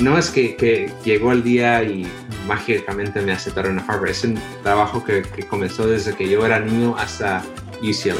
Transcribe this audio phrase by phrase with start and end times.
[0.00, 2.06] no es que, llegó el día y
[2.46, 6.58] mágicamente me aceptaron a Harvard, es un trabajo que, que comenzó desde que yo era
[6.58, 7.42] niño hasta
[7.82, 8.14] UCLA.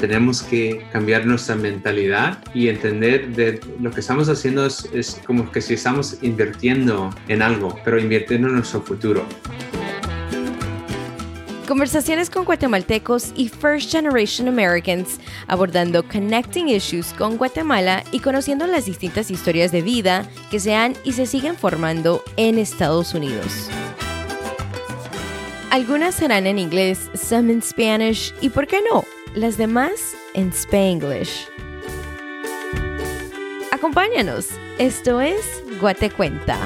[0.00, 5.50] Tenemos que cambiar nuestra mentalidad y entender de lo que estamos haciendo es, es como
[5.50, 9.24] que si estamos invirtiendo en algo, pero invirtiendo en nuestro futuro.
[11.66, 18.84] Conversaciones con guatemaltecos y First Generation Americans abordando connecting issues con Guatemala y conociendo las
[18.84, 23.68] distintas historias de vida que se han y se siguen formando en Estados Unidos.
[25.70, 29.04] Algunas serán en inglés, some in Spanish y, ¿por qué no?,
[29.34, 31.48] las demás en Spanglish.
[33.72, 34.46] Acompáñanos,
[34.78, 35.44] esto es
[35.80, 36.58] Guatecuenta.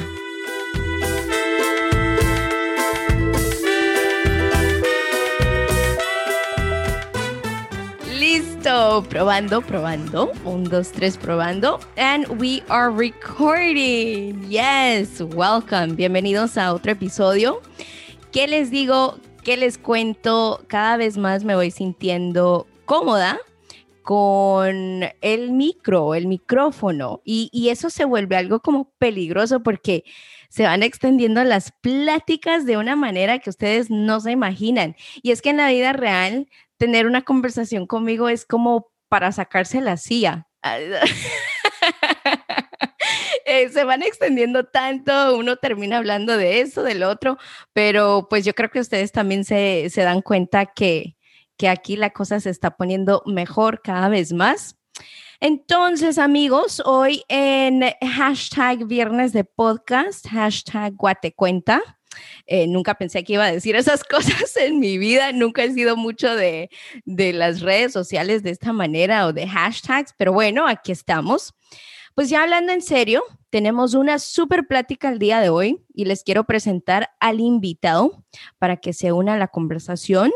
[8.71, 10.31] Probando, probando.
[10.45, 11.81] Un, dos, tres, probando.
[11.97, 14.49] And we are recording.
[14.49, 15.97] Yes, welcome.
[15.97, 17.63] Bienvenidos a otro episodio.
[18.31, 19.19] ¿Qué les digo?
[19.43, 20.65] ¿Qué les cuento?
[20.69, 23.41] Cada vez más me voy sintiendo cómoda
[24.03, 27.23] con el micro, el micrófono.
[27.25, 30.05] Y, y, eso se vuelve algo como peligroso porque
[30.49, 34.95] se van extendiendo las pláticas de una manera que ustedes no se imaginan.
[35.23, 36.47] Y es que en la vida real
[36.81, 40.49] tener una conversación conmigo es como para sacarse la silla.
[43.47, 47.37] Eh, se van extendiendo tanto, uno termina hablando de eso, del otro,
[47.73, 51.17] pero pues yo creo que ustedes también se, se dan cuenta que,
[51.57, 54.77] que aquí la cosa se está poniendo mejor cada vez más.
[55.41, 62.00] Entonces, amigos, hoy en hashtag viernes de podcast, hashtag guatecuenta,
[62.47, 65.97] eh, nunca pensé que iba a decir esas cosas en mi vida, nunca he sido
[65.97, 66.71] mucho de,
[67.05, 71.55] de las redes sociales de esta manera o de hashtags, pero bueno, aquí estamos.
[72.15, 76.25] Pues ya hablando en serio, tenemos una súper plática el día de hoy y les
[76.25, 78.25] quiero presentar al invitado
[78.59, 80.33] para que se una a la conversación.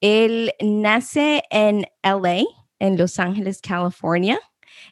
[0.00, 2.42] Él nace en LA,
[2.80, 4.40] en Los Ángeles, California.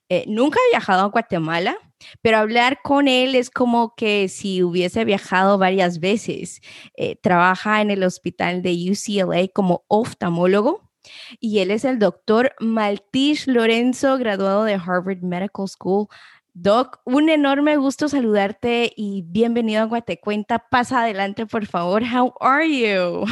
[0.09, 1.77] Eh, nunca ha viajado a Guatemala,
[2.23, 6.61] pero hablar con él es como que si hubiese viajado varias veces.
[6.97, 10.91] Eh, trabaja en el hospital de UCLA como oftalmólogo
[11.39, 16.09] y él es el doctor Maltish Lorenzo, graduado de Harvard Medical School.
[16.53, 20.59] Doc, un enorme gusto saludarte y bienvenido a Guatecuenta.
[20.71, 22.03] Pasa adelante, por favor.
[22.03, 23.25] How are you?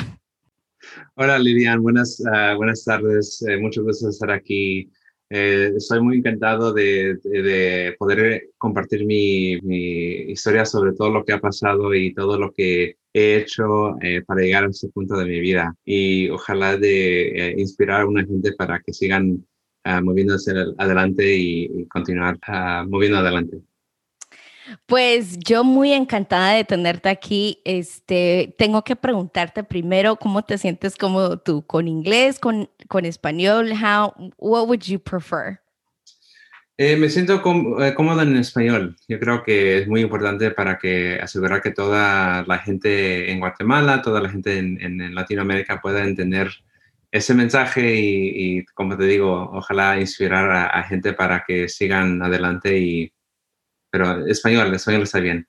[1.16, 1.82] Hola, Lilian.
[1.82, 3.42] Buenas, uh, buenas tardes.
[3.42, 4.90] Eh, mucho gusto estar aquí.
[5.30, 11.34] Eh, estoy muy encantado de, de, poder compartir mi, mi, historia sobre todo lo que
[11.34, 15.26] ha pasado y todo lo que he hecho eh, para llegar a este punto de
[15.26, 19.46] mi vida y ojalá de eh, inspirar a una gente para que sigan
[19.84, 23.60] uh, moviéndose adelante y, y continuar uh, moviendo adelante.
[24.86, 27.60] Pues yo muy encantada de tenerte aquí.
[27.64, 33.72] Este, tengo que preguntarte primero cómo te sientes como tú con inglés, con, con español.
[33.72, 35.60] How, what would you prefer?
[36.80, 37.42] Eh, me siento
[37.82, 38.96] eh, cómodo en español.
[39.08, 44.00] Yo creo que es muy importante para que asegurar que toda la gente en Guatemala,
[44.00, 46.52] toda la gente en, en Latinoamérica pueda entender
[47.10, 52.22] ese mensaje y, y, como te digo, ojalá inspirar a, a gente para que sigan
[52.22, 53.12] adelante y
[53.90, 55.48] pero español, español está bien.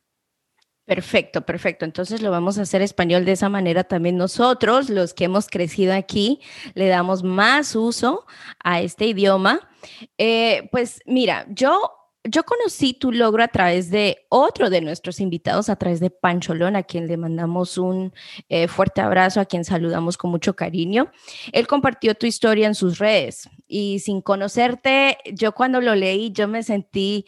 [0.89, 1.85] Perfecto, perfecto.
[1.85, 5.93] Entonces lo vamos a hacer español de esa manera también nosotros, los que hemos crecido
[5.93, 6.41] aquí,
[6.73, 8.25] le damos más uso
[8.63, 9.69] a este idioma.
[10.17, 11.91] Eh, pues mira, yo,
[12.23, 16.75] yo conocí tu logro a través de otro de nuestros invitados, a través de Pancholón,
[16.75, 18.11] a quien le mandamos un
[18.47, 21.11] eh, fuerte abrazo, a quien saludamos con mucho cariño.
[21.51, 26.47] Él compartió tu historia en sus redes y sin conocerte, yo cuando lo leí, yo
[26.47, 27.25] me sentí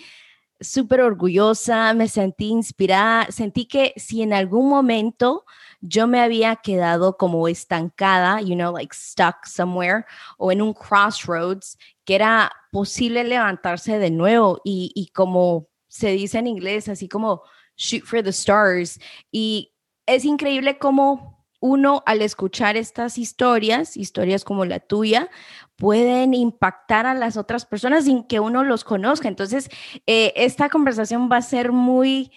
[0.62, 5.46] súper orgullosa, me sentí inspirada, sentí que si en algún momento
[5.82, 10.06] yo me había quedado como estancada, you know, like stuck somewhere
[10.38, 16.40] o en un crossroads, que era posible levantarse de nuevo y, y como se dice
[16.40, 17.42] en inglés, así como
[17.76, 19.00] shoot for the stars.
[19.32, 19.74] Y
[20.06, 25.30] es increíble cómo uno al escuchar estas historias, historias como la tuya,
[25.78, 29.28] pueden impactar a las otras personas sin que uno los conozca.
[29.28, 29.70] Entonces,
[30.06, 32.32] eh, esta conversación va a ser muy,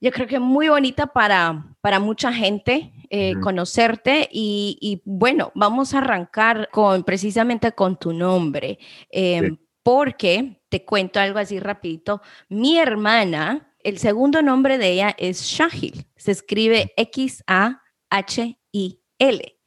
[0.00, 5.98] yo creo que muy bonita para, para mucha gente eh, conocerte y, bueno, vamos a
[5.98, 8.78] arrancar con precisamente con tu nombre,
[9.10, 12.22] em, porque te cuento algo así rapidito.
[12.48, 17.82] Mi hermana, el segundo nombre de ella es Shahil, se escribe X-A.
[18.10, 19.58] H-I-L.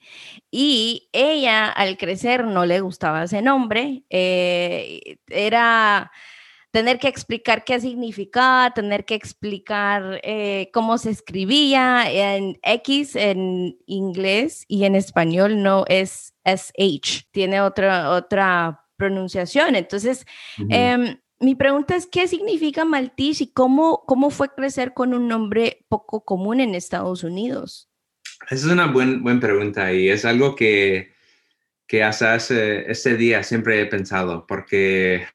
[0.49, 6.11] Y ella al crecer no le gustaba ese nombre, eh, era
[6.71, 13.77] tener que explicar qué significaba, tener que explicar eh, cómo se escribía en X en
[13.85, 19.75] inglés y en español no es SH, tiene otra, otra pronunciación.
[19.75, 20.25] Entonces,
[20.69, 25.85] em, mi pregunta es, ¿qué significa Maltese y cómo, cómo fue crecer con un nombre
[25.89, 27.90] poco común en Estados Unidos?
[28.49, 31.13] Esa es una buena pregunta y es algo que,
[31.87, 35.25] que hasta ese, día siempre he pensado, porque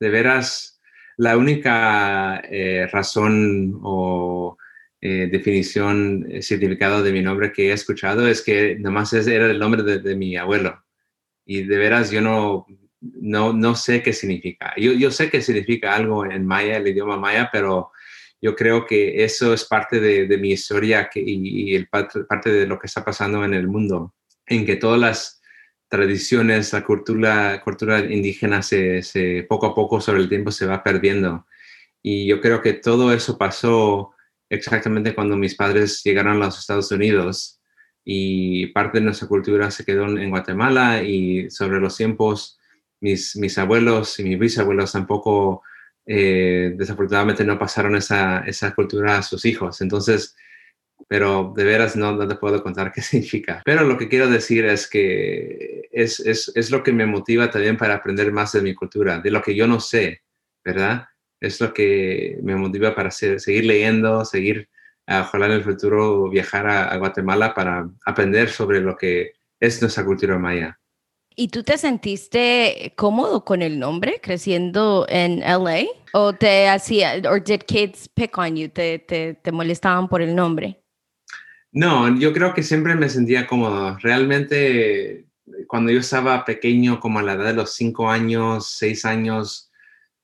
[0.00, 0.80] de veras
[1.16, 4.56] la única eh, razón o
[5.00, 9.58] eh, definición, eh, significado de mi nombre que he escuchado es que nomás era el
[9.58, 10.82] nombre de, de mi abuelo.
[11.44, 12.66] Y de veras yo no,
[13.00, 14.74] no, no sé qué significa.
[14.76, 17.90] Yo, yo sé que significa algo en maya, el idioma maya, pero
[18.40, 22.86] yo creo que eso es parte de, mi historia y, el parte, de lo que
[22.86, 24.14] está pasando en el mundo,
[24.46, 25.42] en que todas las
[25.88, 31.46] tradiciones, la cultura, cultura indígena se, poco a poco sobre el tiempo se va perdiendo.
[32.02, 34.12] Y yo creo que todo eso pasó
[34.48, 37.60] exactamente cuando mis padres llegaron a los Estados Unidos
[38.04, 42.58] y parte de nuestra cultura se quedó en Guatemala y sobre los tiempos
[43.00, 45.62] mis, mis abuelos y mis bisabuelos tampoco,
[46.06, 49.80] eh, desafortunadamente, no pasaron esa, esa cultura a sus hijos.
[49.80, 50.36] Entonces,
[51.08, 53.62] pero de veras no, no, te puedo contar qué significa.
[53.64, 57.76] Pero lo que quiero decir es que es, es, es, lo que me motiva también
[57.76, 60.22] para aprender más de mi cultura, de lo que yo no sé,
[60.64, 61.06] ¿verdad?
[61.40, 64.68] Es lo que me motiva para seguir leyendo, seguir,
[65.06, 70.04] ojalá en el futuro viajar a, a Guatemala para aprender sobre lo que es nuestra
[70.04, 70.78] cultura maya.
[71.38, 75.84] ¿Y tú te sentiste cómodo con el nombre creciendo en LA?
[76.14, 78.70] ¿O te hacía, o did kids pick on you?
[78.70, 80.82] ¿Te, te, te molestaban por el nombre?
[81.72, 83.98] No, yo creo que siempre me sentía cómodo.
[84.00, 85.26] Realmente,
[85.66, 89.70] cuando yo estaba pequeño, como a la edad de los cinco años, seis años,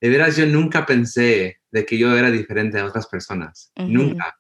[0.01, 3.71] de veras yo nunca pensé de que yo era diferente a otras personas.
[3.77, 4.35] Nunca.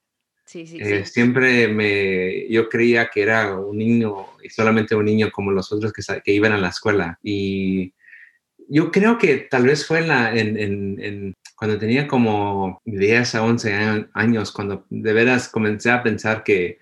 [0.54, 5.72] Eh, siempre me, yo creía que era un niño y solamente un niño como los
[5.72, 7.19] otros que, que iban a la escuela.
[7.22, 7.94] Y
[8.69, 13.43] yo creo que tal vez fue en la, en, en, cuando tenía como 10 a
[13.44, 16.78] 11 años, cuando de veras comencé a pensar que,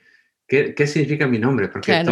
[0.48, 1.68] ¿qué, qué significa mi nombre?
[1.68, 2.02] Porque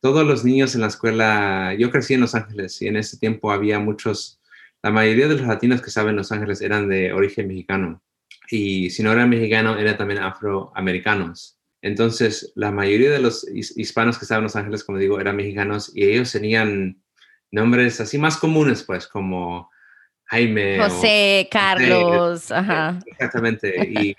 [0.00, 3.50] todos los niños en la escuela, yo crecí en Los Ángeles y en ese tiempo
[3.50, 4.40] había muchos,
[4.82, 8.03] la mayoría de los latinos que saben Los Ángeles eran de origen mexicano
[8.50, 11.58] y si no eran mexicanos, eran también afroamericanos.
[11.82, 15.92] Entonces, la mayoría de los hispanos que estaban en Los Ángeles, como digo, eran mexicanos
[15.94, 17.02] y ellos tenían
[17.50, 19.70] nombres así más comunes, pues, como
[20.24, 20.78] Jaime.
[20.78, 22.98] José, Carlos, ajá.
[23.06, 23.74] Exactamente.
[23.90, 24.16] Y,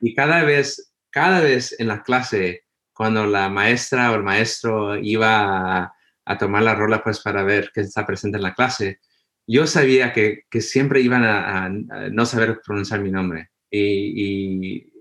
[0.00, 5.82] y, cada vez, cada vez en la clase, cuando la maestra o el maestro iba
[5.82, 5.92] a,
[6.24, 9.00] a tomar la rola, pues, para ver quién está presente en la clase,
[9.46, 13.50] yo sabía que, que siempre iban a, no saber pronunciar mi nombre.
[13.72, 14.92] Y,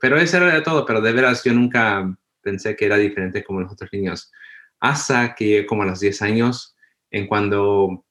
[0.00, 3.72] pero eso era todo, pero de veras yo nunca pensé que era diferente como los
[3.72, 4.30] otros niños.
[4.80, 6.76] Hasta que como a los 10 años,
[7.10, 8.04] en cuando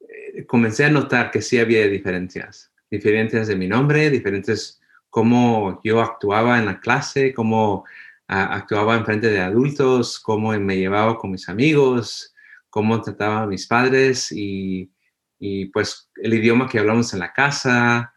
[0.00, 6.00] eh, comencé a notar que sí había diferencias, diferencias de mi nombre, diferentes cómo yo
[6.00, 7.84] actuaba en la clase, cómo
[8.28, 12.34] actuaba en frente de adultos, cómo me llevaba con mis amigos,
[12.70, 14.90] cómo trataba a mis padres y,
[15.38, 18.14] y pues el idioma que hablamos en la casa,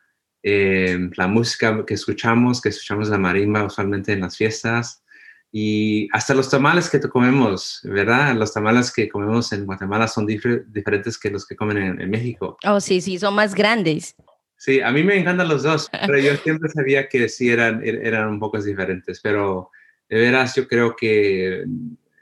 [0.47, 5.03] eh, la música que escuchamos, que escuchamos la marimba usualmente en las fiestas
[5.51, 8.35] y hasta los tamales que comemos, ¿verdad?
[8.35, 12.57] Los tamales que comemos en Guatemala son diferentes que los que comen en, México.
[12.63, 14.15] Oh, sí, sí, son más grandes.
[14.55, 18.05] Sí, a mí me encantan los dos, pero yo siempre sabía que sí eran, er,
[18.05, 19.71] eran un poco diferentes, pero
[20.07, 21.65] de veras yo creo que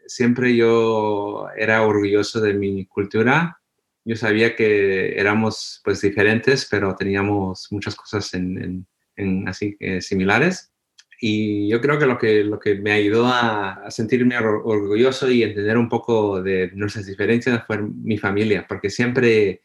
[0.07, 3.59] siempre yo era orgulloso de mi cultura
[4.05, 10.71] yo sabía que éramos pues diferentes, pero teníamos muchas cosas en, en, así eh, similares.
[11.19, 15.77] Y yo creo que lo que, lo que me ayudó a, sentirme orgulloso y entender
[15.77, 19.61] un poco de nuestras diferencias fue mi familia, porque siempre,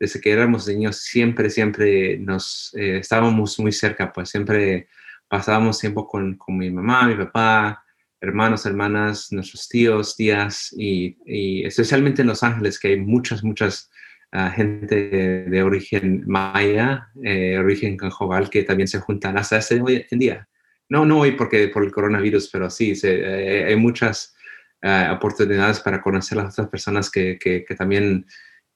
[0.00, 4.88] desde que éramos niños, siempre, siempre nos eh, estábamos muy cerca, pues siempre
[5.28, 7.85] pasábamos tiempo con, con mi mamá, mi papá,
[8.26, 11.16] hermanos, hermanas, nuestros tíos, tías, y,
[11.64, 13.90] especialmente en Los Ángeles, que hay muchas, muchas
[14.32, 15.08] ah, gente
[15.48, 20.48] de, origen maya, eh, origen canjobal, que también se juntan hasta este hoy en día.
[20.88, 24.34] No, no hoy porque por el coronavirus, pero sí, eh, hay muchas
[24.82, 28.26] ah, oportunidades para conocer a las otras personas que, que, también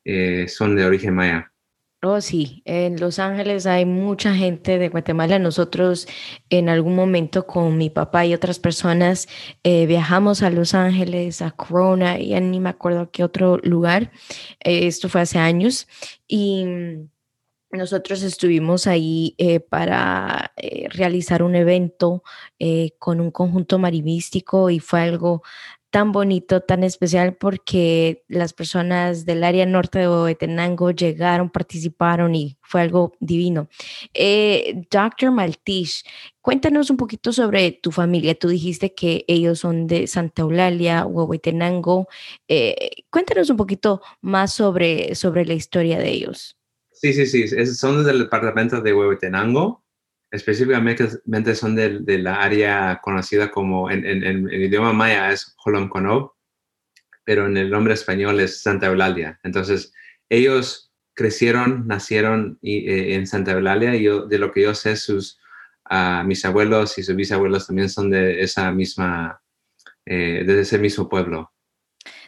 [0.04, 1.52] eh, son de origen maya.
[2.02, 5.38] Oh, sí, en Los Ángeles hay mucha gente de Guatemala.
[5.38, 6.08] Nosotros
[6.48, 9.28] en algún momento con mi papá y otras personas
[9.64, 14.12] eh, viajamos a Los Ángeles, a Corona, y ni me acuerdo qué otro lugar.
[14.64, 15.88] Eh, esto fue hace años.
[16.26, 16.64] Y
[17.70, 22.22] nosotros estuvimos ahí eh, para eh, realizar un evento
[22.98, 25.42] con un conjunto marinístico y fue algo
[25.90, 32.56] tan bonito, tan especial porque las personas del área norte de Huehuetenango llegaron, participaron y
[32.62, 33.68] fue algo divino.
[34.14, 36.04] Eh, Doctor Maltish,
[36.40, 38.36] cuéntanos un poquito sobre tu familia.
[38.36, 42.06] Tú dijiste que ellos son de Santa Eulalia, Huehuetenango.
[42.46, 46.56] Eh, cuéntanos un poquito más sobre, sobre la historia de ellos.
[46.92, 47.66] Sí, sí, sí.
[47.66, 49.82] son del departamento de Huehuetenango
[50.30, 56.32] específicamente son de, la área conocida como, en, el idioma maya es Konob,
[57.24, 59.38] pero en el nombre español es Santa Eulalia.
[59.42, 59.92] Entonces,
[60.28, 65.38] ellos crecieron, nacieron eh, en Santa Eulalia y yo, de lo que yo sé, sus,
[65.90, 69.42] uh, mis abuelos y sus bisabuelos también son de esa misma,
[70.06, 71.52] eh, de ese mismo pueblo.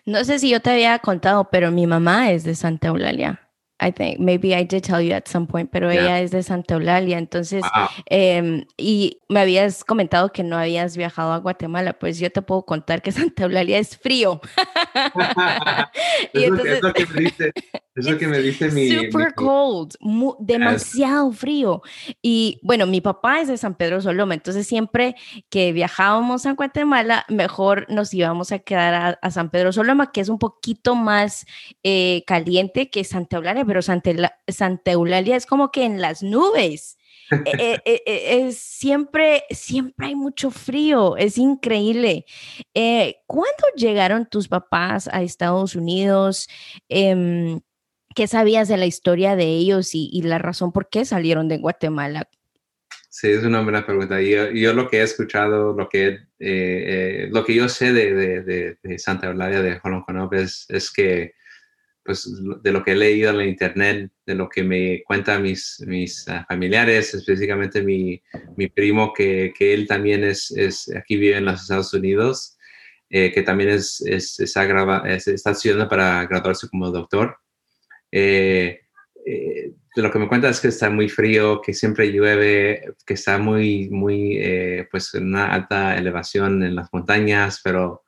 [0.05, 3.42] No sé si yo te había contado, pero mi mamá es de Santa Eulalia.
[3.83, 6.75] I think maybe I did tell you at some point, pero ella es de Santa
[6.75, 7.65] Eulalia, entonces,
[8.07, 12.63] em, y me habías comentado que no habías viajado a Guatemala, pues yo te puedo
[12.63, 14.41] contar que Santa Eulalia es frío.
[16.33, 17.53] y entonces, es lo que me dice,
[17.95, 18.89] es lo que me dice mi...
[18.89, 19.95] Super cold,
[20.39, 21.83] demasiado frío.
[22.23, 25.15] Y bueno, mi papá es de San Pedro Soloma, entonces siempre
[25.51, 30.31] que viajábamos a Guatemala, mejor nos íbamos a quedar a, San Pedro Soloma, que es
[30.31, 31.45] un poquito más
[31.83, 34.11] eh, caliente que Santa Eulalia, pero Santa,
[34.91, 36.97] Eulalia es como que en las nubes.
[37.31, 42.25] Eh, eh, eh, es siempre, siempre hay mucho frío, es increíble.
[43.27, 46.49] ¿Cuándo llegaron tus papás a Estados Unidos?
[48.15, 52.29] ¿Qué sabías de la historia de ellos y, la razón por qué salieron de Guatemala?
[53.09, 54.21] Sí, es una buena pregunta.
[54.23, 59.29] Yo, yo lo que he escuchado, lo que, lo que yo sé de, de, Santa
[59.29, 61.35] Eulalia, de Holonconop, es, es que
[62.05, 62.29] pues
[62.63, 66.27] de lo que he leído en la internet, de lo que me cuentan mis, mis
[66.29, 68.21] ah, familiares, específicamente mi,
[68.57, 72.59] mi primo, que, que, él también es, es, aquí vive en los Estados Unidos,
[73.09, 74.65] eh, que también es, es está,
[75.07, 77.37] está, estudiando para graduarse como doctor.
[78.13, 78.81] Eh,
[79.27, 83.15] eh, de lo que me cuenta es que está muy frío, que siempre llueve, que
[83.15, 84.41] está muy, muy,
[84.91, 88.03] pues en una alta elevación en las montañas, pero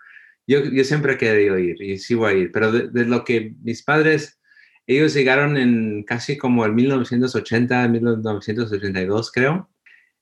[0.47, 3.83] yo, yo siempre he querido ir y voy a ir, pero de, lo que mis
[3.83, 4.39] padres,
[4.87, 9.71] ellos llegaron en casi como el 1980, 1982 creo.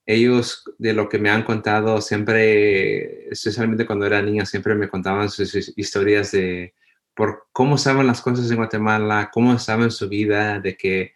[0.06, 5.30] Ellos, de lo que me han contado, siempre, especialmente cuando era niño, siempre me contaban
[5.30, 6.74] sus historias de
[7.14, 11.14] por cómo estaban las cosas en Guatemala, cómo estaban su vida, de que,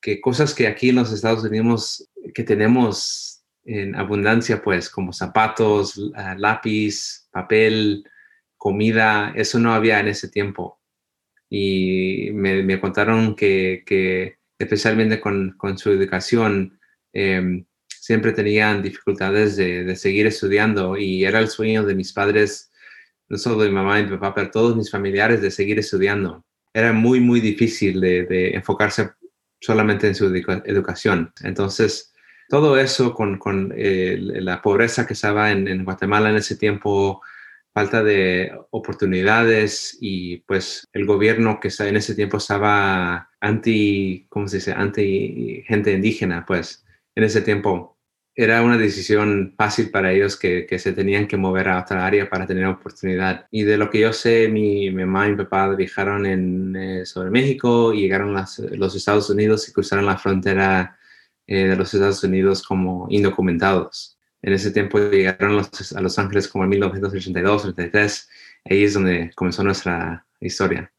[0.00, 6.00] que cosas que aquí en los Estados Unidos que tenemos en abundancia, pues como zapatos,
[6.36, 8.04] lápiz, papel,
[8.56, 10.80] comida, eso no había en ese tiempo.
[11.48, 16.78] Y me, contaron que, que, especialmente con, con su educación,
[17.12, 22.69] em, siempre tenían dificultades de, de, seguir estudiando y era el sueño de mis padres,
[23.30, 26.44] no solo mi mamá y mi papá, pero todos mis familiares de seguir estudiando.
[26.74, 29.10] Era muy, muy difícil de, enfocarse
[29.60, 31.32] solamente en su educación.
[31.42, 32.12] Entonces,
[32.48, 37.22] todo eso con, con la pobreza que estaba en, en Guatemala en ese tiempo,
[37.72, 44.56] falta de oportunidades y pues el gobierno que en ese tiempo estaba anti, ¿cómo se
[44.56, 44.72] dice?
[44.72, 46.84] Anti gente indígena, pues
[47.14, 47.99] en ese tiempo
[48.34, 52.28] era una decisión fácil para ellos que, que, se tenían que mover a otra área
[52.30, 53.46] para tener oportunidad.
[53.50, 57.30] Y de lo que yo sé, mi, mamá y mi papá viajaron en, eh, sobre
[57.30, 60.98] México y llegaron a los Estados Unidos y cruzaron la frontera
[61.46, 66.64] eh, de los Estados Unidos como indocumentados en ese tiempo llegaron a Los Ángeles como
[66.64, 68.28] en 1982, 83.
[68.64, 70.92] Ahí es donde comenzó nuestra historia.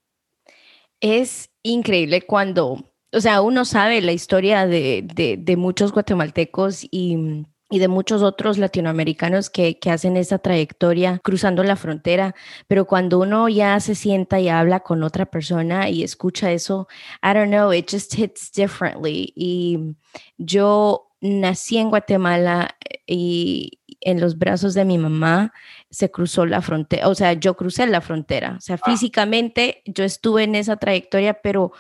[1.00, 5.04] Es increíble cuando, o sea, uno sabe la historia de,
[5.38, 11.64] de, muchos guatemaltecos y, y, de muchos otros latinoamericanos que, que, hacen esa trayectoria cruzando
[11.64, 12.36] la frontera,
[12.68, 16.88] pero cuando uno ya se sienta y habla con otra persona y escucha eso,
[17.22, 19.34] I don't know, it just hits differently.
[19.36, 19.96] Y
[20.38, 22.76] yo nací en Guatemala
[23.06, 25.54] y en los brazos de mi mamá
[25.90, 28.90] se cruzó la frontera, o sea, yo crucé la frontera, o sea, ah.
[28.90, 31.72] físicamente yo estuve en esa trayectoria, pero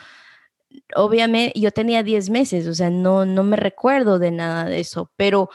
[0.95, 5.11] obviamente yo tenía 10 meses, o sea, no, no me recuerdo de nada de eso,
[5.15, 5.49] pero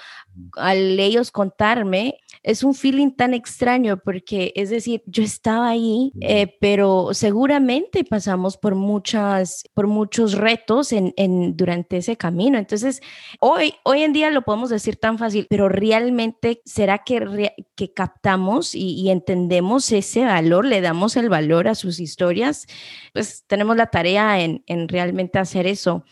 [0.56, 6.56] al ellos contarme, es un feeling tan extraño porque, es decir, yo estaba ahí, eh,
[6.60, 12.56] pero seguramente pasamos por muchas, por muchos retos en, en, durante ese camino.
[12.56, 13.02] Entonces,
[13.40, 18.76] hoy, hoy en día lo podemos decir tan fácil, pero realmente será que, que captamos
[18.76, 22.68] y, y entendemos ese valor, le damos el valor a sus historias,
[23.12, 26.04] pues tenemos la tarea en, en realmente hacer eso.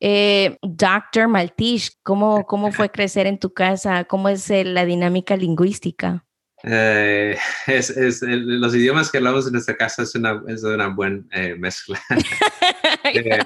[0.00, 4.04] Eh, Doctor Maltish, ¿cómo, ¿cómo fue crecer en tu casa?
[4.04, 6.24] ¿Cómo es eh, la dinámica lingüística?
[6.66, 7.36] Eh,
[7.66, 11.54] es, es los idiomas que hablamos en nuestra casa es una, es una buena eh,
[11.56, 12.00] mezcla.
[13.04, 13.38] eh,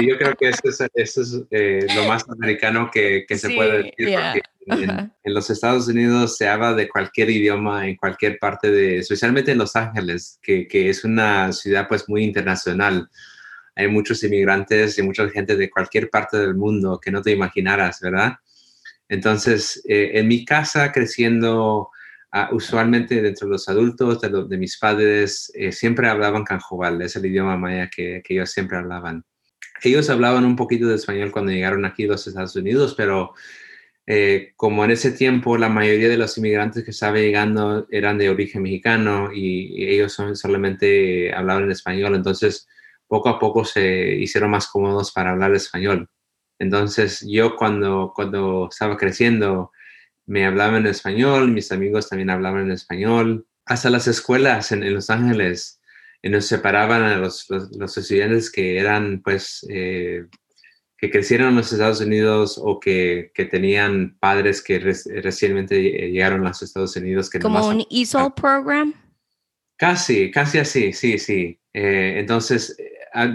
[0.00, 3.78] yo creo que eso es, eso es eh, lo más americano que, que se puede
[3.78, 4.08] decir.
[4.08, 4.34] Yeah.
[4.66, 8.98] Porque en, en, los Estados Unidos se habla de cualquier idioma en cualquier parte de,
[8.98, 13.08] especialmente en Los Ángeles, que, que es una ciudad pues muy internacional.
[13.76, 18.00] Hay muchos inmigrantes y mucha gente de cualquier parte del mundo que no te imaginaras,
[18.00, 18.34] ¿verdad?
[19.08, 21.90] Entonces, eh, en mi casa creciendo
[22.32, 27.26] Uh, usualmente dentro de los adultos, de, mis padres, eh, siempre hablaban canjobal, es el
[27.26, 29.24] idioma maya que, que, ellos siempre hablaban.
[29.82, 33.32] Ellos hablaban un poquito de español cuando llegaron aquí a los Estados Unidos, pero
[34.06, 38.30] eh, como en ese tiempo la mayoría de los inmigrantes que estaban llegando eran de
[38.30, 42.68] origen mexicano y, ellos solamente hablaban en español, entonces
[43.10, 46.08] poco a poco se hicieron más cómodos para hablar español.
[46.60, 49.72] Entonces yo cuando, cuando estaba creciendo,
[50.26, 53.46] me hablaban en español, mis amigos también hablaban en español.
[53.66, 55.80] Hasta las escuelas en, en Los Ángeles
[56.22, 60.26] eh, nos separaban a los, los, los, estudiantes que eran, pues, eh,
[60.96, 66.46] que crecieron en los Estados Unidos o que, que tenían padres que re, recientemente llegaron
[66.46, 67.28] a los Estados Unidos.
[67.28, 68.94] Que ¿Como un ESOL program?
[69.76, 71.58] Casi, casi así, sí, sí.
[71.72, 72.76] Eh, entonces,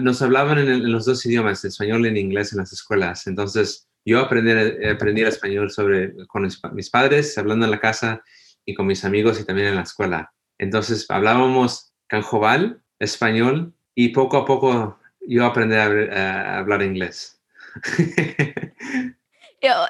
[0.00, 3.26] nos hablaban en, en, los dos idiomas, español y en inglés en las escuelas.
[3.26, 4.52] Entonces, yo aprendí,
[4.86, 8.22] aprendí el español sobre, con mis padres, hablando en la casa
[8.64, 10.32] y con mis amigos y también en la escuela.
[10.58, 17.42] Entonces hablábamos canjobal, español y poco a poco yo aprendí a, a hablar inglés.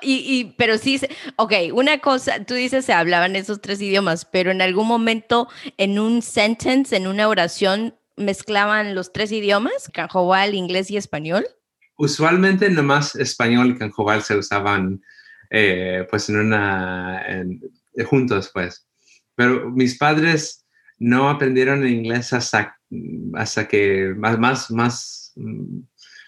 [0.02, 1.00] y, y, pero sí,
[1.36, 5.98] ok, una cosa, tú dices se hablaban esos tres idiomas, pero en algún momento en
[5.98, 11.46] un sentence, en una oración, mezclaban los tres idiomas, canjobal, inglés y español
[11.96, 15.02] usualmente nomás español y canjobal se usaban
[15.50, 17.24] eh, pues en una
[18.08, 18.86] juntos pues.
[19.34, 20.64] Pero mis padres
[20.98, 22.78] no aprendieron inglés hasta,
[23.34, 25.32] hasta que más más más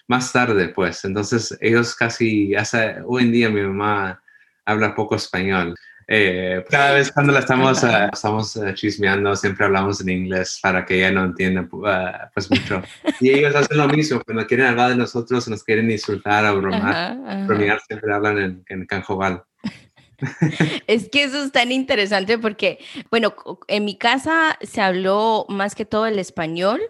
[0.07, 1.05] más tarde pues.
[1.05, 4.21] Entonces ellos casi hasta hoy en día mi mamá
[4.65, 5.75] habla poco español
[6.11, 10.83] eh, cada vez cuando la estamos, uh, estamos uh, chismeando, siempre hablamos en inglés para
[10.83, 12.81] que ella no entienda uh, pues mucho.
[13.19, 17.15] Y ellos hacen lo mismo, cuando quieren hablar de nosotros, nos quieren insultar o bromar,
[17.15, 19.43] uh -huh, bromear, siempre hablan en, en canjobal.
[20.87, 22.79] Es que eso es tan interesante porque,
[23.11, 23.33] bueno,
[23.67, 26.81] en mi casa se habló más que todo el español,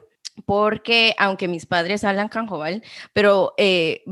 [0.46, 2.82] porque aunque mis padres hablan canjobal,
[3.14, 4.04] pero eh,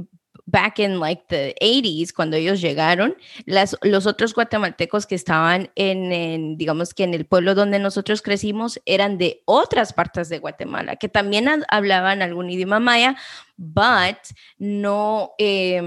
[0.48, 6.12] back in like the 80s, cuando ellos llegaron, las, los otros guatemaltecos que estaban en,
[6.12, 10.96] en, digamos que en el pueblo donde nosotros crecimos, eran de otras partes de Guatemala,
[10.96, 13.18] que también hablaban algún idioma maya,
[13.58, 14.18] but
[14.58, 15.82] no, eh,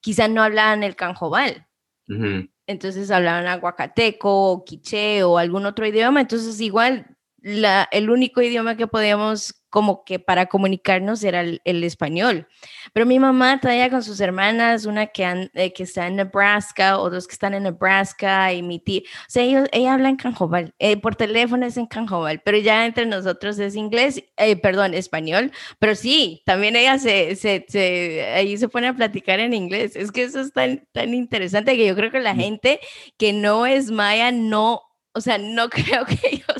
[0.00, 1.66] quizás no hablaban el canjobal.
[2.08, 2.50] Uh -huh.
[2.66, 8.76] Entonces hablaban aguacateco, o quiché o algún otro idioma, entonces igual la, el único idioma
[8.76, 12.46] que podíamos como que para comunicarnos era el, el, español.
[12.92, 17.10] Pero mi mamá traía con sus hermanas, una que, eh, que está en Nebraska, o
[17.10, 20.72] dos que están en Nebraska, y mi tía, o sea, ellos, ella habla en canjobal,
[20.78, 25.50] eh, por teléfono es en canjobal, pero ya entre nosotros es inglés, eh, perdón, español,
[25.80, 29.96] pero sí, también ella se, se, se, ahí se pone a platicar en inglés.
[29.96, 32.78] Es que eso es tan, tan interesante que yo creo que la gente
[33.18, 34.82] que no es maya no,
[35.14, 36.53] o sea, no creo que ellos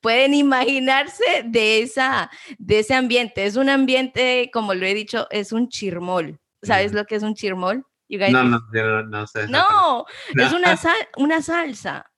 [0.00, 3.46] pueden imaginarse de, esa, de ese ambiente.
[3.46, 6.40] Es un ambiente, como lo he dicho, es un chirmol.
[6.62, 7.84] ¿Sabes lo que es un chirmol?
[8.08, 9.46] No, no, no, no, sé.
[9.48, 12.09] No, no, es una, sal, una salsa.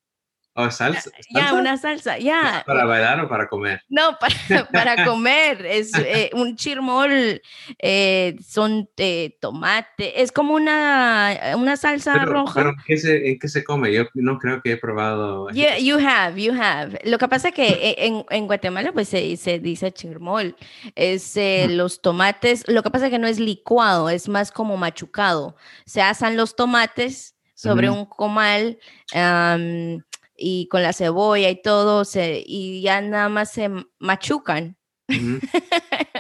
[0.54, 1.10] ¿Oh, salsa?
[1.30, 2.24] Ya, yeah, una salsa, ya.
[2.24, 2.64] Yeah.
[2.66, 3.82] ¿Para bailar o para comer?
[3.88, 4.34] No, para,
[4.72, 5.64] para comer.
[5.64, 7.40] Es eh, un chirmol,
[7.78, 12.54] eh, son eh, tomate, es como una, una salsa pero, roja.
[12.54, 13.92] ¿Pero ¿en qué, se, en qué se come?
[13.92, 15.48] Yo no creo que he probado.
[15.50, 17.00] You have, you have.
[17.04, 20.54] Lo que pasa es que en, en Guatemala pues se, se dice chirmol.
[20.94, 24.76] Es eh, los tomates, lo que pasa es que no es licuado, es más como
[24.76, 25.56] machucado.
[25.86, 28.78] Se asan los tomates sobre un comal.
[29.14, 30.02] Um,
[30.42, 34.76] y con la cebolla y todo, se, y ya nada más se machucan.
[35.08, 35.40] Uh -huh.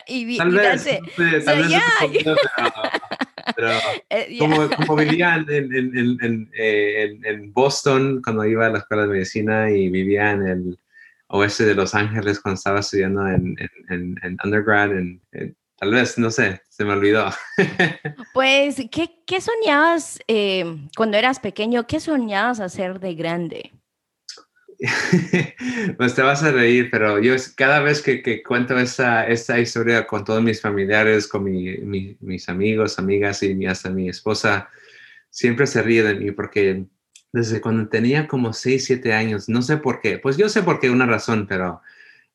[0.06, 1.82] y, tal y vez, hace, tal so, vez yeah.
[2.00, 2.72] poquito, pero,
[4.08, 4.38] pero yeah.
[4.38, 9.70] como, como, vivía en, en, en, en, Boston cuando iba a la escuela de medicina
[9.70, 10.78] y vivía en el
[11.28, 13.56] oeste de Los Ángeles cuando estaba estudiando en,
[14.44, 14.90] undergrad,
[15.76, 17.30] tal vez, no sé, se me olvidó.
[18.34, 20.64] pues, ¿qué, qué soñabas eh,
[20.96, 21.86] cuando eras pequeño?
[21.86, 23.72] ¿Qué soñabas hacer de grande?
[25.96, 30.06] pues te vas a reír, pero yo cada vez que, que cuento esta, esta historia
[30.06, 34.68] con todos mis familiares, con mi, mis amigos, amigas y hasta mi esposa,
[35.30, 36.84] siempre se ríe de mí porque
[37.32, 40.80] desde cuando tenía como 6, 7 años, no sé por qué, pues yo sé por
[40.80, 41.80] qué, una razón, pero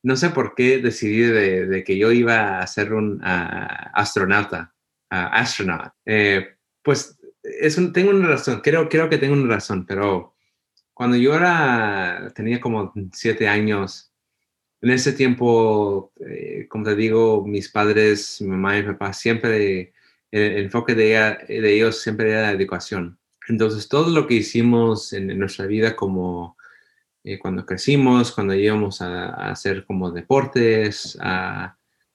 [0.01, 4.73] no sé por qué decidí de, de que yo iba a ser un astronauta,
[5.09, 5.91] astronaut.
[6.05, 10.36] Eh, pues es tengo una razón, creo, creo que tengo una razón, pero
[10.97, 14.11] cuando yo era, tenía como siete años,
[14.81, 19.93] en ese tiempo, eh, como te digo, mis padres, mi mamá y papá, siempre,
[20.31, 23.19] el, enfoque de, ellos siempre era la educación.
[23.47, 26.57] Entonces, todo lo que hicimos en, nuestra vida como
[27.23, 31.15] eh, cuando crecimos, cuando íbamos a, hacer como deportes,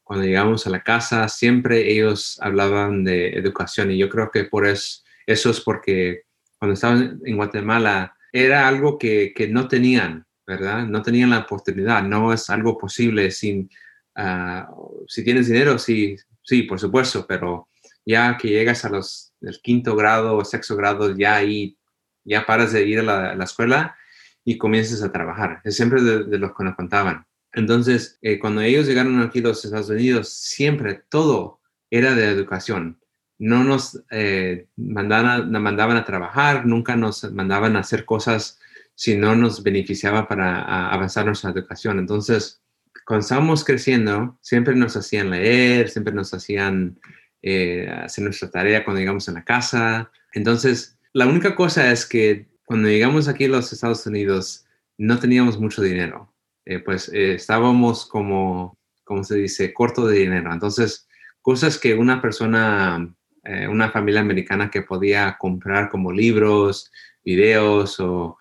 [0.03, 4.67] cuando llegamos a la casa, siempre ellos hablaban de educación y yo creo que por
[4.67, 6.23] eso, eso es porque
[6.59, 10.87] cuando estaban en Guatemala, era algo que, que, no tenían, ¿verdad?
[10.87, 13.71] No tenían la oportunidad, no es algo posible sin,
[14.17, 17.69] uh, si tienes dinero, sí, sí, por supuesto, pero
[18.05, 21.77] ya que llegas a los del quinto grado o sexto grado, ya ahí,
[22.25, 23.97] ya paras de ir a la, la escuela
[24.45, 25.61] y comienzas a trabajar.
[25.65, 27.27] Es siempre de, de los que nos contaban.
[27.53, 33.02] Entonces, eh, cuando ellos llegaron aquí a los Estados Unidos, siempre todo era de educación
[33.43, 38.61] no nos eh, mandaban, a trabajar, nunca nos mandaban a hacer cosas
[38.95, 41.99] si no nos beneficiaba para avanzar nuestra educación.
[41.99, 42.63] Entonces,
[43.05, 47.01] cuando estábamos creciendo, siempre nos hacían leer, siempre nos hacían
[47.43, 50.13] eh, hacer nuestra tarea cuando llegamos a la casa.
[50.35, 54.67] Entonces, la única cosa es que cuando llegamos aquí a los Estados Unidos,
[54.99, 56.33] no teníamos mucho dinero.
[56.65, 60.53] Eh, pues estábamos como, como se dice, corto de dinero.
[60.53, 61.09] Entonces,
[61.41, 63.13] cosas que una persona
[63.45, 66.93] eh, una familia americana que podía comprar como libros,
[67.25, 68.39] videos o,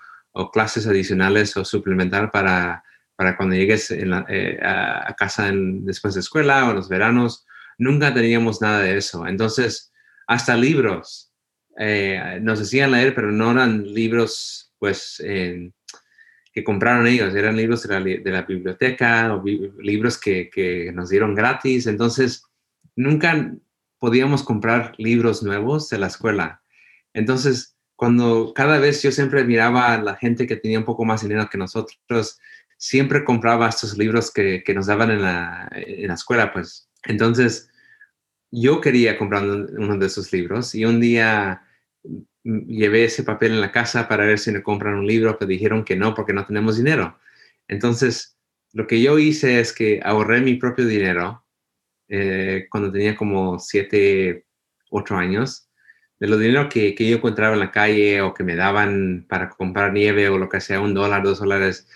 [0.53, 2.83] clases adicionales o suplementar para,
[3.15, 7.45] para cuando llegues eh, a, casa después de escuela o en los veranos.
[7.77, 9.27] Nunca teníamos nada de eso.
[9.27, 9.91] Entonces,
[10.27, 11.33] hasta libros
[11.77, 15.21] eh, nos hacían leer, pero no eran libros, pues,
[16.53, 19.43] que compraron ellos, eran libros de la, biblioteca o
[19.81, 21.87] libros que, nos dieron gratis.
[21.87, 22.45] Entonces,
[22.95, 23.51] nunca
[24.01, 26.63] podíamos comprar libros nuevos de la escuela.
[27.13, 31.21] Entonces, cuando cada vez yo siempre miraba a la gente que tenía un poco más
[31.21, 32.39] dinero que nosotros,
[32.77, 36.89] siempre compraba estos libros que, nos daban en la, en la, escuela, pues.
[37.03, 37.69] Entonces,
[38.49, 41.61] yo quería comprar uno de esos libros y un día
[42.43, 45.85] llevé ese papel en la casa para ver si me compran un libro, pero dijeron
[45.85, 47.19] que no porque no tenemos dinero.
[47.67, 48.35] Entonces,
[48.73, 51.40] lo que yo hice es que ahorré mi propio dinero
[52.13, 54.45] eh, cuando tenía como 7,
[54.89, 55.69] 8 años,
[56.19, 59.49] de los dinero que, que, yo encontraba en la calle o que me daban para
[59.49, 61.87] comprar nieve o lo que sea, un dólar, dos dólares.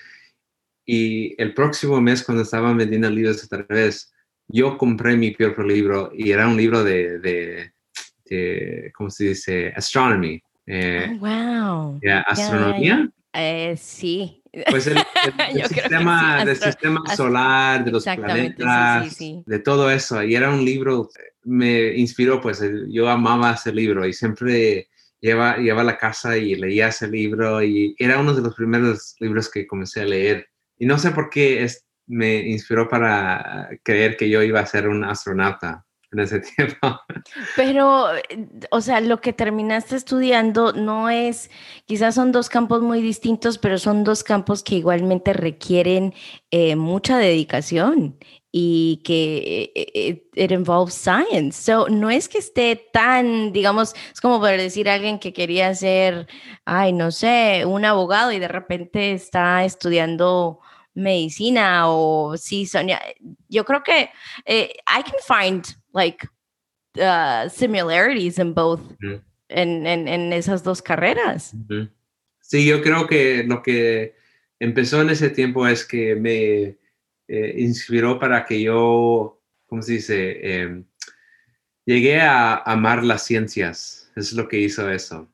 [0.86, 4.14] Y el próximo mes, cuando estaba vendiendo libros otra vez,
[4.48, 9.74] yo compré mi propio libro y era un libro de, de, ¿cómo se dice?
[9.76, 10.42] Astronomy.
[10.66, 12.00] Eh, oh, wow.
[12.26, 13.10] astronomía.
[13.34, 14.98] Eh, sí, pues el,
[15.68, 20.24] sistema, del sistema solar, de los planetas, de todo eso.
[20.24, 21.10] Y era un libro,
[21.44, 24.90] me inspiró, pues yo amaba ese libro y siempre
[25.20, 29.16] lleva, lleva a la casa y leía ese libro y era uno de los primeros
[29.20, 30.48] libros que comencé a leer.
[30.78, 34.88] Y no sé por qué es, me inspiró para creer que yo iba a ser
[34.88, 35.85] un astronauta
[36.20, 37.00] ese tiempo.
[37.56, 38.08] Pero,
[38.72, 41.50] o sea, lo que terminaste estudiando no es,
[41.86, 46.14] quizás son dos campos muy distintos, pero son dos campos que igualmente requieren
[46.52, 48.18] eh, mucha dedicación
[48.58, 51.62] y que eh, eh, it, involves science.
[51.62, 55.76] So, no es que esté tan, digamos, es como para decir a alguien que quería
[55.76, 56.28] ser,
[56.64, 60.62] ay, no sé, un abogado y de repente está estudiando
[60.96, 63.02] medicina o sí, Sonia,
[63.50, 64.10] yo creo que
[64.48, 66.28] I can find like
[66.98, 68.82] uh, similarities in both
[69.50, 71.54] en, en, en, esas dos carreras.
[72.42, 74.16] Sí, yo creo que lo que
[74.60, 76.78] empezó en ese tiempo es que me
[77.28, 80.40] eh, inspiró para que yo, ¿cómo se dice?
[80.42, 80.84] Eh,
[81.86, 84.12] llegué a amar las ciencias.
[84.16, 85.30] Es lo que hizo eso.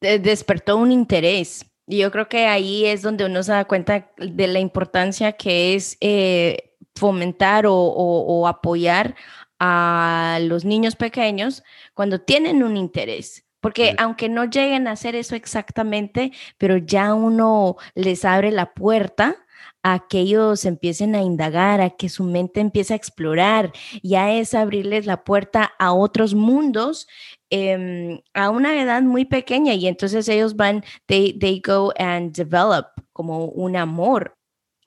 [0.00, 1.67] Despertó un interés.
[1.88, 5.74] Y yo creo que ahí es donde uno se da cuenta de la importancia que
[5.74, 9.14] es eh, fomentar o, o, o, apoyar
[9.58, 11.62] a los niños pequeños
[11.94, 13.46] cuando tienen un interés.
[13.60, 19.36] Porque aunque no lleguen a hacer eso exactamente, pero ya uno les abre la puerta
[19.82, 23.72] a que ellos empiecen a indagar, a que su mente empiece a explorar,
[24.02, 27.08] ya es abrirles la puerta a otros mundos
[27.50, 32.86] em, a una edad muy pequeña y entonces ellos van, they, they go and develop
[33.12, 34.36] como un amor.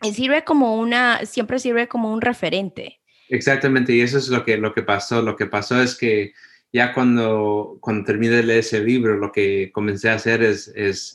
[0.02, 3.00] Y sirve como una, siempre sirve como un referente.
[3.30, 5.22] Exactamente, y eso es lo que, lo que pasó.
[5.22, 6.34] Lo que pasó es que
[6.74, 11.12] ya cuando, cuando terminé de leer ese libro, lo que comencé a hacer es, es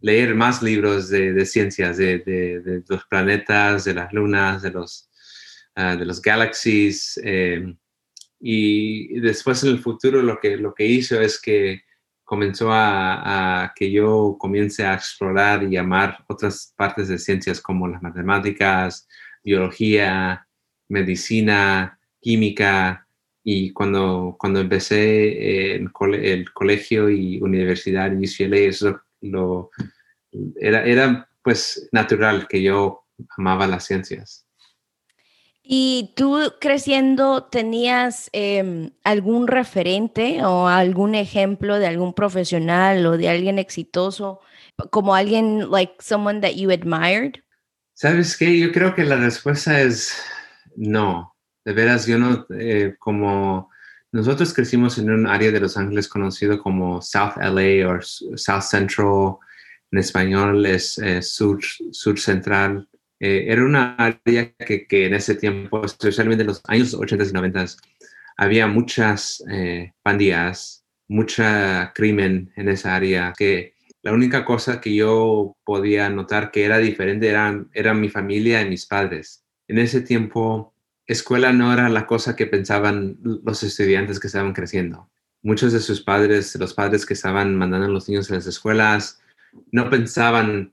[0.00, 5.08] leer más libros de, de ciencias, de, de, los planetas, de las lunas, de los,
[5.76, 7.20] uh, de los galaxies.
[7.24, 7.74] Eh,
[8.40, 11.82] y después en el futuro lo que, lo que hizo es que
[12.24, 17.86] comenzó a, a, que yo comience a explorar y amar otras partes de ciencias como
[17.86, 19.06] las matemáticas,
[19.44, 20.46] biología,
[20.88, 23.06] medicina, química.
[23.44, 29.70] Y cuando, cuando empecé en el colegio y universidad en UCLA, eso lo,
[30.56, 33.04] era, era pues natural que yo
[33.36, 34.45] amaba las ciencias.
[35.68, 43.28] ¿Y tú creciendo tenías em, algún referente o algún ejemplo de algún profesional o de
[43.28, 44.38] alguien exitoso,
[44.90, 47.42] como alguien, like someone that you admired?
[47.94, 48.56] ¿Sabes qué?
[48.56, 50.16] Yo creo que la respuesta es
[50.76, 51.34] no.
[51.64, 53.68] De veras, yo no, eh, como
[54.12, 59.38] nosotros crecimos en un área de Los Ángeles conocido como South LA o South Central,
[59.90, 61.58] en español es eh, sur,
[61.90, 66.94] sur central eh, era una área que, que, en ese tiempo, especialmente en los años
[66.94, 67.66] 80 y 90,
[68.36, 75.56] había muchas eh, pandillas, mucha crimen en esa área, que la única cosa que yo
[75.64, 79.44] podía notar que era diferente eran, era mi familia y mis padres.
[79.68, 80.74] En ese tiempo,
[81.06, 85.10] escuela no era la cosa que pensaban los estudiantes que estaban creciendo.
[85.42, 89.20] Muchos de sus padres, los padres que estaban mandando a los niños a las escuelas,
[89.72, 90.72] no pensaban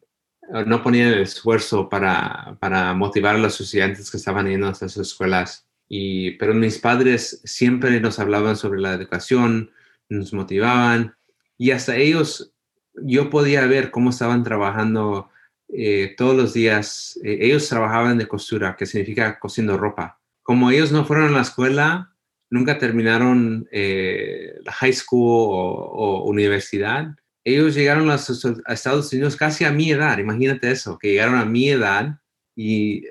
[0.65, 4.97] no ponían el esfuerzo para, para, motivar a los estudiantes que estaban yendo a esas
[4.97, 5.65] escuelas.
[5.87, 9.71] Y, pero mis padres siempre nos hablaban sobre la educación,
[10.09, 11.15] nos motivaban
[11.57, 12.53] y hasta ellos,
[12.93, 15.29] yo podía ver cómo estaban trabajando
[15.69, 17.19] eh, todos los días.
[17.23, 20.19] Eh, ellos trabajaban de costura, que significa cosiendo ropa.
[20.41, 22.13] Como ellos no fueron a la escuela,
[22.49, 29.91] nunca terminaron eh, high school o universidad, ellos llegaron a, Estados Unidos casi a mi
[29.91, 32.19] edad, imagínate eso, que llegaron a mi edad
[32.55, 33.05] y,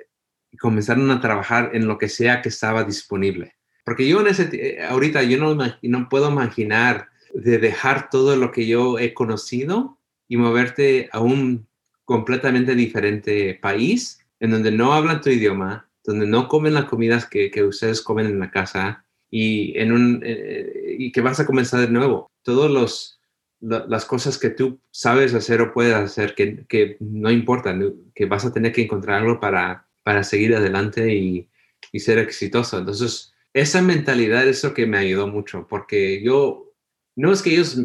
[0.60, 3.54] comenzaron a trabajar en lo que sea que estaba disponible.
[3.86, 8.52] Porque yo en ese, eh, ahorita yo no, no puedo imaginar de dejar todo lo
[8.52, 11.66] que yo he conocido y moverte a un
[12.04, 17.50] completamente diferente país en donde no hablan tu idioma, donde no comen las comidas que,
[17.50, 21.80] que ustedes comen en la casa y, en un, eh, y que vas a comenzar
[21.80, 22.30] de nuevo.
[22.42, 23.20] Todos los,
[23.62, 28.52] las cosas que tú sabes hacer o puedes hacer, que, no importan, que vas a
[28.52, 31.48] tener que encontrarlo para, para seguir adelante y,
[31.92, 32.78] y, ser exitoso.
[32.78, 36.72] Entonces, esa mentalidad es lo que me ayudó mucho, porque yo,
[37.14, 37.78] no es que ellos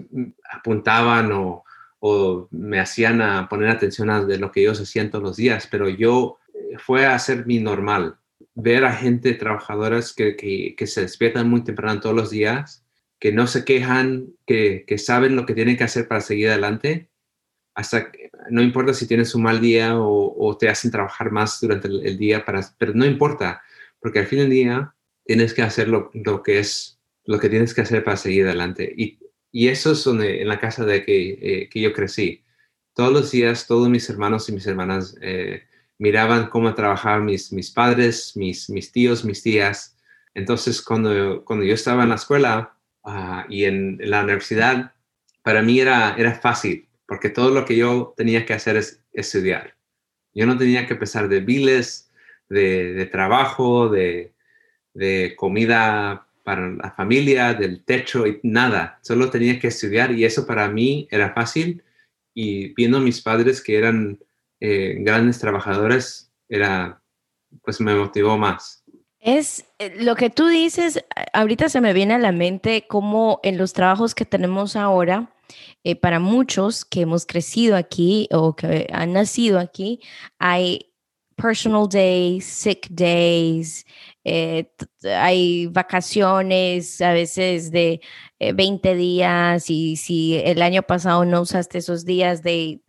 [0.51, 1.63] apuntaban o,
[1.99, 5.67] o me hacían a poner atención a de lo que ellos hacían todos los días,
[5.69, 8.17] pero yo eh, fue a hacer mi normal,
[8.55, 10.35] ver a gente trabajadoras que,
[10.75, 12.86] que se despiertan muy temprano todos los días
[13.19, 17.09] que no se quejan, que, saben lo que tienen que hacer para seguir adelante,
[17.73, 21.87] hasta que, no importa si tienes un mal día o, te hacen trabajar más durante
[21.87, 23.61] el, día, para, pero no importa,
[23.99, 24.93] porque al fin del día
[25.25, 26.11] tienes que hacer lo,
[26.43, 28.93] que es lo que tienes que hacer para seguir adelante.
[28.95, 29.19] Y,
[29.51, 32.43] eso es donde, en la casa de que, eh, yo crecí.
[32.93, 35.63] Todos los días, todos mis hermanos y mis hermanas eh,
[35.97, 39.97] miraban cómo trabajaban mis, mis padres, mis, mis tíos, mis tías.
[40.35, 42.76] Entonces, cuando, cuando yo estaba en la escuela,
[43.09, 44.93] Ah, y en, la universidad,
[45.41, 49.77] para mí era, era fácil, porque todo lo que yo tenía que hacer es estudiar.
[50.33, 52.11] Yo no tenía que pensar de biles,
[52.49, 54.33] de, trabajo, de,
[55.37, 58.99] comida para la familia, del techo y nada.
[59.03, 61.83] Solo tenía que estudiar y eso para mí era fácil.
[62.33, 64.19] Y viendo a mis padres que eran
[64.59, 67.01] eh, grandes trabajadores, era,
[67.63, 68.76] pues me motivó más.
[69.27, 73.57] Es eh, lo que tú dices, ahorita se me viene a la mente como en
[73.57, 75.35] los trabajos que tenemos ahora,
[75.83, 79.99] eh, para muchos que hemos crecido aquí o que han nacido aquí,
[80.39, 80.93] hay
[81.35, 83.85] personal days, sick days,
[84.23, 84.71] eh,
[85.03, 87.99] hay vacaciones a veces de
[88.39, 92.81] 20 días y si el año pasado no usaste esos días, they,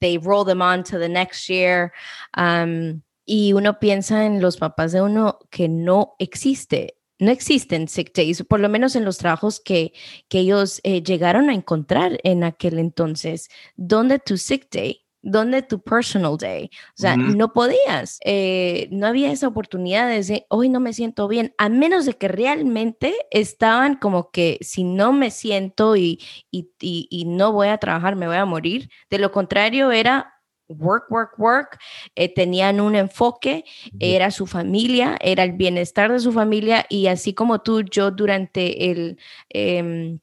[0.00, 1.92] they roll them on to the next year.
[2.36, 8.12] Um, y uno piensa en los papás de uno que no existe, no existen sick
[8.14, 9.92] days, por lo menos en los trabajos que,
[10.28, 13.50] que ellos eh, llegaron a encontrar en aquel entonces.
[13.76, 15.04] ¿Dónde tu sick day?
[15.22, 16.70] ¿Dónde tu personal day?
[16.96, 21.28] O sea, no podías, eh, no había esa oportunidad de decir, hoy no me siento
[21.28, 26.70] bien, a menos de que realmente estaban como que si no me siento y, y,
[26.80, 28.88] y, no voy a trabajar, me voy a morir.
[29.10, 30.39] De lo contrario, era
[30.70, 31.78] work, work, work,
[32.14, 33.64] eh, tenían un enfoque,
[33.98, 38.90] era su familia, era el bienestar de su familia y así como tú, yo durante
[38.90, 39.18] el...
[39.48, 40.20] Em,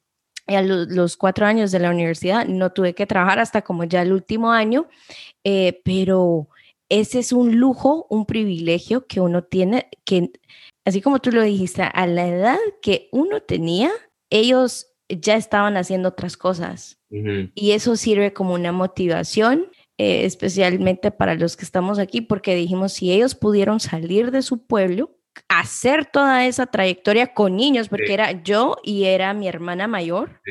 [0.49, 4.51] los cuatro años de la universidad no tuve que trabajar hasta como ya el último
[4.51, 4.87] año,
[5.43, 6.47] eh, pero
[6.87, 10.31] ese es un lujo, un privilegio que uno tiene, que
[10.85, 13.91] así como tú lo dijiste, a la edad que uno tenía,
[14.29, 16.97] ellos ya estaban haciendo otras cosas.
[17.09, 22.93] Y eso sirve como una motivación, eh, especialmente para los que estamos aquí, porque dijimos,
[22.93, 28.43] si ellos pudieron salir de su pueblo, hacer toda esa trayectoria con niños, porque era
[28.43, 30.41] yo y era mi hermana mayor.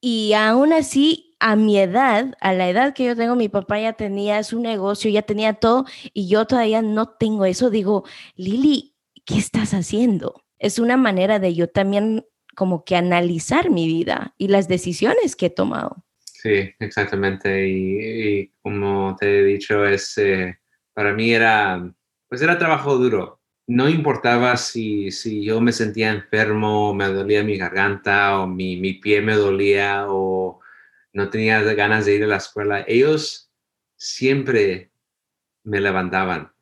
[0.00, 3.92] Y aún así, a mi edad, a la edad que yo tengo, mi papá ya
[3.92, 7.70] tenía su negocio, ya tenía todo, y yo todavía no tengo eso.
[7.70, 10.42] Digo, Lili, ¿qué estás haciendo?
[10.58, 15.46] Es una manera de yo también como que analizar mi vida y las decisiones que
[15.46, 16.04] he tomado.
[16.42, 17.68] Sí, exactamente.
[17.68, 20.58] Y, como te he dicho, es, eh,
[20.92, 21.94] para mí era,
[22.28, 27.56] pues era trabajo duro no importaba si, si yo me sentía enfermo, me dolía mi
[27.56, 30.60] garganta o mi, mi pie me dolía o
[31.12, 33.50] no tenía ganas de ir a la escuela, ellos
[33.96, 34.92] siempre
[35.64, 36.52] me levantaban.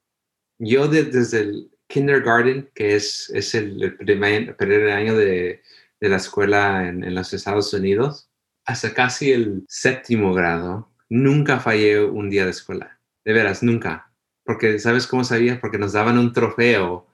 [0.59, 5.63] Yo desde el kindergarten, que es, es el, primer, primer, año de,
[6.01, 8.30] de la escuela en, en, los Estados Unidos,
[8.71, 12.99] hasta casi el séptimo grado, nunca fallé un día de escuela.
[13.25, 14.11] De veras, nunca
[14.51, 15.61] porque ¿sabes cómo sabía?
[15.61, 17.07] Porque nos daban un trofeo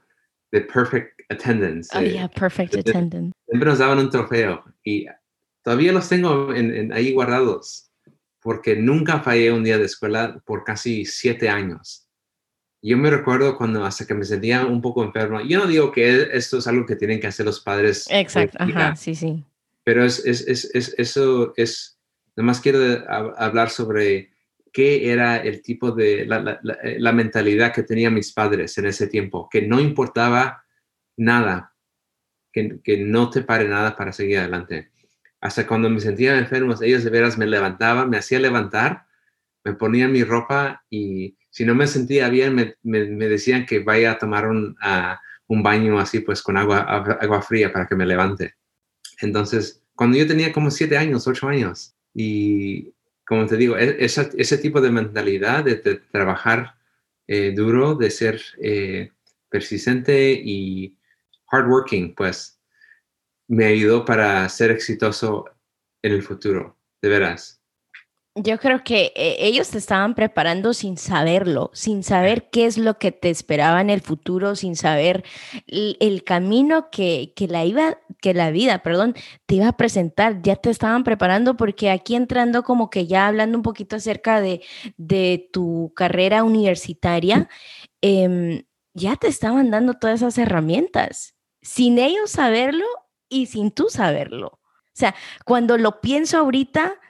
[0.50, 1.90] de perfect attendance.
[1.94, 3.32] Oh, yeah, perfect attendance.
[3.46, 5.06] Siempre nos daban un trofeo y
[5.62, 7.90] todavía los tengo en, ahí guardados
[8.40, 12.08] porque nunca fallé un día de escuela por casi siete años.
[12.80, 15.42] Yo me recuerdo cuando hasta que me sentía un poco enfermo.
[15.42, 18.06] Yo no digo que esto es algo que tienen que hacer los padres.
[18.08, 19.44] Exacto, ajá, sí, sí.
[19.86, 22.00] Pero es, es, es, eso es,
[22.34, 24.32] más quiero hablar sobre
[24.72, 29.48] qué era el tipo de eh, la, mentalidad que tenían mis padres en ese tiempo,
[29.48, 30.64] que no importaba
[31.16, 31.72] nada,
[32.52, 34.90] que, no te pare nada para seguir adelante.
[35.40, 39.06] Hasta cuando me sentía enfermo, ellos de veras me levantaban, me hacían levantar,
[39.62, 44.18] me ponían mi ropa y si no me sentía bien, me, decían que vaya a
[44.18, 44.74] tomar un,
[45.48, 48.56] baño así, pues con agua fría para que me levante.
[49.20, 52.94] Entonces, cuando yo tenía como siete años, ocho años, y
[53.26, 56.76] como te digo, e, ese tipo de mentalidad de, trabajar
[57.26, 59.10] eh, duro, de ser eh,
[59.48, 60.96] persistente y
[61.48, 62.60] hardworking, pues
[63.48, 65.46] me ayudó para ser exitoso
[66.02, 67.55] en el futuro, de veras.
[68.38, 72.98] Yo creo que eh, ellos te estaban preparando sin saberlo, sin saber qué es lo
[72.98, 75.24] que te esperaba en el futuro, sin saber
[75.66, 79.14] el, camino que, la iba, que la vida, perdón,
[79.46, 80.42] te iba a presentar.
[80.42, 84.60] Ya te estaban preparando porque aquí entrando como que ya hablando un poquito acerca de,
[85.50, 87.48] tu carrera universitaria,
[88.02, 92.84] em, ya te estaban dando todas esas herramientas, sin ellos saberlo
[93.30, 94.48] y sin tú saberlo.
[94.48, 95.14] O sea,
[95.46, 97.00] cuando lo pienso ahorita,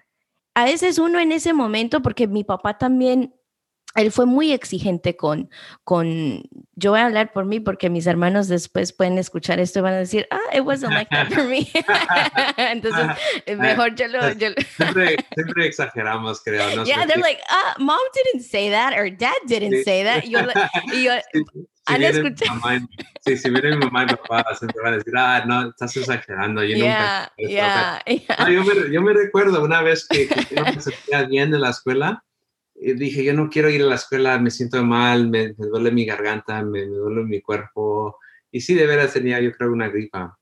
[0.56, 3.34] a veces uno en ese momento, porque mi papá también,
[3.94, 5.50] él fue muy exigente con,
[5.84, 6.44] con,
[6.76, 9.92] yo voy a hablar por mí porque mis hermanos después pueden escuchar esto y van
[9.92, 11.70] a decir, ah, it wasn't like that for me.
[12.56, 13.06] Entonces,
[13.44, 14.32] eh, mejor yo lo...
[14.32, 16.74] Yo siempre, siempre, exageramos, creo.
[16.74, 16.84] ¿no?
[16.86, 20.24] Yeah, they're like, ah, mom didn't say that or dad didn't say that.
[20.24, 20.40] Y yo,
[20.90, 21.12] y yo
[21.86, 22.60] ¿Han escuchado?
[23.24, 25.96] sí, si viene mi mamá y mi papá, siempre van a decir, ah, no, estás
[25.96, 26.64] exagerando.
[26.64, 27.32] Yo nunca.
[27.38, 32.24] yo, me, yo, me, recuerdo una vez que, no me sentía bien en la escuela
[32.74, 36.04] y dije, yo no quiero ir a la escuela, me siento mal, me, duele mi
[36.04, 38.18] garganta, me, duele mi cuerpo.
[38.50, 40.38] Y sí, de veras tenía, yo creo, una gripa.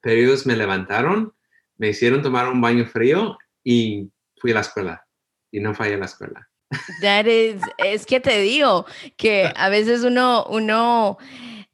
[0.00, 1.32] Pero ellos me levantaron,
[1.76, 5.06] me hicieron tomar un baño frío y fui a la escuela.
[5.50, 6.48] Y no fallé a la escuela.
[7.00, 11.18] That is, es que te digo que a veces uno, uno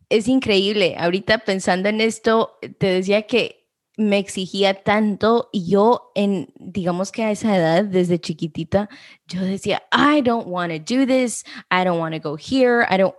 [0.09, 0.97] es increíble.
[0.99, 3.59] Ahorita pensando en esto, te decía que
[3.97, 8.89] me exigía tanto y yo en, digamos que a esa edad, desde chiquitita,
[9.27, 12.97] yo decía, I don't want to do this, I don't want to go here, I
[12.97, 13.16] don't,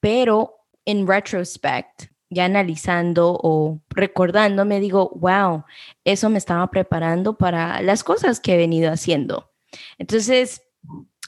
[0.00, 5.64] pero en retrospect, ya analizando o recordando, me digo, wow,
[6.04, 9.52] eso me estaba preparando para las cosas que he venido haciendo.
[9.96, 10.60] Entonces,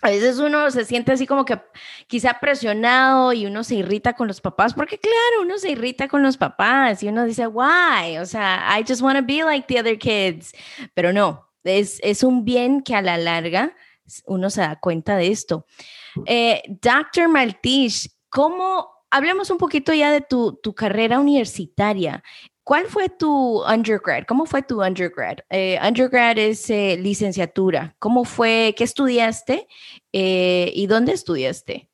[0.03, 1.61] a veces uno se siente así como que
[2.07, 6.23] quizá presionado y uno se irrita con los papás, porque claro, uno se irrita con
[6.23, 8.19] los papás y uno dice, why?
[8.19, 10.53] O sea, I just want to be like the other kids.
[10.95, 13.75] Pero no, es, es un bien que a la larga
[14.25, 15.67] uno se da cuenta de esto.
[16.27, 22.23] Eh, Doctor Maltish, ¿cómo, hablemos un poquito ya de tu, tu carrera universitaria.
[22.69, 24.25] ¿Cuál fue tu undergrad?
[24.29, 25.39] ¿Cómo fue tu undergrad?
[25.49, 27.97] Eh, undergrad es eh, licenciatura.
[27.99, 28.75] ¿Cómo fue?
[28.77, 29.67] ¿Qué estudiaste?
[30.13, 31.89] Eh, ¿Y dónde estudiaste?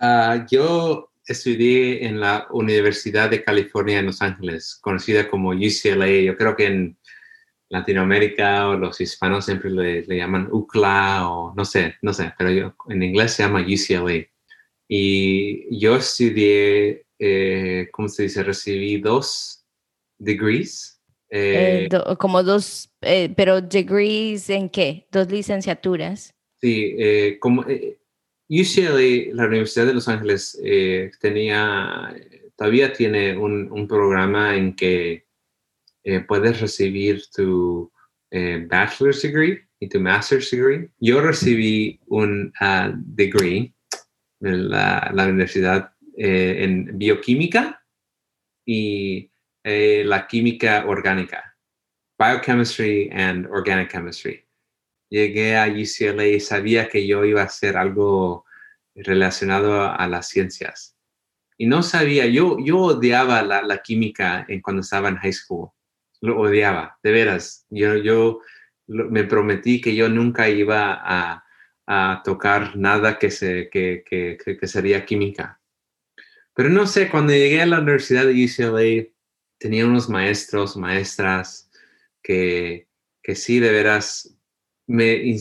[0.00, 6.08] Ah, yo estudié en la Universidad de California en Los Ángeles, conocida como UCLA.
[6.22, 6.96] Yo creo que en
[7.68, 12.50] Latinoamérica o los hispanos siempre le, le llaman UCLA o no sé, no sé, pero
[12.50, 14.28] yo, en inglés se llama UCLA.
[14.88, 17.04] Y yo estudié,
[17.92, 18.42] ¿cómo se dice?
[18.42, 19.63] Recibí dos
[20.18, 21.00] degrees.
[21.30, 25.06] Eh, eh, como dos, eh, pero degrees en qué?
[25.10, 26.34] Dos licenciaturas.
[26.60, 26.96] Sí,
[27.40, 27.62] como
[28.48, 30.58] UCLA, la Universidad de Los Ángeles,
[31.20, 32.14] tenía,
[32.56, 35.26] todavía tiene un, un programa en que
[36.26, 37.92] puedes recibir tu
[38.30, 40.88] bachelor's degree y tu master's degree.
[41.00, 43.74] Yo recibí un uh, degree
[44.40, 47.84] en la, la universidad en bioquímica
[48.64, 49.30] y
[49.64, 51.56] eh, la química orgánica,
[52.18, 54.46] biochemistry and organic chemistry.
[55.10, 58.44] Llegué a UCLA y sabía que yo iba a hacer algo
[58.94, 60.96] relacionado a las ciencias.
[61.56, 65.70] Y no sabía, yo, yo odiaba la, la química en cuando estaba en high school.
[66.20, 67.66] Lo odiaba, de veras.
[67.70, 68.40] Yo, yo
[68.86, 71.44] me prometí que yo nunca iba a,
[71.86, 75.60] a tocar nada que, se, que, que, que, sería química.
[76.54, 79.13] Pero no sé, cuando llegué a la Universidad de UCLA,
[79.64, 81.70] tenía unos maestros, maestras
[82.22, 82.86] que,
[83.22, 84.36] que sí, de veras,
[84.86, 85.38] me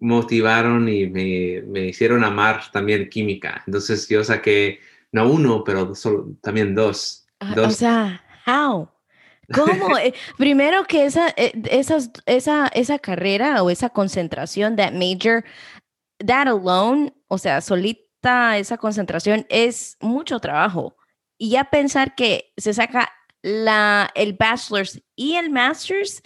[0.00, 3.62] motivaron y me, me, hicieron amar también química.
[3.64, 4.80] Entonces yo saqué,
[5.12, 7.28] no uno, pero solo, también dos.
[7.38, 7.68] Ah, dos.
[7.68, 8.88] O sea, how?
[9.54, 9.96] ¿Cómo?
[9.98, 15.44] Eh, primero que esa, eh, esas, esa, esa carrera o esa concentración, that major,
[16.26, 20.96] that alone, o sea, solita esa concentración es mucho trabajo.
[21.38, 23.12] Y ya pensar que se saca
[23.42, 26.22] la, el bachelor's y el master's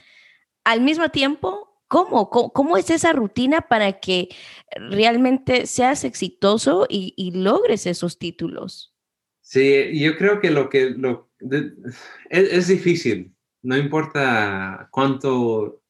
[0.65, 1.69] al mismo tiempo?
[1.89, 2.31] ¿Cómo?
[2.31, 4.31] ¿Cómo, es esa rutina para que
[4.77, 8.95] realmente seas exitoso y, logres esos títulos?
[9.43, 11.31] Sí, yo creo que lo que lo,
[12.31, 13.35] es, difícil.
[13.61, 15.83] No importa cuánto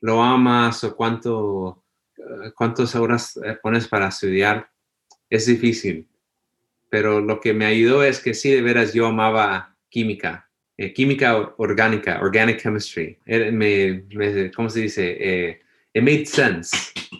[0.00, 1.84] lo amas o cuánto,
[2.16, 4.70] eh, cuántas horas eh, pones para estudiar,
[5.28, 6.08] es difícil.
[6.90, 10.49] Pero lo que me ayudó es que sí, de veras, yo amaba química
[10.80, 13.18] eh, química orgánica, organic chemistry.
[13.26, 14.02] me,
[14.56, 15.16] ¿Cómo se dice?
[15.20, 15.60] Eh,
[15.92, 16.74] it made sense.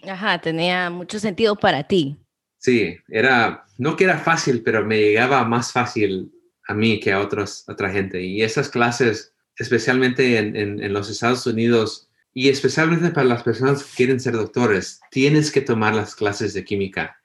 [0.09, 2.17] Ajá, tenía mucho sentido para ti.
[2.57, 6.33] Sí, era, no que era fácil, pero me llegaba más fácil
[6.69, 8.23] a mí que a otros, otra gente.
[8.23, 13.85] Y esas clases, especialmente en, en, en los Estados Unidos, y especialmente para las personas
[13.85, 17.21] que quieren ser doctores, tienes que tomar las clases de química.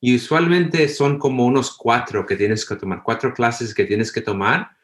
[0.00, 4.20] Y usualmente son como unos cuatro que tienes que tomar, cuatro clases que tienes que
[4.20, 4.78] tomar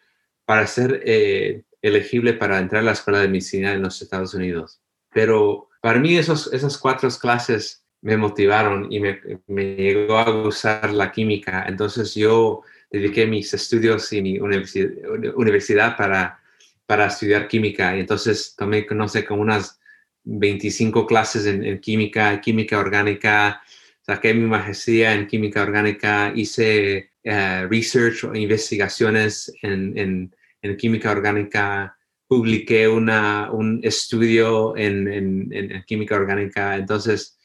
[0.47, 4.80] para ser eh, elegible para entrar a la escuela de medicina en los Estados Unidos.
[5.12, 10.92] Pero para mí esos, esas cuatro clases me motivaron y me, me llegó a gustar
[10.92, 11.66] la química.
[11.68, 14.90] Entonces yo dediqué mis estudios y mi universidad,
[15.34, 16.40] universidad para,
[16.86, 17.97] para estudiar química.
[17.97, 19.80] Y entonces tomé, no sé, como unas
[20.24, 23.62] 25 clases en, química, química orgánica,
[24.03, 30.36] saqué mi maestría en química orgánica, hice uh, research o investigaciones en, en,
[30.67, 31.97] en química orgánica,
[32.29, 37.39] publiqué una, un estudio en, química orgánica, entonces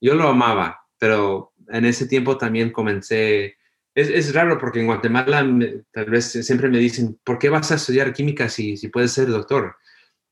[0.00, 3.56] yo lo amaba, pero en ese tiempo también comencé,
[3.94, 5.46] es, raro porque en Guatemala
[5.92, 9.28] tal vez siempre me dicen, ¿por qué vas a estudiar química si, si puedes ser
[9.28, 9.76] doctor?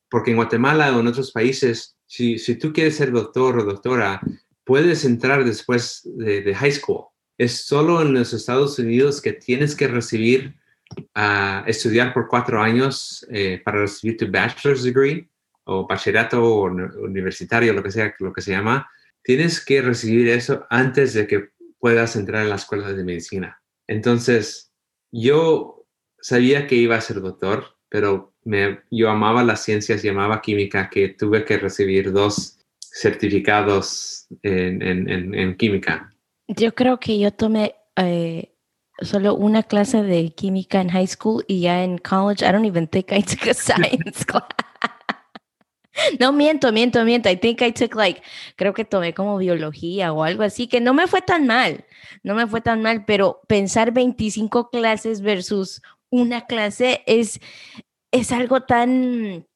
[0.09, 4.20] Porque en Guatemala o en otros países, si, si tú quieres ser doctor o doctora,
[4.64, 7.07] puedes entrar después de, de high school.
[7.36, 10.55] Es solo en los Estados Unidos que tienes que recibir
[11.14, 15.28] a estudiar por cuatro años eh, para recibir tu bachelor's degree
[15.64, 18.89] o bachillerato universitario, lo que sea, lo que se llama,
[19.22, 23.61] tienes que recibir eso antes de que puedas entrar en la escuela de medicina.
[23.86, 24.72] Entonces,
[25.12, 25.86] yo
[26.20, 30.89] sabía que iba a ser doctor, pero me, yo amaba las ciencias y amaba química,
[30.91, 36.11] que tuve que recibir dos certificados en, en, en, química.
[36.49, 38.55] Yo creo que yo tomé eh,
[39.03, 42.88] solo una clase de química en high school y ya en college, I don't even
[42.88, 44.46] think I took a science class.
[46.20, 47.28] No miento, miento, miento.
[47.28, 48.22] I think I took like,
[48.57, 51.84] creo que tomé como biología o algo así, que no me fue tan mal,
[52.22, 57.40] no me fue tan mal, pero pensar 25 clases versus una clase es,
[58.12, 59.46] es algo tan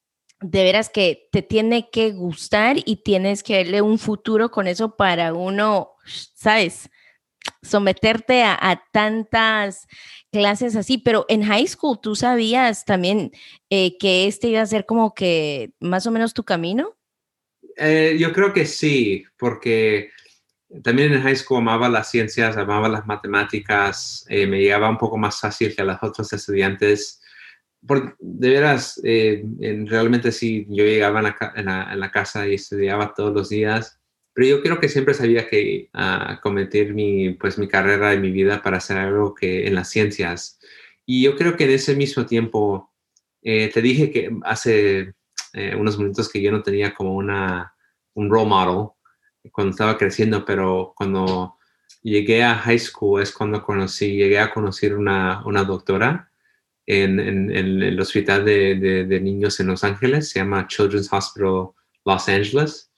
[0.41, 4.97] de veras que te tiene que gustar y tienes que darle un futuro con eso
[4.97, 5.91] para uno,
[6.35, 6.89] ¿sabes?
[7.61, 9.87] Someterte a, tantas
[10.31, 13.31] clases así, pero en high school tú sabías también
[13.69, 16.95] eh, que este iba a ser como que más o menos tu camino.
[17.77, 20.09] Eh, yo creo que sí, porque
[20.81, 25.17] también en high school amaba las ciencias, amaba las matemáticas, eh, me llegaba un poco
[25.17, 27.21] más fácil que a los otros estudiantes.
[27.81, 29.43] de veras, eh,
[29.85, 31.19] realmente sí, yo llegaba
[31.55, 31.65] en
[31.99, 33.99] la, casa y estudiaba todos los días,
[34.33, 38.31] pero yo creo que siempre sabía que uh, cometer mi, pues, mi carrera y mi
[38.31, 40.59] vida para hacer algo que en las ciencias.
[41.05, 42.91] Y yo creo que en ese mismo tiempo,
[43.41, 45.13] eh, te dije que hace
[45.77, 47.75] unos minutos que yo no tenía como una,
[48.15, 48.87] un role model
[49.51, 51.57] cuando estaba creciendo, pero cuando
[52.01, 56.29] llegué a high school es cuando conocí, llegué a conocer una, una doctora
[56.85, 61.69] en, en, el hospital de, de, niños en Los Ángeles, se llama Children's Hospital
[62.05, 62.91] Los Angeles,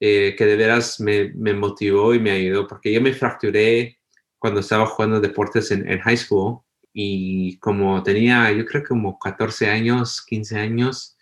[0.00, 3.98] eh, que de veras me, me, motivó y me ayudó, porque yo me fracturé
[4.38, 6.60] cuando estaba jugando deportes en, en high school
[6.92, 11.16] y como tenía, yo creo que como 14 años, 15 años,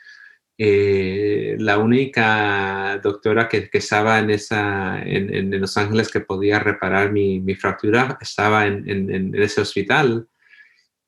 [0.56, 7.42] eh, la única doctora que, estaba en, esa, en, Los Ángeles que podía reparar mi,
[7.56, 10.28] fractura estaba en, ese hospital.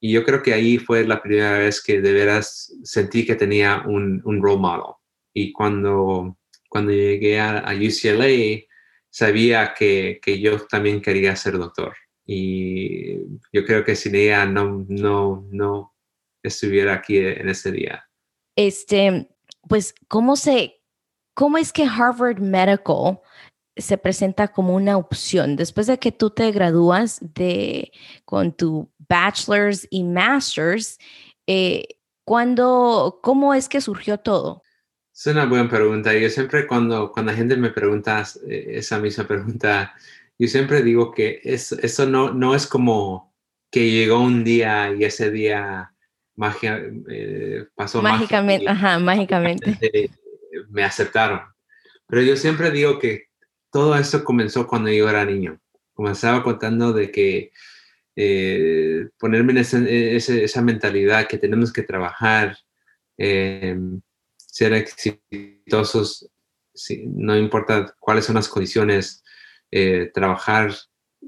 [0.00, 3.84] Y yo creo que ahí fue la primera vez que de veras sentí que tenía
[3.86, 4.94] un, un role model.
[5.32, 6.38] Y cuando,
[6.76, 8.66] cuando llegué a, UCLA,
[9.08, 11.96] sabía que, que, yo también quería ser doctor.
[12.26, 13.16] Y
[13.50, 15.94] yo creo que sin ella no, no, no
[16.42, 18.06] estuviera aquí en ese día.
[18.56, 19.26] Este,
[19.66, 20.82] pues, ¿cómo se,
[21.32, 23.20] cómo es que Harvard Medical
[23.74, 27.90] se presenta como una opción después de que tú te gradúas de,
[28.26, 30.98] con tu bachelor's y master's?
[31.46, 31.86] Eh,
[32.26, 34.62] ¿Cómo es que surgió todo?
[35.16, 36.12] Es una buena pregunta.
[36.12, 39.94] Yo siempre cuando, cuando la gente me pregunta eh, esa misma pregunta,
[40.38, 43.34] yo siempre digo que eso no, no es como
[43.70, 45.90] que llegó un día y ese día
[46.34, 49.78] magia, eh, pasó mágicamente, ajá, mágicamente.
[50.68, 51.40] Me aceptaron.
[52.06, 53.28] Pero yo siempre digo que
[53.72, 55.58] todo esto comenzó cuando yo era niño.
[55.94, 57.52] Como estaba contando de que
[58.16, 62.58] eh, ponerme en esa mentalidad que tenemos que trabajar,
[63.16, 64.00] em,
[64.56, 66.30] ser exitosos,
[67.06, 69.24] no importa cuáles son las condiciones,
[69.70, 70.74] eh, trabajar,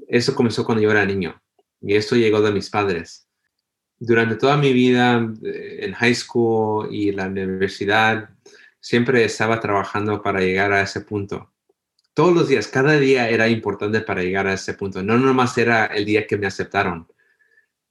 [0.07, 1.41] eso comenzó cuando yo era niño.
[1.81, 3.29] Y esto llegó de mis padres
[3.99, 8.29] durante toda mi vida eh, en high school y la universidad,
[8.79, 11.51] siempre estaba trabajando para llegar a ese punto.
[12.13, 15.03] Todos los días, cada día era importante para llegar a ese punto.
[15.03, 17.07] No nomás era el día que me aceptaron.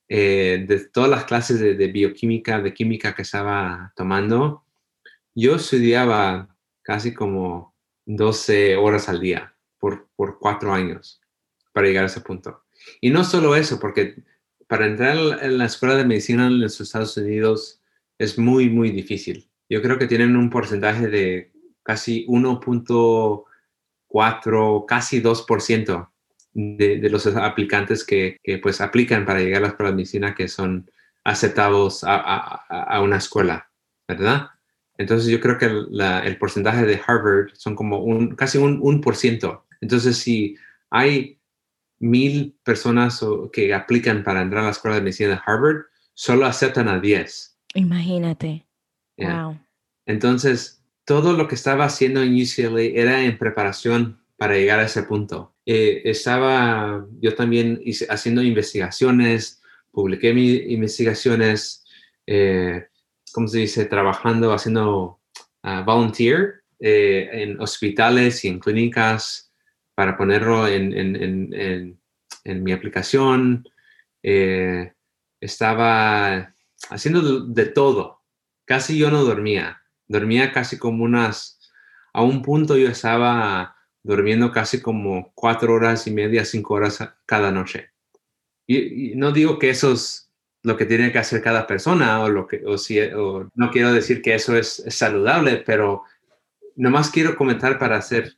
[0.09, 4.65] Eh, de todas las clases de, bioquímica, de química que estaba tomando,
[5.41, 7.75] yo estudiaba casi como
[8.07, 11.21] 12 horas al día por, por cuatro años
[11.73, 12.65] para llegar a ese punto.
[13.01, 14.25] Y no solo eso, porque
[14.67, 17.81] para entrar en la escuela de medicina en los Estados Unidos
[18.19, 19.49] es muy, muy difícil.
[19.69, 21.53] Yo creo que tienen un porcentaje de
[21.85, 26.11] casi 1.4, casi 2%
[26.53, 30.35] de, de los aplicantes que, que, pues aplican para llegar a la escuela de medicina
[30.35, 30.91] que son
[31.23, 33.71] aceptados a, a, una escuela,
[34.09, 34.49] ¿verdad?
[34.99, 39.17] Entonces yo creo que el porcentaje de Harvard son como un, casi un, un por
[39.17, 39.65] ciento.
[39.81, 40.57] Entonces si
[40.91, 41.39] hay
[42.01, 46.89] mil personas que aplican para entrar a la escuela de medicina de Harvard, solo aceptan
[46.89, 47.59] a 10.
[47.75, 48.67] Imagínate.
[49.17, 49.59] Wow.
[50.07, 55.03] Entonces, todo lo que estaba haciendo en UCLA era en preparación para llegar a ese
[55.03, 55.55] punto.
[55.67, 61.85] Eh, estaba yo también haciendo investigaciones, publiqué mis investigaciones,
[62.27, 62.87] eh,
[63.39, 63.85] ¿cómo se dice?
[63.85, 65.21] Trabajando, haciendo
[65.63, 69.53] uh, volunteer eh, en hospitales y en clínicas
[69.95, 72.01] para ponerlo en, en,
[72.43, 73.65] en, mi aplicación.
[74.25, 74.93] Eh,
[75.41, 76.53] estaba
[76.91, 78.25] haciendo de, todo.
[78.65, 79.83] Casi yo no dormía.
[80.09, 81.61] Dormía casi como unas...
[82.13, 87.53] A un punto yo estaba durmiendo casi como cuatro horas y media, cinco horas cada
[87.53, 87.91] noche.
[88.67, 90.28] Y, no digo que eso es
[90.63, 93.93] lo que tiene que hacer cada persona o lo que o si o no quiero
[93.93, 96.03] decir que eso es, es saludable, pero
[96.77, 98.37] nomás quiero comentar para hacer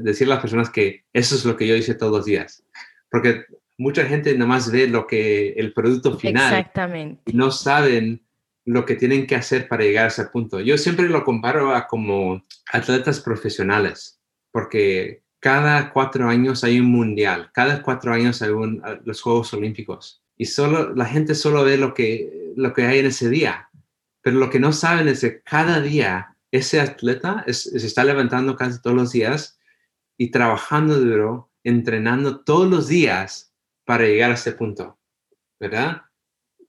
[0.00, 2.64] decir a las personas que eso es lo que yo hice todos los días.
[3.10, 3.44] Porque
[3.78, 7.22] mucha gente nomás ve lo que el producto final Exactamente.
[7.26, 8.24] y no saben
[8.64, 10.60] lo que tienen que hacer para llegar a ese punto.
[10.60, 12.42] Yo siempre lo comparo a como
[12.72, 14.20] atletas profesionales,
[14.52, 20.23] porque cada cuatro años hay un mundial, cada cuatro años hay un, los Juegos Olímpicos
[20.36, 23.70] y solo la gente solo ve lo que, lo que hay en ese día,
[24.22, 28.80] Pero lo que no saben es que cada día ese atleta se está levantando casi
[28.80, 29.58] todos los días
[30.16, 33.52] y trabajando duro, entrenando todos los días
[33.84, 34.98] para llegar a ese punto,
[35.60, 36.02] ¿verdad?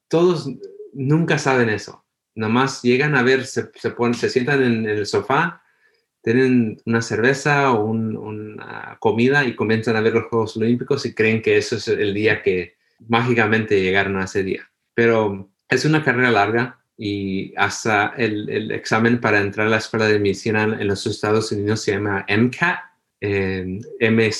[0.08, 0.50] Todos
[0.94, 2.06] nunca saben eso.
[2.34, 5.62] Nomás llegan a ver, se, se, ponen, se sientan en, el sofá,
[6.22, 11.42] tienen una cerveza o una comida y comienzan a ver los Juegos Olímpicos y creen
[11.42, 12.76] que eso es el día que
[13.08, 14.70] mágicamente llegaron a ese día.
[14.94, 20.20] Pero es una carrera larga, y hasta el, examen para entrar a la escuela de
[20.20, 22.80] medicina en los Estados Unidos se llama MCAT,
[24.00, 24.32] M-C-A-T,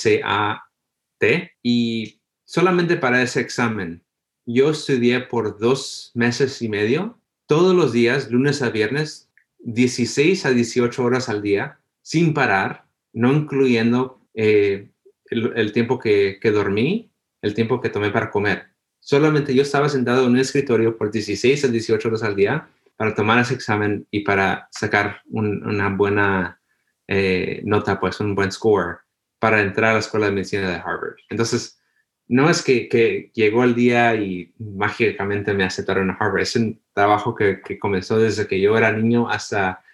[1.62, 4.02] y solamente para ese examen
[4.46, 9.28] yo estudié por dos meses y medio, todos los días, lunes a viernes,
[9.58, 14.90] 16 a 18 horas al día, sin parar, no incluyendo eh,
[15.30, 17.10] el, tiempo que dormí,
[17.46, 18.76] el tiempo que tomé para comer
[19.06, 23.14] solamente yo estaba sentado en un escritorio por 16 a 18 horas al día para
[23.14, 26.60] tomar ese examen y para sacar una buena
[27.06, 28.98] eh, nota, pues un buen score
[29.38, 31.14] para entrar a la Escuela de Medicina de Harvard.
[31.30, 31.78] Entonces,
[32.26, 37.32] no es que, llegó el día y mágicamente me aceptaron a Harvard, es un trabajo
[37.32, 39.84] que, que comenzó desde que yo era niño hasta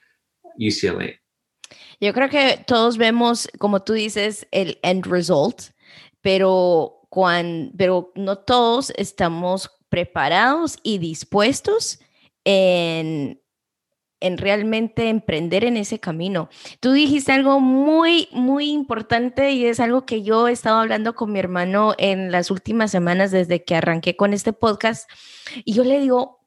[0.57, 1.21] UCLA.
[2.01, 5.73] Yo creo que todos vemos, como tú dices, el end result,
[6.23, 7.02] pero
[7.77, 12.01] pero no todos estamos preparados y dispuestos
[12.45, 13.43] en,
[14.21, 16.49] en realmente emprender en ese camino.
[16.81, 21.33] Tú dijiste algo muy, muy importante y es algo que yo he estado hablando con
[21.33, 25.11] mi hermano en las últimas semanas desde que arranqué con este podcast.
[25.65, 26.41] Y yo le digo,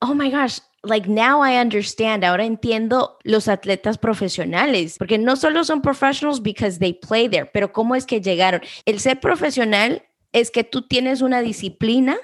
[0.00, 5.64] oh my gosh, like now I understand, ahora entiendo los atletas profesionales, porque no solo
[5.64, 8.62] son professionals because they play there, pero cómo es que llegaron.
[8.84, 10.02] El ser profesional
[10.32, 12.16] es que tú tienes una disciplina,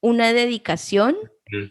[0.00, 1.16] una dedicación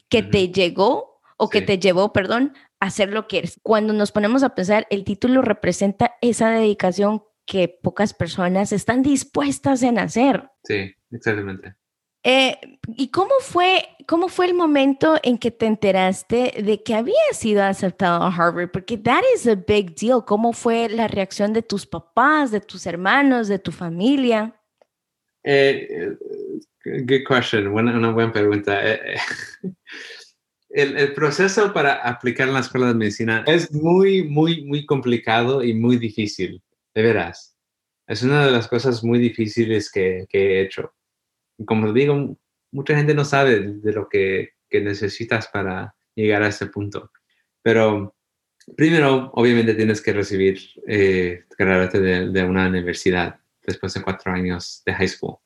[0.10, 3.60] que te llegó o que te llevó, perdón, a hacer lo que eres.
[3.64, 9.82] Cuando nos ponemos a pensar, el título representa esa dedicación que pocas personas están dispuestas
[9.84, 10.50] en hacer.
[10.64, 11.76] Sí, exactamente.
[12.24, 12.56] Eh,
[12.98, 17.64] ¿Y cómo fue, cómo fue el momento en que te enteraste de que había sido
[17.64, 18.70] aceptado a Harvard?
[18.72, 20.24] Porque that is a big deal.
[20.26, 24.56] ¿Cómo fue la reacción de tus papás, de tus hermanos, de tu familia?
[25.44, 26.16] Eh,
[26.86, 28.80] good question, buena, una buena pregunta.
[28.84, 29.18] Eh,
[30.70, 35.64] el, el, proceso para aplicar en la escuela de medicina es muy, muy, muy complicado
[35.64, 36.62] y muy difícil,
[36.94, 37.58] de veras.
[38.06, 40.94] Es una de las cosas muy difíciles que, que he hecho
[41.66, 42.38] como digo,
[42.72, 47.12] mucha gente no sabe de lo que, necesitas para llegar a ese punto.
[47.62, 48.16] Pero
[48.78, 54.94] primero, obviamente, tienes que recibir eh, de, de, una universidad después de cuatro años de
[54.94, 55.40] high school.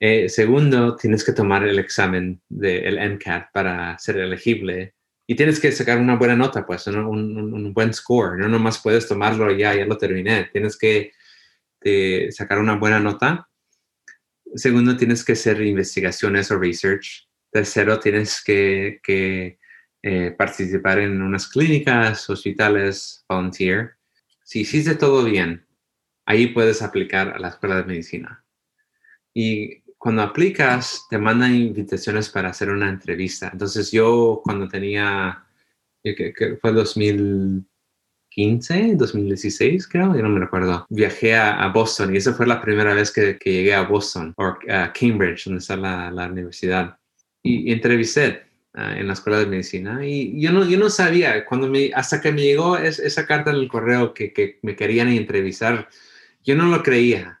[0.00, 4.94] Eh, segundo, tienes que tomar el examen del MCAT para ser elegible
[5.26, 8.38] y tienes que sacar una buena nota, pues, un, buen score.
[8.38, 10.48] No nomás puedes tomarlo ya, ya lo terminé.
[10.52, 11.12] Tienes que
[11.82, 13.47] eh, sacar una buena nota
[14.54, 17.28] Segundo, tienes que hacer investigaciones o research.
[17.50, 19.00] Tercero, tienes que,
[20.02, 23.96] eh, participar en unas clínicas, hospitales, volunteer.
[24.44, 25.66] Si hiciste todo bien,
[26.26, 28.44] ahí puedes aplicar a la escuela de medicina.
[29.34, 33.50] Y cuando aplicas, te mandan invitaciones para hacer una entrevista.
[33.52, 35.44] Entonces yo cuando tenía,
[36.02, 37.66] que, fue 2000,
[38.36, 42.94] 2015, 2016 creo, yo no me recuerdo, viajé a, Boston y esa fue la primera
[42.94, 46.98] vez que, llegué a Boston o a Cambridge, donde está la, universidad.
[47.42, 48.42] Y, entrevisté
[48.74, 52.20] ah, en la escuela de medicina y yo no, yo no sabía, cuando me, hasta
[52.20, 55.88] que me llegó esa carta en el correo que, me querían entrevistar,
[56.44, 57.34] yo no lo creía.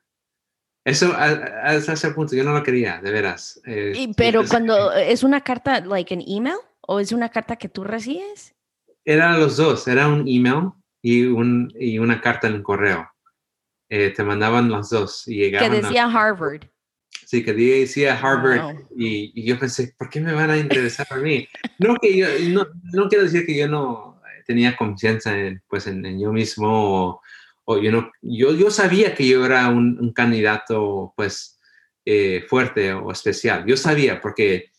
[0.84, 3.60] Eso hasta ese punto yo no lo quería, de veras.
[3.66, 7.84] Eh, pero cuando es una carta, like an email, o es una carta que tú
[7.84, 8.54] recibes?
[9.04, 10.70] Eran los dos, era un email
[11.02, 13.10] y, un, y una carta en el correo.
[13.88, 15.70] Eh, te mandaban las dos y llegaban.
[15.70, 16.64] Que decía Harvard.
[17.24, 21.16] Sí, que decía Harvard y, y, yo pensé, ¿por qué me van a interesar a
[21.16, 21.46] mí?
[21.78, 26.18] No, que yo, no, no quiero decir que yo no tenía confianza en, pues, en,
[26.18, 27.20] yo mismo
[27.64, 31.60] o, yo, no, yo, yo sabía que yo era un, un candidato pues
[32.06, 33.66] eh, fuerte o especial.
[33.66, 34.70] Yo sabía porque...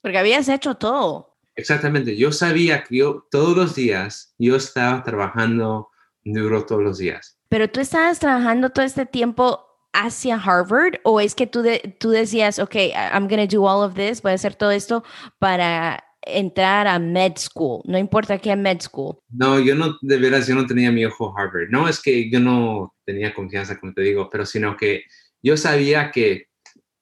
[0.00, 1.33] Porque habías hecho todo.
[1.56, 5.88] Exactamente, yo sabía que yo todos los días, yo estaba trabajando
[6.24, 7.38] duro todos los días.
[7.48, 11.64] Pero tú estabas trabajando todo este tiempo hacia Harvard o es que tú,
[11.98, 12.74] tú decías, ok,
[13.12, 15.04] I'm going to do all of this, voy a hacer todo esto
[15.38, 19.18] para entrar a med school, no importa qué med school.
[19.28, 21.68] No, yo no, de veras, yo no tenía mi ojo Harvard.
[21.70, 25.04] No es que yo no tenía confianza, como te digo, pero sino que
[25.42, 26.48] yo sabía que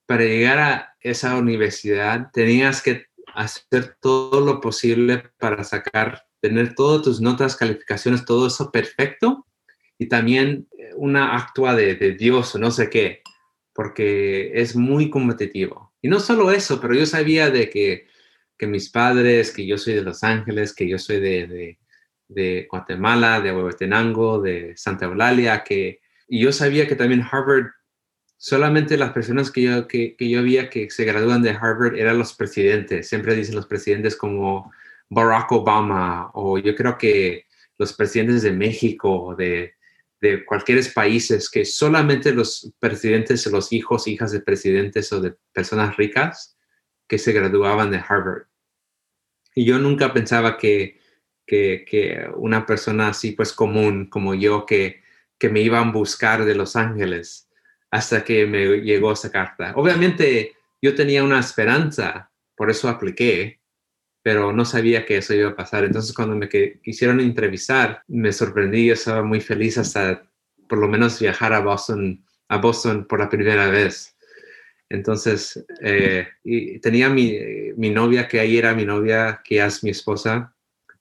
[0.06, 7.02] para llegar a esa universidad tenías que hacer todo lo posible para sacar, tener todas
[7.02, 9.46] tus notas, calificaciones, todo eso perfecto
[9.98, 13.22] y también una actua de, Dios o no sé qué,
[13.72, 15.94] porque es muy competitivo.
[16.02, 18.08] Y no solo eso, pero yo sabía de que,
[18.58, 21.78] que mis padres, que yo soy de Los Ángeles, que yo soy de, de,
[22.28, 27.70] de Guatemala, de Huehuetenango, de Santa Eulalia, que, y yo sabía que también Harvard
[28.42, 32.18] solamente las personas que yo, que, que yo veía que se gradúan de Harvard eran
[32.18, 33.08] los presidentes.
[33.08, 34.72] Siempre dicen los presidentes como
[35.08, 37.46] Barack Obama o yo creo que
[37.78, 39.74] los presidentes de México, de,
[40.20, 45.96] de cualquier países, que solamente los presidentes, los hijos, hijas de presidentes o de personas
[45.96, 46.58] ricas
[47.06, 48.46] que se graduaban de Harvard.
[49.54, 50.98] Y yo nunca pensaba que,
[51.46, 55.00] que, que una persona así pues común como yo que,
[55.38, 57.48] que me iban a buscar de Los Ángeles
[57.92, 59.74] hasta que me llegó esa carta.
[59.76, 63.60] Obviamente yo tenía una esperanza, por eso apliqué,
[64.22, 65.84] pero no sabía que eso iba a pasar.
[65.84, 70.24] Entonces cuando me quisieron entrevistar, me sorprendí, yo estaba muy feliz hasta
[70.68, 74.16] por lo menos viajar a Boston, a Boston por la primera vez.
[74.88, 77.38] Entonces, eh, y tenía mi,
[77.76, 80.54] mi, novia, que ahí era mi novia, que ya es mi esposa,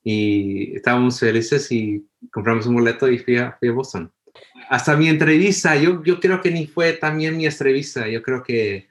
[0.04, 4.12] y estábamos felices y compramos un boleto y fui a, fui a Boston
[4.70, 8.88] hasta mi entrevista, yo, yo creo que ni fue también mi entrevista, yo creo que,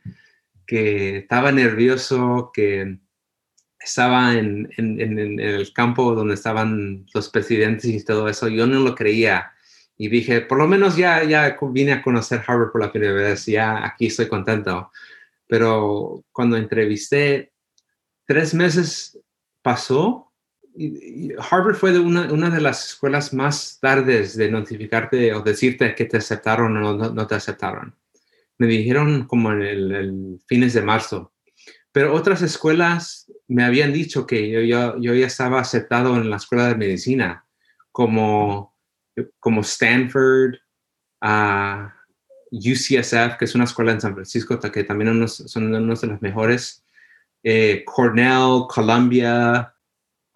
[0.66, 2.98] que estaba nervioso, que
[3.78, 8.94] estaba en, en, el campo donde estaban los presidentes y todo eso, yo no lo
[8.94, 9.52] creía.
[9.96, 13.46] Y dije, por lo menos ya, ya vine a conocer Harvard por la primera vez,
[13.46, 14.90] ya aquí estoy contento.
[15.46, 17.52] Pero cuando entrevisté,
[18.26, 19.18] tres meses
[19.62, 20.29] pasó
[21.38, 26.76] Harvard fue una, de las escuelas más tardes de notificarte o decirte que te aceptaron
[26.76, 27.94] o no, te aceptaron.
[28.58, 31.32] Me dijeron como en el, fines de marzo.
[31.92, 36.76] Pero otras escuelas me habían dicho que yo, ya estaba aceptado en la escuela de
[36.76, 37.44] medicina,
[37.90, 38.76] como,
[39.40, 40.54] como Stanford,
[41.22, 41.88] uh,
[42.52, 46.84] UCSF, que es una escuela en San Francisco, que también son unos de los mejores,
[47.42, 49.74] eh, Cornell, Columbia,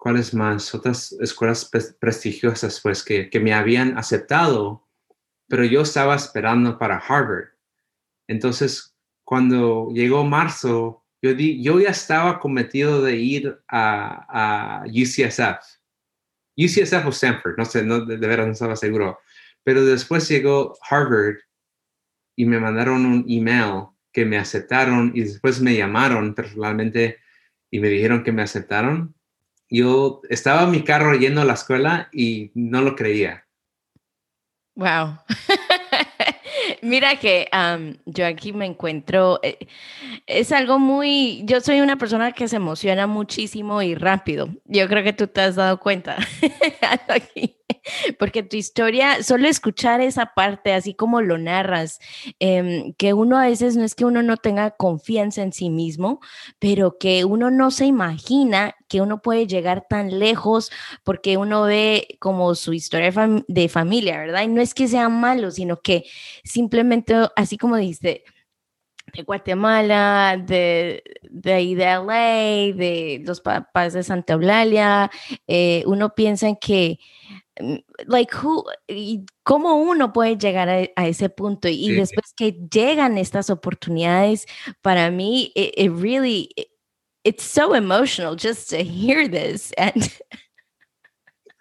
[0.05, 0.75] ¿cuáles más?
[0.75, 1.67] Otras escuelas
[1.99, 4.87] prestigiosas, pues, que, que, me habían aceptado,
[5.47, 7.55] pero yo estaba esperando para Harvard.
[8.27, 15.57] Entonces, cuando llegó marzo, yo, di, yo ya estaba cometido de ir a, a UCSF.
[16.55, 19.17] UCSF o Stanford, no sé, no, de, de verdad no estaba seguro.
[19.63, 21.37] Pero después llegó Harvard
[22.37, 27.17] y me mandaron un email que me aceptaron y después me llamaron personalmente
[27.71, 29.15] y me dijeron que me aceptaron
[29.69, 33.45] yo estaba en mi carro yendo a la escuela y no lo creía.
[34.75, 35.17] Wow.
[36.81, 37.49] Mira que
[38.05, 39.67] yo aquí me encuentro, eh,
[40.27, 44.49] es algo muy, yo soy una persona que se emociona muchísimo y rápido.
[44.65, 46.17] Yo creo que tú te has dado cuenta
[47.07, 47.57] aquí,
[48.19, 51.99] porque tu historia, solo escuchar esa parte, así como lo narras,
[52.39, 56.19] em, que uno a veces no es que uno no tenga confianza en sí mismo,
[56.59, 60.71] pero que uno no se imagina que uno puede llegar tan lejos
[61.03, 63.11] porque uno ve como su historia
[63.47, 64.43] de, familia, ¿verdad?
[64.43, 66.05] Y no es que sea malo, sino que
[66.43, 68.23] simplemente, así como dice,
[69.13, 75.09] de Guatemala, de, de de LA, de los papás de Santa Eulalia,
[75.47, 76.99] eh, uno piensa en que,
[78.07, 78.65] like, who,
[79.43, 81.67] ¿cómo uno puede llegar a, ese punto?
[81.67, 84.45] Y después que llegan estas oportunidades,
[84.81, 86.49] para mí, it, really,
[87.23, 89.71] it's so emotional just to hear this.
[89.77, 90.09] And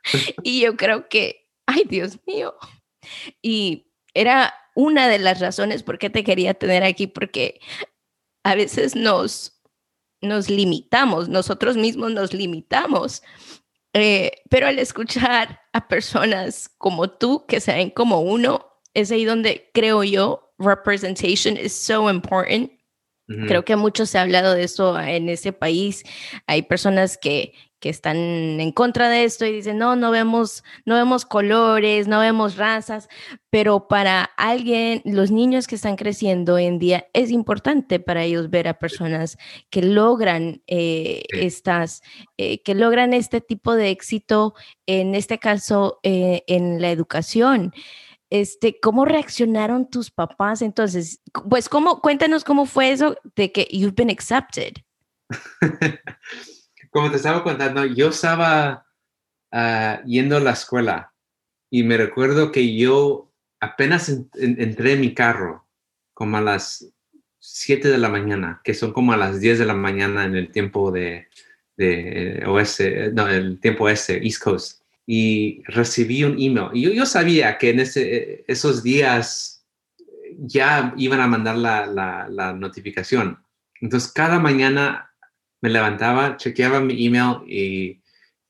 [0.42, 2.54] y yo creo que, ay, Dios mío.
[3.42, 7.60] Y era una de las razones por qué te quería tener aquí, porque
[8.42, 9.60] a veces nos,
[10.20, 13.22] nos limitamos, nosotros mismos nos limitamos,
[13.94, 19.24] eh, pero al escuchar a personas como tú, que se ven como uno, es ahí
[19.24, 22.70] donde creo yo, representation is so important.
[23.26, 26.04] Creo que mucho se ha hablado de eso en ese país.
[26.46, 27.54] Hay personas que,
[27.84, 32.18] que están en contra de esto y dicen, no, no vemos, no vemos colores, no
[32.18, 33.10] vemos razas,
[33.50, 38.48] pero para alguien, los niños que están creciendo hoy en día, es importante para ellos
[38.48, 39.36] ver a personas
[39.68, 42.00] que logran eh, estas,
[42.38, 44.54] eh, que logran este tipo de éxito,
[44.86, 47.74] en este caso, eh, en la educación.
[48.30, 51.20] Este, ¿cómo reaccionaron tus papás entonces?
[51.50, 54.72] Pues, ¿cómo, cuéntanos cómo fue eso de que you've been accepted.
[56.94, 58.86] como te estaba contando, yo estaba
[59.50, 61.12] uh, yendo a la escuela
[61.68, 65.66] y me recuerdo que yo apenas en, en, entré en mi carro,
[66.12, 66.88] como a las
[67.40, 70.52] 7 de la mañana, que son como a las 10 de la mañana en el
[70.52, 71.26] tiempo de,
[71.76, 74.82] de oeste, no, el tiempo este, East Coast.
[75.04, 76.68] Y recibí un email.
[76.74, 79.66] Y yo, sabía que en ese, esos días
[80.38, 83.44] ya iban a mandar la, la, la notificación.
[83.80, 85.13] Entonces, cada mañana
[85.64, 88.02] me levantaba, chequeaba mi email y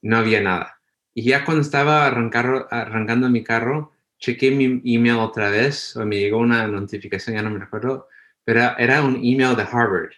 [0.03, 0.81] no había nada.
[1.15, 6.19] Y ya cuando estaba arrancar, arrancando mi carro, chequeé mi email otra vez, o me
[6.19, 8.09] llegó una notificación, ya no me recuerdo,
[8.43, 10.11] pero era un email de Harvard.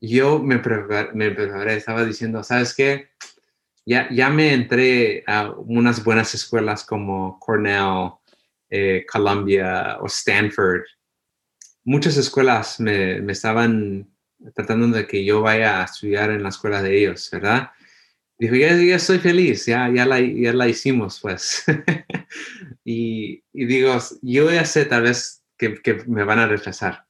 [0.00, 3.10] Yo me preparé, me preparé estaba diciendo, ¿sabes qué?
[3.86, 8.10] Ya, ya me entré a unas buenas escuelas como Cornell,
[8.70, 10.82] eh, Columbia o Stanford.
[11.84, 14.13] Muchas escuelas me, me estaban
[14.52, 17.70] tratando de que yo vaya a estudiar en la escuela de ellos, ¿verdad?
[18.38, 21.64] Dijo, ya, ya estoy feliz, ya, ya, la, ya la hicimos, pues.
[22.84, 27.06] y, y, digo, yo ya sé tal vez que, que, me van a rechazar.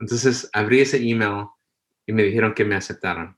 [0.00, 1.46] Entonces abrí ese email
[2.06, 3.36] y me dijeron que me aceptaron.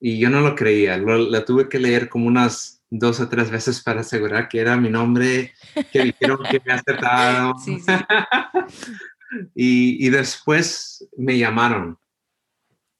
[0.00, 3.82] Y yo no lo creía, lo, tuve que leer como unas dos o tres veces
[3.82, 5.52] para asegurar que era mi nombre,
[5.92, 7.58] que dijeron que me aceptaron.
[7.58, 7.92] Sí, sí.
[9.54, 11.98] y, y después me llamaron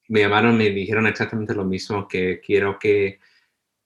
[0.09, 3.21] me llamaron me dijeron exactamente lo mismo, que quiero que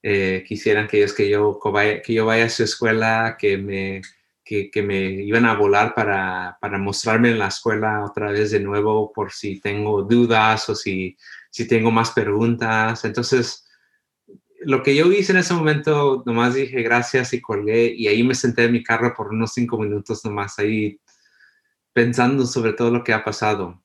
[0.03, 1.61] eh, quisieran que ellos que yo,
[2.05, 4.03] que yo vaya a su escuela, que me,
[4.45, 8.61] que, que me iban a volar para, para, mostrarme en la escuela otra vez de
[8.61, 11.17] nuevo por si tengo dudas o si,
[11.51, 13.05] si tengo más preguntas.
[13.05, 13.69] Entonces,
[14.65, 18.35] lo que yo hice en ese momento, nomás dije gracias y colgué y ahí me
[18.35, 21.01] senté en mi carro por unos cinco minutos nomás ahí
[21.93, 23.83] pensando sobre todo lo que ha pasado.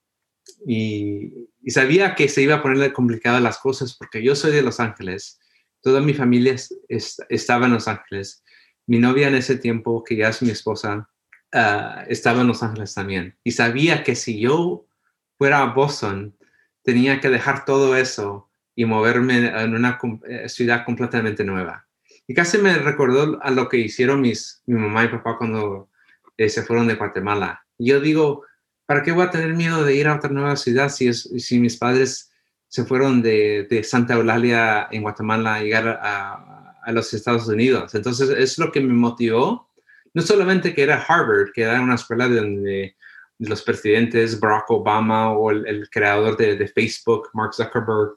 [0.66, 1.34] Y,
[1.68, 4.80] y sabía que se iba a ponerle complicadas las cosas porque yo soy de Los
[4.80, 5.40] Ángeles
[5.88, 6.56] toda mi familia
[7.30, 8.44] estaba en Los Ángeles.
[8.88, 11.10] Mi novia en ese tiempo, que ya es mi esposa,
[11.54, 13.38] ah, estaba en Los Ángeles también.
[13.44, 14.86] Y sabía que si yo
[15.38, 16.36] fuera a Boston,
[16.84, 19.98] tenía que dejar todo eso y moverme en una
[20.28, 21.88] eh, ciudad completamente nueva.
[22.28, 25.90] Y casi me recordó a lo que hicieron mis, mi mamá y papá cuando
[26.36, 27.66] eh, se fueron de Guatemala.
[27.78, 28.44] Yo digo,
[28.88, 32.32] ¿para qué voy a tener miedo de ir a otra nueva ciudad si, mis padres
[32.70, 36.54] se fueron de, Santa Eulalia en Guatemala a llegar a,
[36.88, 37.94] los Estados Unidos.
[37.96, 39.70] Entonces es lo que me motivó,
[40.14, 42.96] no solamente que era Harvard, que era una escuela donde
[43.40, 48.16] los presidentes, Barack Obama o el, creador de, Facebook, Mark Zuckerberg,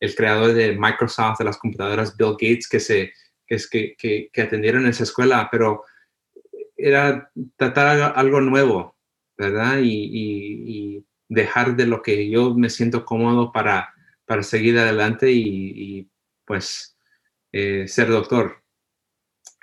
[0.00, 3.12] el creador de Microsoft, de las computadoras, Bill Gates, que, se,
[3.46, 5.84] que, que, que atendieron esa escuela, pero
[6.74, 8.95] era tratar algo nuevo,
[9.36, 9.78] ¿verdad?
[9.82, 16.08] y dejar de lo que yo me siento cómodo para, para seguir adelante y,
[16.44, 16.96] pues
[17.52, 18.62] eh, ser doctor.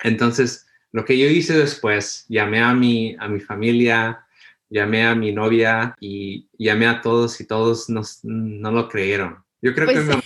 [0.04, 4.26] Entonces, lo que yo hice después, llamé a mi, a mi familia,
[4.70, 9.44] llamé a mi novia y llamé a todos y todos no lo creyeron.
[9.62, 10.18] Yo creo que pues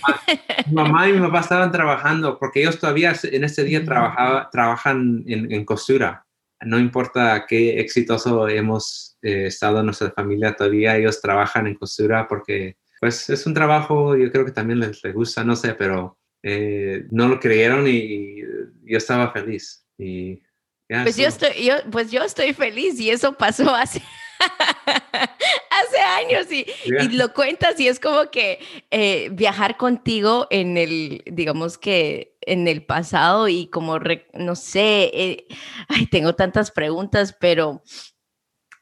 [0.66, 5.22] mi mamá, y mi papá estaban trabajando porque ellos todavía en ese día trabajaba, trabajan
[5.28, 6.26] en, en costura.
[6.64, 12.26] No importa qué exitoso hemos eh, estado en nuestra familia todavía, ellos trabajan en costura
[12.28, 17.06] porque pues es un trabajo, yo creo que también les, gusta, no sé, pero eh,
[17.10, 18.42] no lo creyeron y,
[18.84, 19.84] yo estaba feliz.
[19.98, 20.42] Y,
[20.88, 24.02] pues, yo estoy, yo, pues yo estoy feliz y eso pasó hace,
[24.38, 28.58] hace años y, y, lo cuentas y es como que
[28.90, 33.98] eh, viajar contigo en el, digamos que en el pasado y como,
[34.34, 35.46] no sé,
[35.88, 37.82] ay, tengo tantas preguntas, pero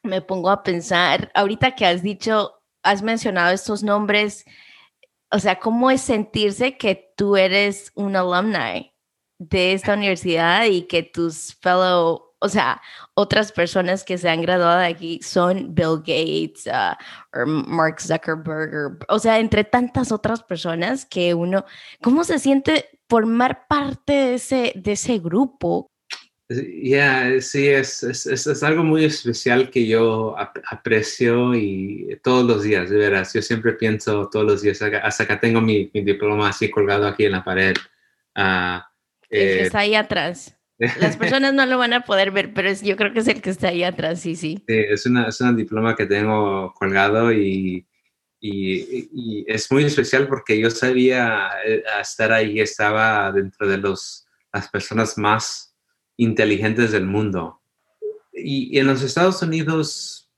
[0.03, 4.45] me pongo a pensar, ahorita que has dicho, has mencionado estos nombres,
[5.31, 8.93] o sea, ¿cómo es sentirse que tú eres un alumni
[9.39, 12.81] de esta universidad y que tus fellow, o sea,
[13.19, 18.99] otras personas que se han graduado de aquí son Bill Gates o uh, Mark Zuckerberg,
[19.09, 21.65] o sea, entre tantas otras personas que uno,
[22.03, 25.89] ¿cómo se siente formar parte de ese, de ese grupo?
[26.47, 30.35] Ya, sí, es, es, es, algo muy especial que yo
[30.69, 33.33] aprecio y todos los días, de veras.
[33.33, 37.25] Yo siempre pienso todos los días, hasta que tengo mi, mi diploma así colgado aquí
[37.25, 37.75] en la pared.
[38.37, 38.79] Uh,
[39.27, 40.56] que está ahí atrás.
[40.77, 43.41] Las personas no lo van a poder ver, pero es, yo creo que es el
[43.41, 44.63] que está ahí atrás, sí, sí.
[44.67, 47.87] sí es, una, es un diploma que tengo colgado y,
[48.39, 54.27] y, y, es muy especial porque yo sabía eh, estar ahí, estaba dentro de los,
[54.53, 55.75] las personas más
[56.17, 57.61] inteligentes del mundo.
[58.33, 60.29] Y, en los Estados Unidos,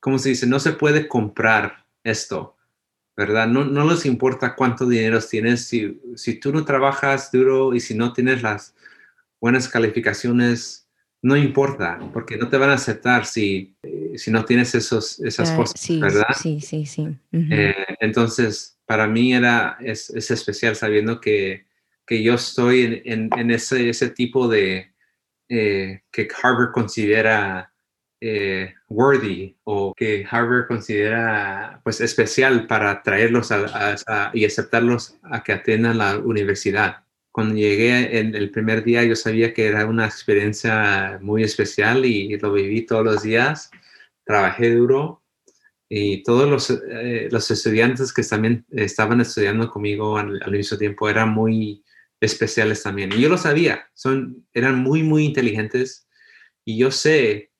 [0.00, 2.56] como se dice, no se puede comprar esto,
[3.16, 3.46] ¿verdad?
[3.46, 5.66] No, no les importa cuánto dinero tienes.
[5.66, 8.74] Si, si tú no trabajas duro y si no tienes las
[9.42, 10.88] buenas calificaciones,
[11.20, 15.50] no importa, porque no te van a aceptar si, eh, si no tienes esos, esas
[15.50, 16.28] cosas, ¿verdad?
[16.40, 17.08] Sí, sí, sí.
[17.32, 21.66] Eh, entonces, para mí era, es, especial sabiendo que,
[22.06, 24.92] que yo estoy en, en, ese, ese, tipo de,
[25.48, 27.68] eh, que Harvard considera
[28.88, 33.50] worthy o que Harvard considera pues especial para traerlos
[34.32, 37.02] y aceptarlos a que atiendan la universidad
[37.32, 42.36] cuando llegué en el primer día yo sabía que era una experiencia muy especial y
[42.38, 43.70] lo viví todos los días.
[44.24, 45.22] Trabajé duro
[45.88, 51.30] y todos los, eh, los estudiantes que también estaban estudiando conmigo al, mismo tiempo eran
[51.30, 51.82] muy
[52.20, 53.12] especiales también.
[53.12, 56.06] Y yo lo sabía, son, eran muy, muy inteligentes
[56.66, 57.50] y yo sé,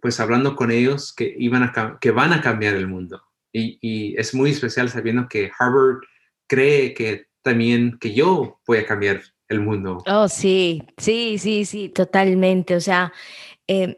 [0.00, 3.22] pues hablando con ellos, que, iban a, que van a cambiar el mundo.
[3.50, 6.00] Y, y es muy especial sabiendo que Harvard
[6.46, 9.98] cree que también que yo voy a cambiar el mundo.
[10.06, 12.74] Oh, sí, sí, sí, sí, totalmente.
[12.74, 13.12] O sea,
[13.66, 13.94] em,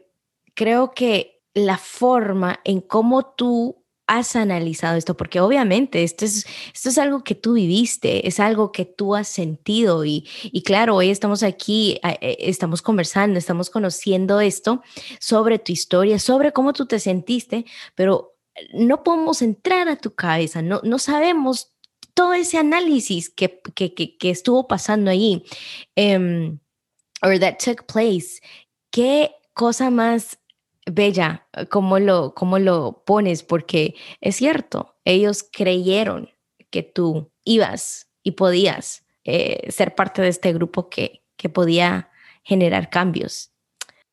[0.53, 6.89] creo que la forma en cómo tú has analizado esto, porque obviamente esto es, esto
[6.89, 11.09] es algo que tú viviste, es algo que tú has sentido y, y claro, hoy
[11.09, 14.83] estamos aquí, eh, estamos conversando, estamos conociendo esto
[15.19, 17.65] sobre tu historia, sobre cómo tú te sentiste,
[17.95, 18.35] pero
[18.73, 21.74] no podemos entrar a tu cabeza, no, no sabemos
[22.15, 23.61] todo ese análisis que,
[24.21, 25.43] estuvo pasando ahí,
[25.95, 26.57] um,
[27.21, 28.41] or that took place,
[28.89, 30.39] qué cosa más
[30.85, 36.29] bella, cómo lo, cómo lo pones, porque es cierto, ellos creyeron
[36.71, 42.09] que tú ibas y podías eh, ser parte de este grupo que, que podía
[42.43, 43.51] generar cambios.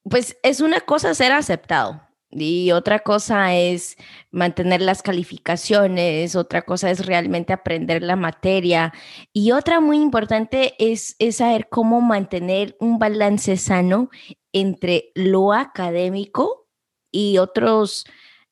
[0.02, 2.02] Pues es una cosa ser aceptado,
[2.32, 3.96] y otra cosa es
[4.30, 8.92] mantener las calificaciones, otra cosa es realmente aprender la materia
[9.32, 14.08] y otra muy importante es, saber cómo mantener un balance sano
[14.52, 16.68] entre lo académico
[17.10, 18.06] y otros,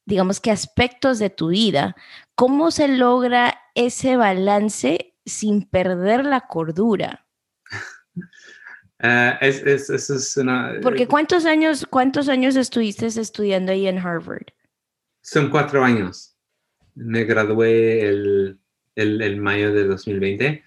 [0.05, 1.97] digamos que aspectos de tu vida.
[2.35, 7.27] ¿Cómo se logra ese balance sin perder la cordura?
[9.03, 10.75] Uh, es, es, es, una...
[10.83, 14.47] Porque ¿cuántos años, ¿cuántos años estuviste estudiando ahí en Harvard?
[15.23, 16.37] Son cuatro años.
[16.95, 18.59] Me gradué el,
[18.95, 20.63] el, el mayo de 2020.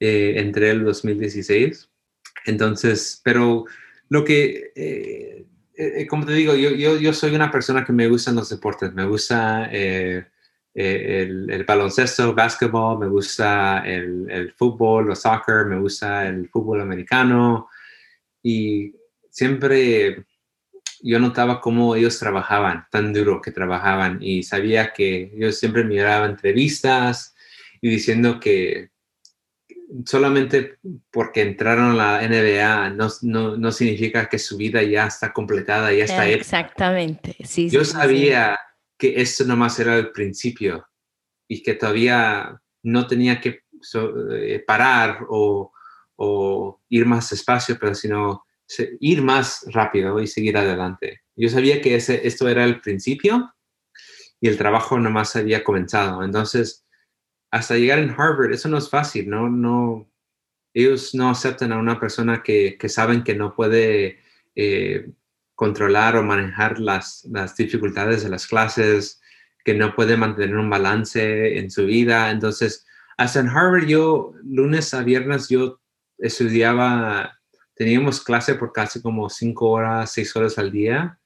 [0.00, 1.90] Eh, entré el 2016.
[2.46, 3.66] Entonces, pero
[4.08, 5.46] lo que, eh,
[5.76, 8.94] eh, como te digo, yo, yo, yo, soy una persona que me gustan los deportes.
[8.94, 9.70] Me gusta
[10.74, 16.80] el, el, baloncesto, básquetbol, me gusta el, el, fútbol, los soccer, me gusta el fútbol
[16.80, 17.68] americano.
[18.42, 18.94] Y
[19.28, 20.24] siempre
[21.02, 24.18] yo notaba cómo ellos trabajaban, tan duro que trabajaban.
[24.20, 27.34] Y sabía que yo siempre miraba entrevistas
[27.80, 28.90] y diciendo que
[30.04, 30.78] solamente
[31.10, 35.92] porque entraron a la NBA no, no, no significa que su vida ya está completada,
[35.92, 37.68] ya está Exactamente, sí.
[37.68, 38.58] Yo sabía
[39.00, 40.86] que esto nomás era el principio
[41.48, 43.64] y que todavía no tenía que
[44.32, 45.72] eh, parar o,
[46.90, 48.44] ir más despacio, pero sino
[49.00, 51.22] ir más rápido y seguir adelante.
[51.34, 53.54] Yo sabía que ese, esto era el principio
[54.38, 56.22] y el trabajo nomás había comenzado.
[56.22, 56.84] Entonces,
[57.50, 59.48] hasta llegar en Harvard, eso no es fácil, ¿no?
[59.48, 60.10] no
[60.74, 64.20] ellos no aceptan a una persona que, saben que no puede
[64.54, 65.10] eh,
[65.60, 69.20] controlar o manejar las, las dificultades de las clases,
[69.62, 72.30] que no puede mantener un balance en su vida.
[72.30, 72.86] Entonces,
[73.18, 75.78] hasta en Harvard yo, lunes a viernes, yo
[76.16, 77.38] estudiaba,
[77.74, 81.18] teníamos clase por casi como cinco horas, seis horas al día,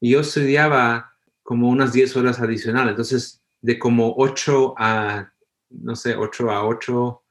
[0.00, 1.12] y yo estudiaba
[1.44, 2.90] como unas diez horas adicionales.
[2.90, 5.30] Entonces, de como ocho a,
[5.70, 7.22] no sé, ocho a ocho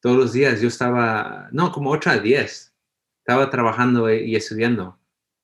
[0.00, 2.74] todos los días, yo estaba, no, como ocho a diez,
[3.20, 4.98] estaba trabajando y estudiando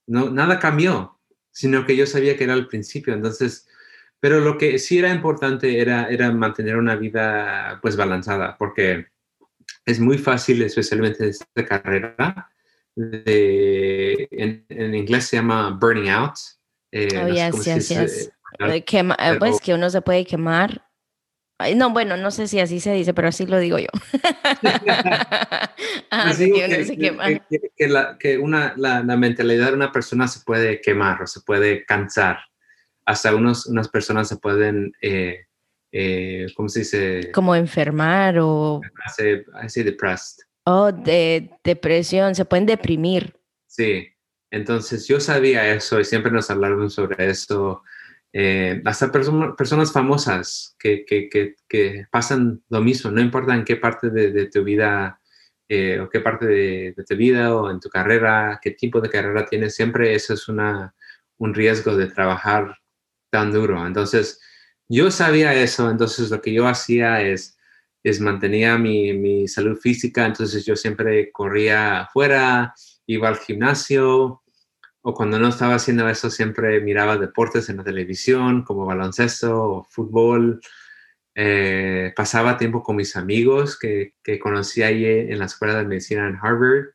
[0.09, 1.18] no, nada cambió,
[1.50, 3.14] sino que yo sabía que era el principio.
[3.14, 3.68] Entonces,
[4.20, 9.06] pero lo que sí era importante era, era mantener una vida pues balanzada, porque
[9.84, 12.50] es muy fácil, especialmente en esta carrera,
[12.96, 16.34] de, en, inglés se llama burning out.
[16.90, 17.09] Eh,
[19.38, 20.88] pues que uno se puede quemar
[21.76, 23.88] no, bueno, no sé si así se dice, pero así lo digo yo.
[28.18, 32.38] que, una, la, mentalidad de una persona se puede quemar o se puede cansar.
[33.04, 35.46] Hasta unos, unas personas se pueden, eh,
[35.90, 37.32] eh, ¿cómo se dice?
[37.32, 38.80] Como enfermar o...
[39.54, 40.44] Así depressed.
[40.64, 43.34] Oh, de depresión, se pueden deprimir.
[43.66, 44.06] Sí,
[44.50, 47.82] entonces yo sabía eso y siempre nos hablaron sobre eso
[48.32, 54.46] eh, hasta personas famosas que, que, pasan lo mismo, no importa en qué parte de,
[54.46, 55.20] tu vida
[55.68, 59.46] eh, o qué parte de, tu vida o en tu carrera, qué tipo de carrera
[59.46, 60.94] tienes, siempre eso es una,
[61.38, 62.76] un riesgo de trabajar
[63.30, 63.86] tan duro.
[63.86, 64.40] Entonces,
[64.88, 67.58] yo sabía eso, entonces lo que yo hacía es,
[68.02, 72.74] es mantenía mi, mi salud física, entonces yo siempre corría afuera,
[73.06, 74.42] iba al gimnasio,
[75.03, 79.84] o cuando no estaba haciendo eso siempre miraba deportes en la televisión como baloncesto o
[79.84, 80.61] fútbol
[81.40, 86.26] eh, pasaba tiempo con mis amigos que, que, conocí ahí en la escuela de medicina
[86.26, 86.86] en Harvard.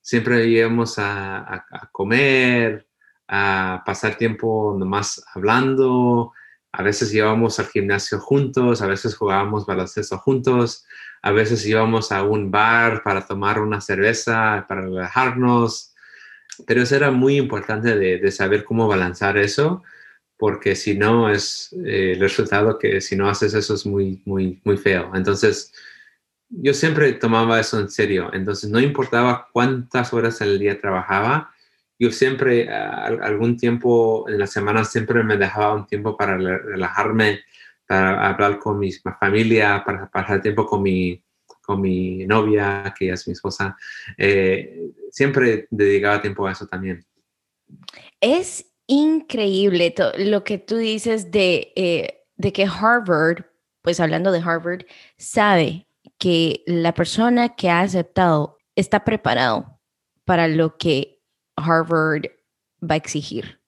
[0.00, 2.88] Siempre íbamos a, comer,
[3.28, 6.32] a pasar tiempo nomás hablando.
[6.72, 10.86] A veces íbamos al gimnasio juntos, a veces jugábamos baloncesto juntos,
[11.20, 15.93] a veces íbamos a un bar para tomar una cerveza, para relajarnos.
[16.66, 19.82] Pero eso era muy importante de, de saber cómo balanzar eso
[20.44, 24.60] porque si no es eh, el resultado que si no haces eso es muy, muy,
[24.62, 25.10] muy feo.
[25.14, 25.72] Entonces,
[26.50, 28.30] yo siempre tomaba eso en serio.
[28.32, 31.50] Entonces, no importaba cuántas horas al día trabajaba,
[31.98, 37.40] yo siempre, algún tiempo en la semana, siempre me dejaba un tiempo para relajarme,
[37.86, 41.23] para hablar con mi familia, para pasar tiempo con mi,
[41.64, 43.76] con mi novia, que es mi esposa.
[44.16, 47.04] Eh, siempre dedicaba tiempo a eso también.
[48.20, 53.46] Es increíble lo que tú dices de, eh, de que Harvard,
[53.82, 54.84] pues hablando de Harvard,
[55.16, 55.86] sabe
[56.18, 59.80] que la persona que ha aceptado está preparado
[60.24, 61.20] para lo que
[61.56, 62.26] Harvard
[62.82, 63.60] va a exigir.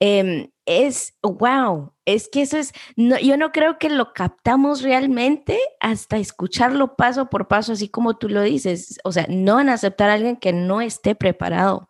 [0.00, 5.58] Em, es, wow, es que eso es, no, yo no creo que lo captamos realmente
[5.80, 8.98] hasta escucharlo paso por paso, así como tú lo dices.
[9.04, 11.88] O sea, no a aceptar a alguien que no esté preparado.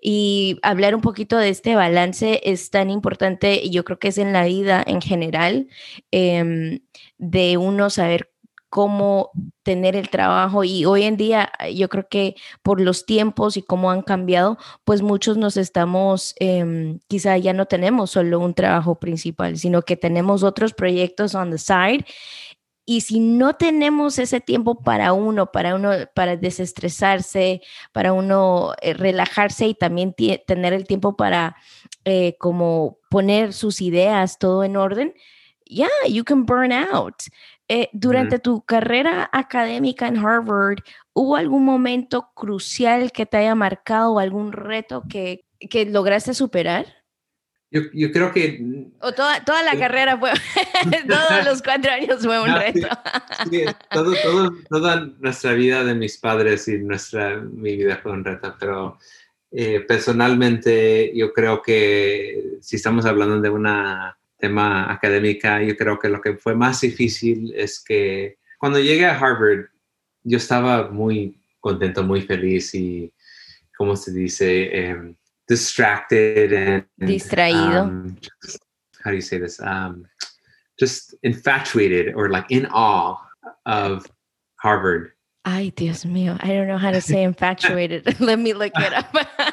[0.00, 4.18] Y hablar un poquito de este balance es tan importante, y yo creo que es
[4.18, 5.68] en la vida en general,
[6.10, 6.80] em,
[7.18, 8.29] de uno saber
[8.70, 9.30] cómo
[9.62, 13.90] tener el trabajo y hoy en día yo creo que por los tiempos y cómo
[13.90, 19.58] han cambiado, pues muchos nos estamos, em, quizá ya no tenemos solo un trabajo principal,
[19.58, 22.06] sino que tenemos otros proyectos on the side
[22.86, 27.60] y si no tenemos ese tiempo para uno, para uno, para desestresarse,
[27.92, 30.14] para uno eh, relajarse y también
[30.46, 31.56] tener el tiempo para
[32.04, 35.14] eh, como poner sus ideas todo en orden,
[35.66, 37.14] yeah, you can burn out.
[37.72, 40.78] Eh, durante tu carrera académica en Harvard,
[41.12, 46.86] ¿hubo algún momento crucial que te haya marcado o algún reto que, que lograste superar?
[47.70, 48.60] Yo, yo, creo que...
[49.00, 50.32] O toda, toda la carrera fue,
[51.08, 52.88] todos los cuatro años fue un reto.
[53.48, 53.62] Sí,
[53.92, 58.56] todo, todo, toda nuestra vida de mis padres y nuestra, mi vida fue un reto,
[58.58, 58.98] pero
[59.52, 66.08] eh, personalmente yo creo que si estamos hablando de una tema académica, yo creo que
[66.08, 69.66] lo que fue más difícil es que cuando llegué a Harvard,
[70.24, 73.12] yo estaba muy contento, muy feliz y,
[73.76, 74.70] ¿cómo se dice?
[74.72, 75.14] Eh,
[75.48, 77.84] distracted and distraído.
[77.84, 78.16] Um,
[79.04, 79.60] how do you say this?
[79.60, 80.06] Um,
[80.78, 83.16] just infatuated or like in awe
[83.66, 84.06] of
[84.56, 85.12] Harvard.
[85.42, 88.04] Ay, Dios mío, I don't know how to say infatuated.
[88.20, 89.06] Let me look it up.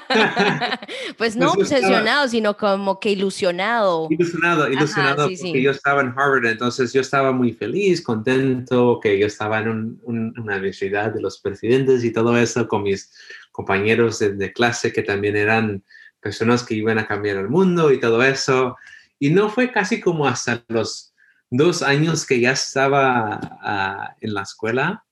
[1.18, 4.08] pues no pues obsesionado, sino como que ilusionado.
[4.10, 5.64] Ilusionado, ilusionado Ajá, sí, porque sí.
[5.64, 10.02] yo estaba en Harvard, entonces yo estaba muy feliz, contento, que yo estaba en un,
[10.04, 13.14] un, una universidad de los presidentes y todo eso con mis
[13.54, 15.84] compañeros de, de, clase que también eran
[16.20, 18.76] personas que iban a cambiar el mundo y todo eso.
[19.20, 21.14] Y no fue casi como hasta los
[21.50, 25.06] dos años que ya estaba uh, en la escuela,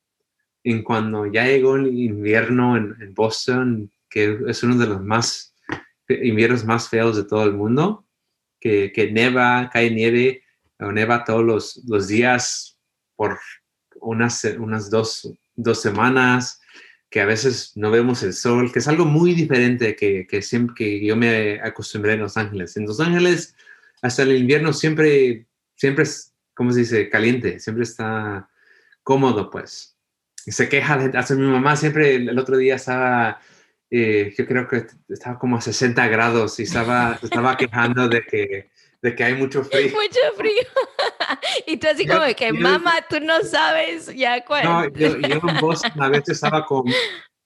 [0.65, 5.53] en cuando ya llegó el invierno en, Boston, que es uno de los más
[6.09, 8.05] inviernos más feos de todo el mundo,
[8.59, 10.43] que, neva, cae nieve
[10.79, 12.79] o neva todos los, los días
[13.15, 13.39] por
[14.01, 16.61] unas, unas dos, dos semanas
[17.11, 20.73] que a veces no vemos el sol, que es algo muy diferente que, que siempre
[20.75, 22.75] que yo me acostumbré en Los Ángeles.
[22.75, 23.55] En Los Ángeles,
[24.01, 27.09] hasta el invierno siempre, siempre es, ¿cómo se dice?
[27.09, 28.49] Caliente, siempre está
[29.03, 29.94] cómodo, pues.
[30.51, 33.39] Se queja, hasta mi mamá siempre el otro día estaba,
[33.89, 38.69] eh, yo creo que estaba como a 60 grados y estaba, estaba quejando de que,
[39.01, 39.91] de que hay mucho frío.
[39.91, 40.63] Mucho frío.
[41.67, 44.63] y tú así como de que, mamá, tú no sabes ya cuál.
[44.63, 46.85] No, yo, yo en Boston a veces estaba con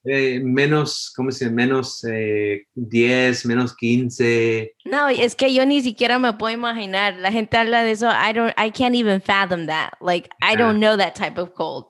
[0.05, 1.55] eh, menos, ¿cómo se dice?
[1.55, 4.75] Menos eh, 10, menos 15.
[4.85, 7.15] No, es que yo ni siquiera me puedo imaginar.
[7.17, 8.09] La gente habla de eso.
[8.09, 9.93] I don't, I can't even fathom that.
[9.99, 11.87] Like, I don't know that type of cold.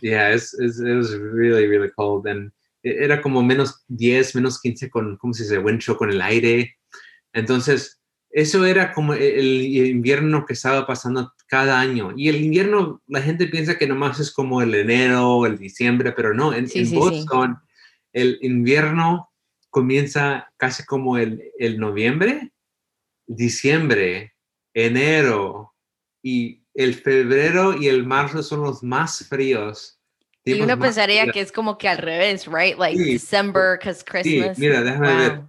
[0.00, 2.26] Yeah, it's, it's, it was really, really cold.
[2.26, 2.52] And
[2.82, 5.58] era como menos 10, menos 15 con, ¿cómo se dice?
[5.58, 6.76] Buen con el aire.
[7.32, 8.00] Entonces,
[8.30, 12.12] eso era como el invierno que estaba pasando cada año.
[12.16, 16.12] Y el invierno, la gente piensa que nomás es como el enero o el diciembre,
[16.12, 17.58] pero no, en, Boston
[18.12, 19.30] el invierno
[19.70, 22.52] comienza casi como el, el noviembre,
[23.26, 24.34] diciembre,
[24.74, 25.74] enero
[26.22, 29.98] y el febrero y el marzo son los más fríos.
[30.44, 32.78] Y uno pensaría que es como que al revés, right?
[32.78, 34.56] Like December, because Christmas.
[34.56, 35.40] Sí, mira, déjame ver.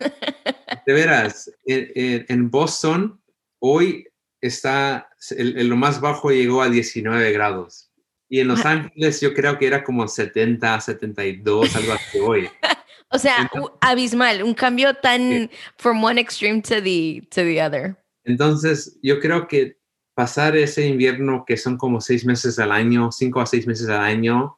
[0.86, 3.18] De veras, en, Boston
[3.58, 4.06] hoy
[4.42, 7.90] está, el, lo más bajo llegó a 19 grados.
[8.28, 8.72] Y en Los ah.
[8.72, 12.50] Ángeles yo creo que era como 70, 72, algo así hoy.
[13.08, 13.50] o sea,
[13.80, 17.96] abismal, un cambio tan from one extreme to the, to the other.
[18.24, 19.79] Entonces, yo creo que
[20.14, 24.00] pasar ese invierno que son como seis meses al año, cinco a seis meses al
[24.00, 24.56] año,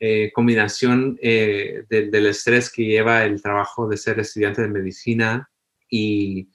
[0.00, 5.48] eh, combinación eh, del estrés que lleva el trabajo de ser estudiante de medicina
[5.88, 6.48] y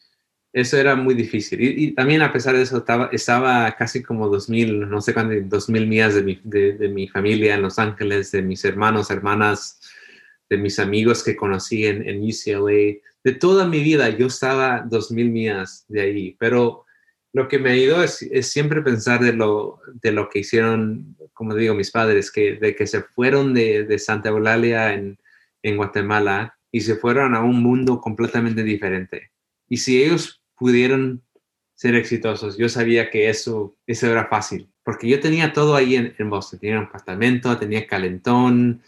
[0.52, 1.62] eso era muy difícil.
[1.62, 5.88] Y, también a pesar de eso estaba, estaba casi como 2.000, no sé cuánto, 2.000
[5.88, 9.80] millas de mi, de, mi, familia en Los Ángeles, de mis hermanos, hermanas,
[10.50, 13.00] de mis amigos que conocí en, en UCLA.
[13.24, 16.86] De toda mi vida yo estaba 2.000 millas de ahí, pero
[17.34, 21.54] lo que me ayudó es, es, siempre pensar de lo, de lo que hicieron, como
[21.54, 25.20] digo, mis padres, que, de que se fueron de, de Santa Eulalia en,
[25.62, 29.32] en, Guatemala y se fueron a un mundo completamente diferente.
[29.68, 31.22] Y si ellos pudieron
[31.76, 36.16] ser exitosos, yo sabía que eso, eso era fácil, porque yo tenía todo ahí en,
[36.18, 36.60] en Boston.
[36.60, 38.82] Tenía un apartamento, tenía calentón,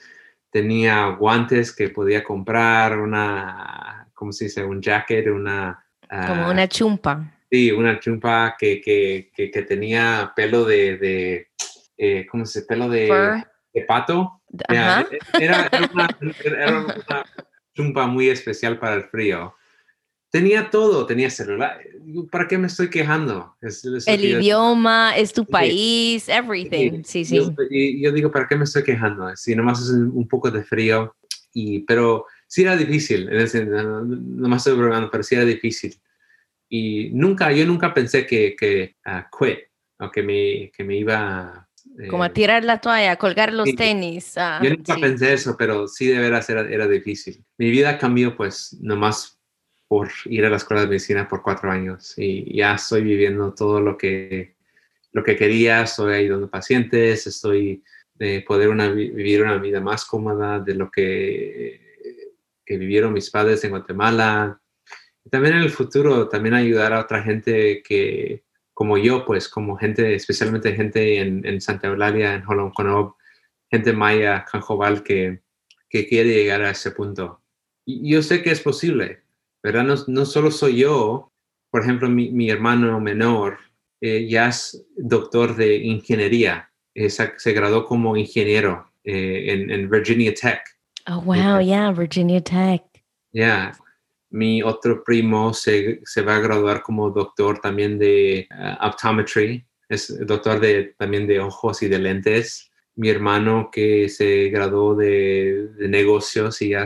[0.49, 4.65] tenía guantes que podía comprar, una, ¿cómo se dice?
[4.65, 5.85] Un jacket, una...
[6.27, 11.47] Como una chumpa Sí, una chumpa que, que, que, tenía pelo de, de
[11.97, 12.67] eh, ¿cómo se dice?
[12.67, 14.41] Pelo de, de pato.
[14.69, 15.05] Era,
[15.37, 16.07] era, una,
[17.75, 19.53] chumpa muy especial para el frío.
[20.29, 21.81] Tenía todo, tenía celular.
[22.31, 23.57] ¿Para qué me estoy quejando?
[24.07, 27.03] el idioma, es tu país, everything.
[27.03, 27.35] Sí, sí.
[27.35, 29.35] Yo, yo, digo, ¿para qué me estoy quejando?
[29.35, 31.17] Si nomás es un poco de frío,
[31.53, 33.29] y, pero sí era difícil,
[33.69, 35.99] no, nomás estoy bromeando, pero sí era difícil
[36.73, 39.59] y nunca, yo nunca pensé que, que uh, quit,
[39.99, 41.67] o que me, que me iba...
[42.09, 44.35] Como a eh, tirar la toalla, a colgar los tenis.
[44.63, 47.43] yo nunca pensé eso, pero sí de veras era, era difícil.
[47.57, 49.37] Mi vida cambió pues nomás
[49.89, 53.81] por ir a la escuela de medicina por cuatro años y ya estoy viviendo todo
[53.81, 54.55] lo que,
[55.11, 57.83] lo que quería, estoy ayudando pacientes, estoy
[58.13, 61.81] de poder una, vivir una vida más cómoda de lo que,
[62.65, 64.60] que vivieron mis padres en Guatemala,
[65.29, 68.43] también en el futuro, también ayudar a otra gente que,
[68.73, 73.15] como yo, pues como gente, especialmente gente en, en Santa Eulalia, en Holonconob,
[73.69, 75.41] gente maya, Canjobal, que,
[75.89, 77.41] que quiere llegar a ese punto.
[77.85, 79.21] Y yo sé que es posible,
[79.63, 79.83] ¿verdad?
[79.83, 81.31] No, no solo soy yo,
[81.69, 83.57] por ejemplo, mi, mi hermano menor
[84.01, 90.33] eh, ya es doctor de ingeniería, eh, se, graduó como ingeniero eh, en, en, Virginia
[90.33, 90.61] Tech.
[91.07, 92.83] Oh, wow, yeah, Virginia Tech.
[93.31, 93.73] Yeah,
[94.31, 100.25] mi otro primo se, se va a graduar como doctor también de uh, optometry, es
[100.25, 102.71] doctor de, también de ojos y de lentes.
[102.95, 106.85] Mi hermano que se graduó de, de negocios y ya,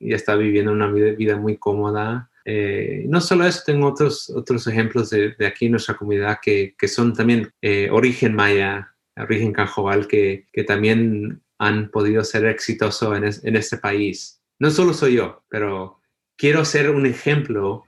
[0.00, 2.30] ya, está viviendo una vida, muy cómoda.
[2.44, 6.74] Eh, no solo eso, tengo otros, otros ejemplos de, de aquí en nuestra comunidad que,
[6.78, 13.16] que son también eh, origen maya, origen canjobal, que, que también han podido ser exitosos
[13.16, 14.42] en, en este país.
[14.58, 16.00] No solo soy yo, pero
[16.36, 17.84] quiero ser un ejemplo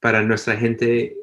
[0.00, 1.16] para nuestra gente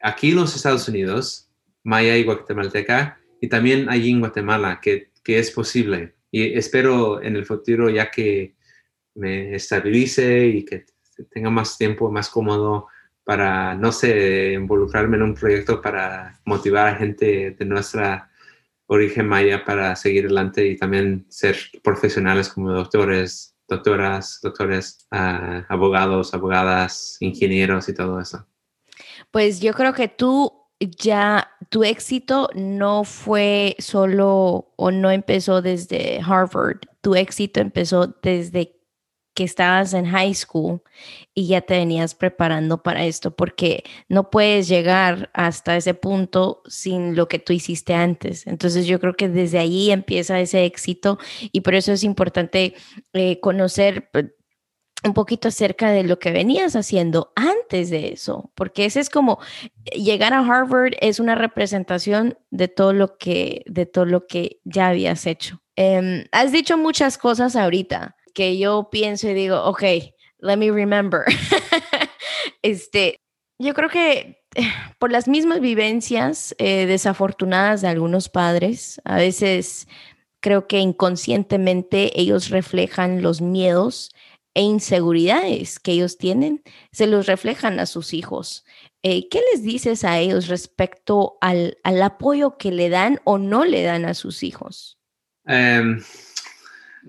[0.00, 1.50] aquí en los Estados Unidos,
[1.82, 6.14] maya y guatemalteca, y también allí en Guatemala, que, que es posible.
[6.30, 8.54] Y espero en el futuro, ya que
[9.14, 10.86] me estabilice y que
[11.30, 12.88] tenga más tiempo, más cómodo
[13.24, 18.30] para, no sé, involucrarme en un proyecto para motivar a gente de nuestra
[18.86, 26.34] origen maya para seguir adelante y también ser profesionales como doctores, doctoras, doctores, ah, abogados,
[26.34, 28.46] abogadas, ingenieros y todo eso?
[29.30, 36.20] Pues yo creo que tú ya, tu éxito no fue solo o no empezó desde
[36.20, 38.76] Harvard, tu éxito empezó desde
[39.34, 40.80] que estabas en high school
[41.34, 47.16] y ya te venías preparando para esto, porque no puedes llegar hasta ese punto sin
[47.16, 48.46] lo que tú hiciste antes.
[48.46, 51.18] Entonces yo creo que desde ahí empieza ese éxito
[51.52, 52.74] y por eso es importante
[53.12, 54.26] eh, conocer pues,
[55.04, 59.38] un poquito acerca de lo que venías haciendo antes de eso, porque ese es como
[59.92, 64.88] llegar a Harvard es una representación de todo lo que de todo lo que ya
[64.88, 65.60] habías hecho.
[65.76, 69.82] Em, has dicho muchas cosas ahorita, que yo pienso y digo, ok,
[70.38, 71.22] let me remember.
[72.62, 73.16] este,
[73.58, 74.42] yo creo que
[74.98, 79.88] por las mismas vivencias eh, desafortunadas de algunos padres, a veces
[80.40, 84.12] creo que inconscientemente ellos reflejan los miedos
[84.54, 86.62] e inseguridades que ellos tienen,
[86.92, 88.64] se los reflejan a sus hijos.
[89.02, 93.82] Eh, ¿Qué les dices a ellos respecto al, apoyo que le dan o no le
[93.82, 94.98] dan a sus hijos?
[95.46, 96.02] Em,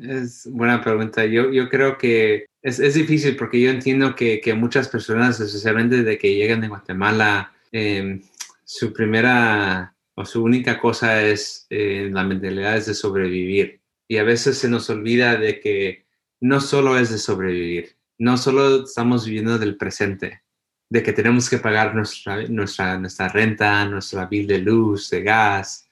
[0.02, 1.26] es buena pregunta.
[1.26, 6.04] Yo, yo creo que es, es, difícil porque yo entiendo que, que, muchas personas, especialmente
[6.04, 8.22] de que llegan de Guatemala, em,
[8.64, 13.82] su primera o su única cosa es eh, la mentalidad es de sobrevivir.
[14.08, 16.06] Y a veces se nos olvida de que
[16.42, 20.44] no solo es de sobrevivir, no solo estamos viviendo del presente,
[20.90, 25.85] de que tenemos que pagar nuestra, nuestra, nuestra renta, nuestra bill de luz, de gas,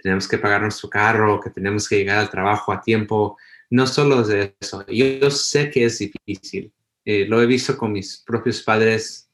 [0.00, 3.36] tenemos que pagar nuestro carro, que tenemos que llegar al trabajo a tiempo.
[3.70, 6.72] No solo de eso, yo, sé que es difícil.
[7.04, 9.30] Eh, lo he visto con mis propios padres,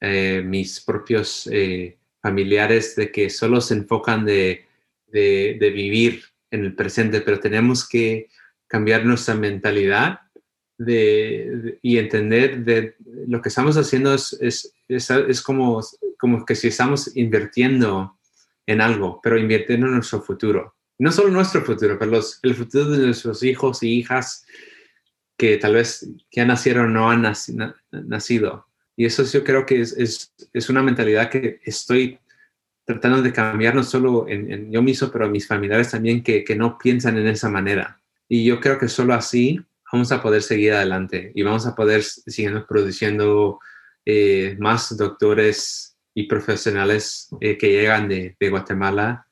[0.00, 4.64] eh, mis propios eh, familiares, de que solo se enfocan de,
[5.06, 8.28] de, de, vivir en el presente, pero tenemos que
[8.66, 10.20] cambiar nuestra mentalidad
[10.78, 12.96] de, y entender de
[13.28, 15.80] lo que estamos haciendo es, es, es, es como,
[16.18, 18.16] como que si estamos invirtiendo
[18.66, 20.74] en algo, pero invirtiendo en nuestro futuro.
[20.98, 24.46] No solo nuestro futuro, pero el futuro de nuestros hijos y hijas
[25.36, 27.22] que tal vez ya nacieron o no han
[27.90, 28.66] nacido.
[28.96, 32.18] Y eso yo creo que es, es, una mentalidad que estoy
[32.86, 36.78] tratando de cambiar, no solo en, yo mismo, pero mis familiares también, que, que, no
[36.78, 38.00] piensan en esa manera.
[38.26, 39.60] Y yo creo que solo así
[39.92, 43.60] vamos a poder seguir adelante y vamos a poder seguir produciendo
[44.04, 49.26] eh, más doctores y profesionales eh, que llegan de, Guatemala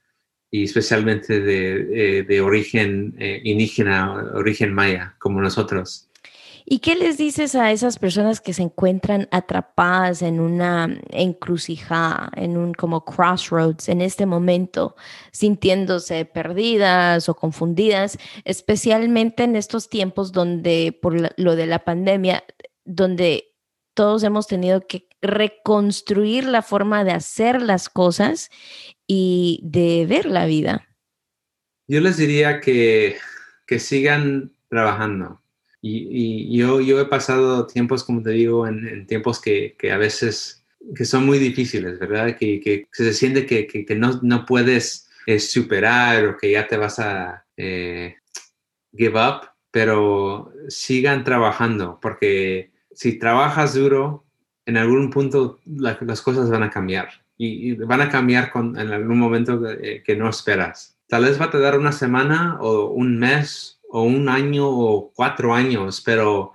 [0.51, 6.11] y especialmente de, eh, origen eh, indígena, origen maya, como nosotros.
[6.67, 12.59] ¿Y qué les dices a esas personas que se encuentran atrapadas en una encrucijada, en
[12.59, 14.95] un como crossroads en este momento,
[15.33, 22.45] sintiéndose perdidas o confundidas, especialmente en estos tiempos donde por lo de la pandemia,
[22.85, 23.54] donde
[23.95, 28.51] todos hemos tenido que reconstruir la forma de hacer las cosas
[29.07, 30.87] y de ver la vida?
[31.87, 33.17] Yo les diría que,
[33.67, 35.41] que sigan trabajando.
[35.87, 40.65] Y, yo, yo he pasado tiempos, como te digo, en, tiempos que, que, a veces
[40.97, 42.37] que son muy difíciles, ¿verdad?
[42.39, 46.99] Que, se siente que, que no, no, puedes eh, superar o que ya te vas
[46.99, 48.17] a eh,
[48.97, 54.25] give up, pero sigan trabajando, porque si trabajas duro,
[54.67, 59.19] en algún punto las cosas van a cambiar y, van a cambiar con, en algún
[59.19, 60.97] momento que, que, no esperas.
[61.09, 65.55] Tal vez va a tardar una semana o un mes o un año o cuatro
[65.55, 66.53] años, pero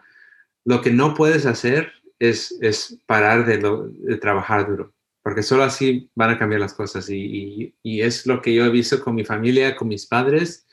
[0.66, 4.94] lo que no puedes hacer es, es parar de, de trabajar duro,
[5.24, 8.70] porque solo así van a cambiar las cosas y, y, es lo que yo he
[8.70, 10.68] visto con mi familia, con mis padres,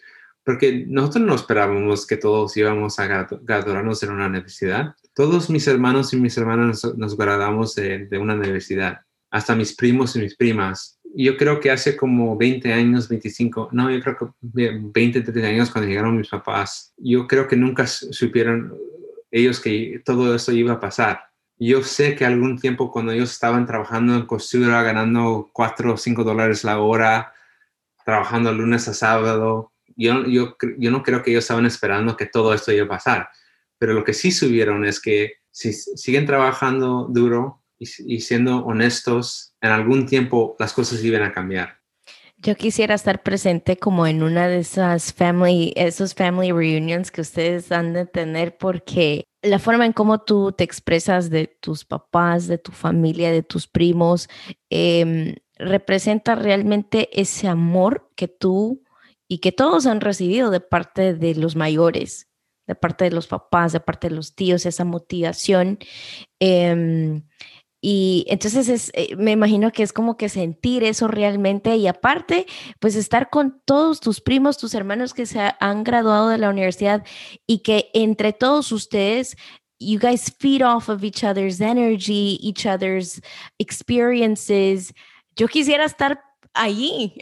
[0.47, 6.13] porque nosotros no esperábamos que todos íbamos a graduarnos en una universidad todos mis hermanos
[6.13, 9.01] y mis hermanas nos, graduamos de, una universidad,
[9.31, 11.01] hasta mis primos y mis primas.
[11.15, 15.71] Yo creo que hace como 20 años, 25, no, yo creo que 20, 30 años
[15.71, 18.77] cuando llegaron mis papás, yo creo que nunca supieron
[19.31, 21.21] ellos que todo eso iba a pasar.
[21.59, 26.25] Yo sé que algún tiempo cuando ellos estaban trabajando en costura, ganando 4 o 5
[26.25, 27.33] dólares la hora,
[28.05, 32.55] trabajando lunes a sábado, yo, yo, yo no creo que ellos estaban esperando que todo
[32.55, 33.29] esto iba a pasar
[33.79, 39.71] pero lo que sí subieron es que si siguen trabajando duro y, siendo honestos, en
[39.71, 41.81] algún tiempo las cosas iban a cambiar.
[42.39, 47.73] Yo quisiera estar presente como en una de esas family, esos family reunions que ustedes
[47.73, 52.59] han de tener porque la forma en cómo tú te expresas de tus papás, de
[52.59, 54.29] tu familia, de tus primos,
[54.71, 58.86] em, representa realmente ese amor que tú
[59.29, 62.29] y que todos han recibido de parte de los mayores
[62.67, 65.79] de parte de los papás, de parte de los tíos, esa motivación.
[66.41, 67.23] Em,
[67.81, 72.47] y entonces es, eh, me imagino que es como que sentir eso realmente y aparte,
[72.81, 77.05] pues estar con todos tus primos, tus hermanos que se han graduado de la universidad
[77.47, 79.37] y que entre todos ustedes,
[79.79, 83.21] you guys feed off of each other's energy, each other's
[83.59, 84.93] experiences.
[85.37, 86.26] Yo quisiera estar
[86.57, 87.15] allí.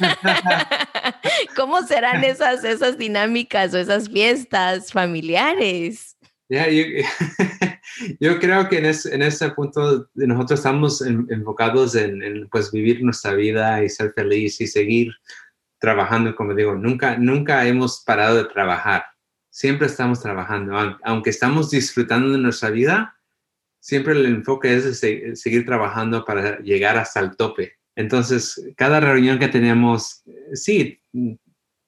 [1.56, 6.16] ¿Cómo serán esas, esas dinámicas o esas fiestas familiares?
[8.20, 13.82] yo, creo que en, en, ese punto nosotros estamos enfocados en, pues vivir nuestra vida
[13.82, 15.12] y ser feliz y seguir
[15.78, 19.04] trabajando, como digo, nunca, nunca hemos parado de trabajar,
[19.50, 23.16] siempre estamos trabajando, aunque estamos disfrutando de nuestra vida,
[23.80, 27.78] siempre el enfoque es seguir trabajando para llegar hasta el tope.
[27.96, 31.00] Entonces, cada reunión que tenemos, sí,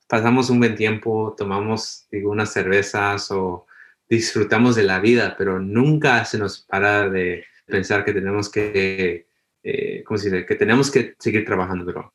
[0.09, 3.67] pasamos un buen tiempo, tomamos digo, unas cervezas o
[4.09, 9.27] disfrutamos de la vida, pero nunca se nos para de pensar que tenemos que,
[9.63, 10.47] eh, ¿cómo se dice?
[10.47, 12.15] Que tenemos que seguir trabajando, pero,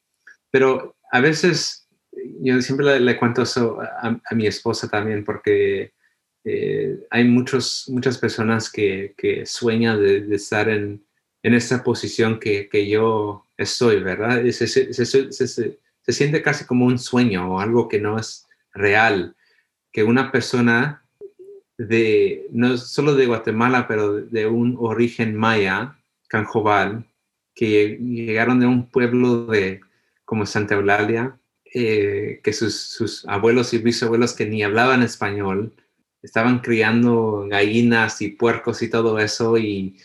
[0.50, 1.90] pero a veces
[2.42, 5.94] yo siempre le, cuento eso a, mi esposa también porque
[6.44, 11.06] eh, hay muchos, muchas personas que, que sueñan de, estar en,
[11.44, 14.44] en esta posición que, que yo estoy, ¿verdad?
[14.52, 15.78] Se, se, se, se,
[16.08, 19.36] siente casi como un sueño o algo que no es real,
[19.92, 21.06] que una persona
[21.78, 25.98] de, no solo de Guatemala, pero de un origen maya,
[26.28, 27.06] Canjobal,
[27.54, 29.82] que llegaron de un pueblo de
[30.26, 31.38] como Santa Eulalia,
[31.74, 35.74] eh, que sus, sus, abuelos y bisabuelos que ni hablaban español,
[36.22, 39.98] estaban criando gallinas y puercos y todo eso y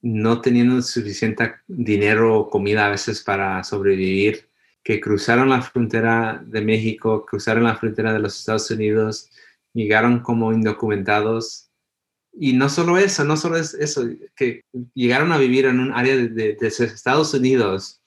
[0.00, 4.48] no teniendo suficiente dinero o comida a veces para sobrevivir,
[4.82, 9.30] que cruzaron la frontera de México, cruzaron la frontera de los Estados Unidos,
[9.74, 11.70] llegaron como indocumentados.
[12.32, 14.62] Y no solo eso, no solo es eso, que
[14.94, 18.00] llegaron a vivir en un área de, Estados Unidos,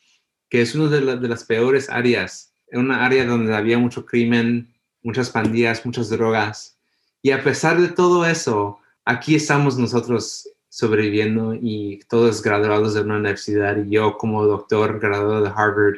[0.49, 4.73] que es una de, de las peores áreas, en una área donde había mucho crimen,
[5.03, 6.79] muchas pandillas, muchas drogas.
[7.21, 13.17] Y a pesar de todo eso, aquí estamos nosotros sobreviviendo y todos graduados de una
[13.17, 15.97] universidad y yo como doctor graduado de Harvard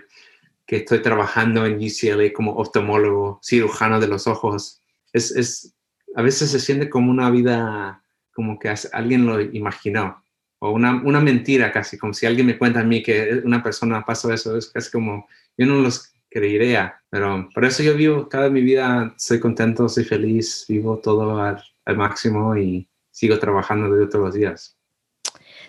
[0.65, 4.81] que estoy trabajando en UCLA como oftalmólogo, cirujano de los ojos.
[5.11, 5.75] Es, es,
[6.15, 10.23] a veces se siente como una vida como que alguien lo imaginó
[10.57, 14.03] o una, una mentira casi, como si alguien me cuenta a mí que una persona
[14.03, 18.49] pasó eso, es casi como, yo no los creería, pero por eso yo vivo cada
[18.49, 24.07] mi vida, soy contento, soy feliz, vivo todo al, al máximo y sigo trabajando de
[24.07, 24.77] todos los días.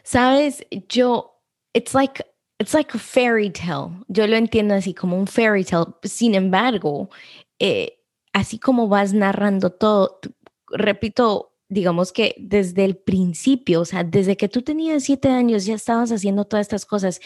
[0.02, 1.40] Sabes, yo,
[1.72, 2.24] it's like,
[2.58, 3.90] it's like a fairy tale.
[4.08, 5.94] Yo lo entiendo así como un fairy tale.
[6.02, 7.10] Sin embargo,
[7.58, 8.00] eh,
[8.32, 10.20] así como vas narrando todo,
[10.68, 15.74] repito, digamos que desde el principio, o sea, desde que tú tenías siete años ya
[15.74, 17.20] estabas haciendo todas estas cosas.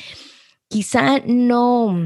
[0.68, 1.96] Quizá no,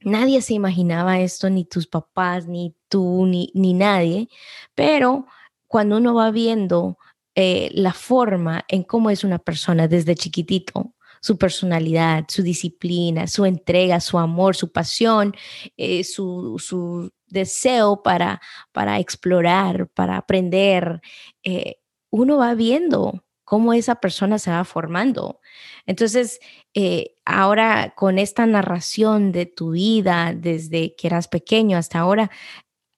[0.00, 4.28] nadie se imaginaba esto, ni tus papás, ni tú, ni, ni nadie,
[4.74, 5.26] pero
[5.68, 6.98] cuando uno va viendo
[7.34, 13.44] eh, la forma en cómo es una persona desde chiquitito, su personalidad, su disciplina, su
[13.44, 15.34] entrega, su amor, su pasión,
[15.76, 18.40] eh, su, deseo para,
[18.72, 21.00] para explorar, para aprender.
[21.44, 21.76] Eh,
[22.10, 25.40] uno va viendo cómo esa persona se va formando.
[25.86, 26.40] Entonces,
[27.24, 32.30] ahora con esta narración de tu vida desde que eras pequeño hasta ahora,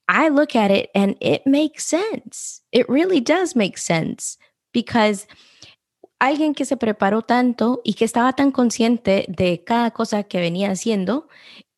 [0.08, 2.62] I look at it and it makes sense.
[2.72, 4.38] It really does make sense
[4.72, 5.26] because
[6.18, 10.70] alguien que se preparó tanto y que estaba tan consciente de cada cosa que venía
[10.70, 11.28] haciendo,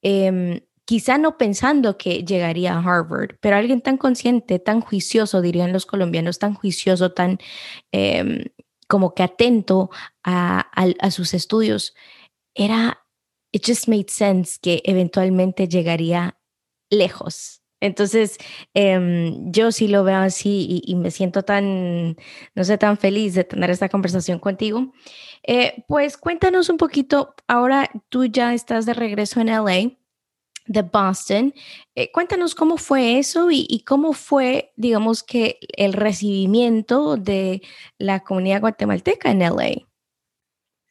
[0.03, 5.73] eh, quizá no pensando que llegaría a Harvard, pero alguien tan consciente, tan juicioso, dirían
[5.73, 7.39] los colombianos, tan juicioso, tan
[7.93, 8.51] eh,
[8.87, 9.91] como que atento
[10.23, 10.61] a,
[11.01, 11.95] a sus estudios,
[12.55, 12.99] era,
[13.51, 16.39] it just made sense que eventualmente llegaría
[16.91, 18.39] lejos entonces,
[18.73, 22.17] em, yo sí lo veo así y, me siento tan,
[22.55, 24.93] no sé, tan feliz de tener esta conversación contigo.
[25.47, 29.99] Eh, pues cuéntanos un poquito, ahora tú ya estás de regreso en LA,
[30.67, 31.55] de Boston.
[31.95, 37.61] Eh, cuéntanos cómo fue eso y, y, cómo fue, digamos que, el recibimiento de
[37.99, 39.94] la comunidad guatemalteca en LA.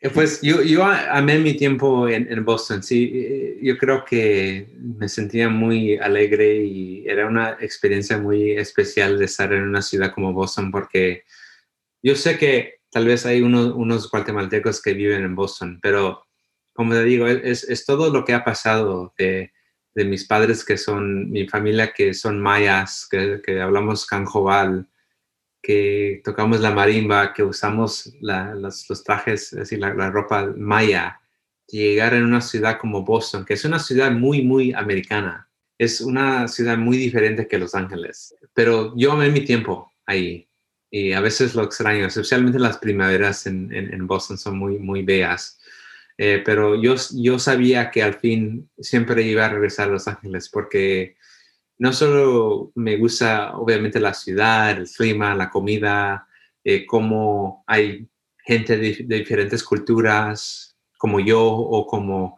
[0.04, 5.08] Eh, pues yo, yo amé mi tiempo en, Boston, sí, eh, yo creo que me
[5.08, 10.34] sentía muy alegre y era una experiencia muy especial de estar en una ciudad como
[10.34, 11.24] Boston porque
[12.02, 16.26] yo sé que tal vez hay unos guatemaltecos que viven en Boston, pero
[16.74, 19.54] como te digo, es, es todo lo que ha pasado de,
[19.96, 24.86] de, mis padres que son, mi familia que son mayas, que, que hablamos canjobal,
[25.64, 31.22] que tocamos la marimba, que usamos los, trajes, es decir, la, ropa maya,
[31.68, 35.50] llegar en una ciudad como Boston, que es una ciudad muy, muy americana.
[35.78, 38.36] Es una ciudad muy diferente que Los Ángeles.
[38.54, 40.50] Pero yo amé mi tiempo ahí
[40.92, 45.60] y a veces lo extraño, especialmente las primaveras en, en, Boston son muy, muy bellas.
[46.18, 50.50] Eh, pero yo, yo sabía que al fin siempre iba a regresar a Los Ángeles
[50.50, 51.16] porque
[51.78, 56.28] no solo me gusta obviamente la ciudad, el clima, la comida,
[56.64, 58.08] eh, cómo hay
[58.46, 62.38] gente de, diferentes culturas como yo o como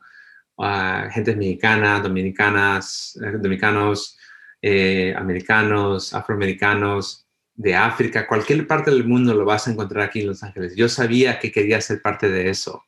[0.57, 4.17] uh, gente mexicana, dominicanas, eh, dominicanos,
[4.61, 7.25] eh, americanos, afroamericanos,
[7.55, 10.75] de África, cualquier parte del mundo lo vas a encontrar aquí en Los Ángeles.
[10.75, 12.83] Yo sabía que quería ser parte de eso.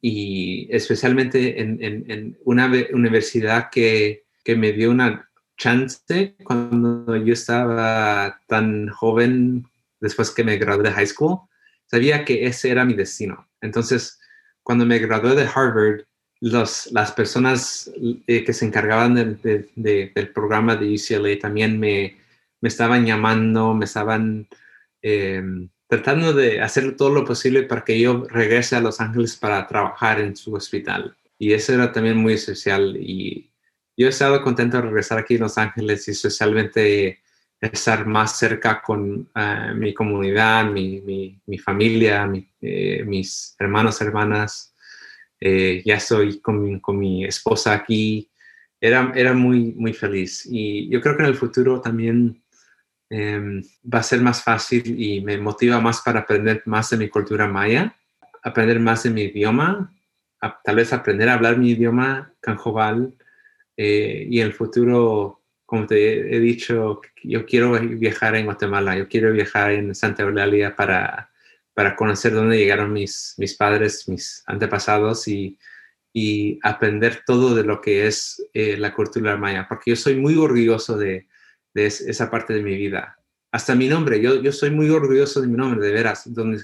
[0.00, 5.29] Y especialmente en, una universidad que, que, me dio una
[5.60, 9.66] chance cuando yo estaba tan joven,
[10.00, 11.40] después que me gradué de high school,
[11.86, 13.46] sabía que ese era mi destino.
[13.60, 14.18] Entonces,
[14.62, 16.04] cuando me gradué de Harvard,
[16.40, 17.92] los, las personas
[18.26, 22.16] eh, que se encargaban del programa de UCLA también me,
[22.62, 24.48] me estaban llamando, me estaban
[25.02, 29.66] em, tratando de hacer todo lo posible para que yo regrese a Los Ángeles para
[29.66, 31.14] trabajar en su hospital.
[31.38, 32.96] Y eso era también muy especial.
[32.96, 33.49] Y
[34.00, 37.20] yo he estado contento de regresar aquí a Los Ángeles y especialmente
[37.60, 41.00] estar más cerca con eh, mi comunidad, mi,
[41.46, 44.74] mi, familia, eh, mis hermanos, hermanas.
[45.38, 48.30] Eh, ya estoy con, con mi esposa aquí.
[48.80, 50.46] Era, era muy, muy feliz.
[50.50, 52.42] Y yo creo que en el futuro también
[53.12, 57.08] Em, va a ser más fácil y me motiva más para aprender más de mi
[57.08, 57.96] cultura maya,
[58.40, 59.92] aprender más de mi idioma,
[60.62, 63.12] tal vez aprender a hablar mi idioma canjobal
[63.82, 69.32] eh, y el futuro, como te he dicho, yo quiero viajar en Guatemala, yo quiero
[69.32, 71.30] viajar en Santa Eulalia para,
[71.72, 75.56] para conocer dónde llegaron mis, mis padres, mis antepasados y,
[76.12, 80.36] y aprender todo de lo que es eh, la cultura maya, porque yo soy muy
[80.36, 81.26] orgulloso de,
[81.72, 83.16] de esa parte de mi vida.
[83.50, 86.30] Hasta mi nombre, yo, yo soy muy orgulloso de mi nombre, de veras.
[86.30, 86.62] Donde,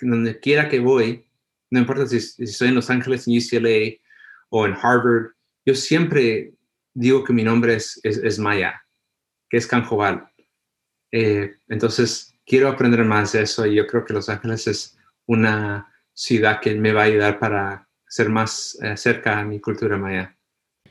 [0.00, 1.26] donde quiera que voy,
[1.68, 3.98] no importa si, si estoy en Los Ángeles, en UCLA
[4.48, 5.33] o en Harvard,
[5.64, 6.54] yo siempre
[6.92, 8.84] digo que mi nombre es, Maya,
[9.48, 10.28] que es Canjobal.
[11.10, 15.92] Eh, entonces, quiero aprender más de eso y yo creo que Los Ángeles es una
[16.12, 20.36] ciudad que me va a ayudar para ser más eh, cerca a mi cultura maya.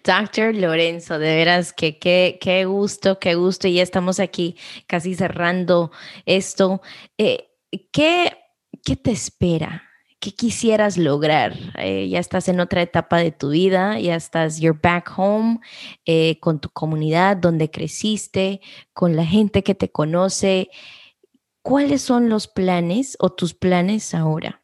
[0.03, 3.69] Doctor Lorenzo, de veras que qué, qué gusto, qué gusto.
[3.69, 5.91] Y ya estamos aquí casi cerrando
[6.25, 6.81] esto.
[7.17, 7.47] Eh,
[7.91, 8.37] ¿qué,
[8.83, 9.93] ¿Qué te espera?
[10.23, 11.53] ¿Qué quisieras lograr?
[11.77, 15.59] Eh, ya estás en otra etapa de tu vida, ya estás, you're back home
[16.05, 18.61] eh, con tu comunidad donde creciste,
[18.93, 20.69] con la gente que te conoce.
[21.61, 24.61] ¿Cuáles son los planes o tus planes ahora?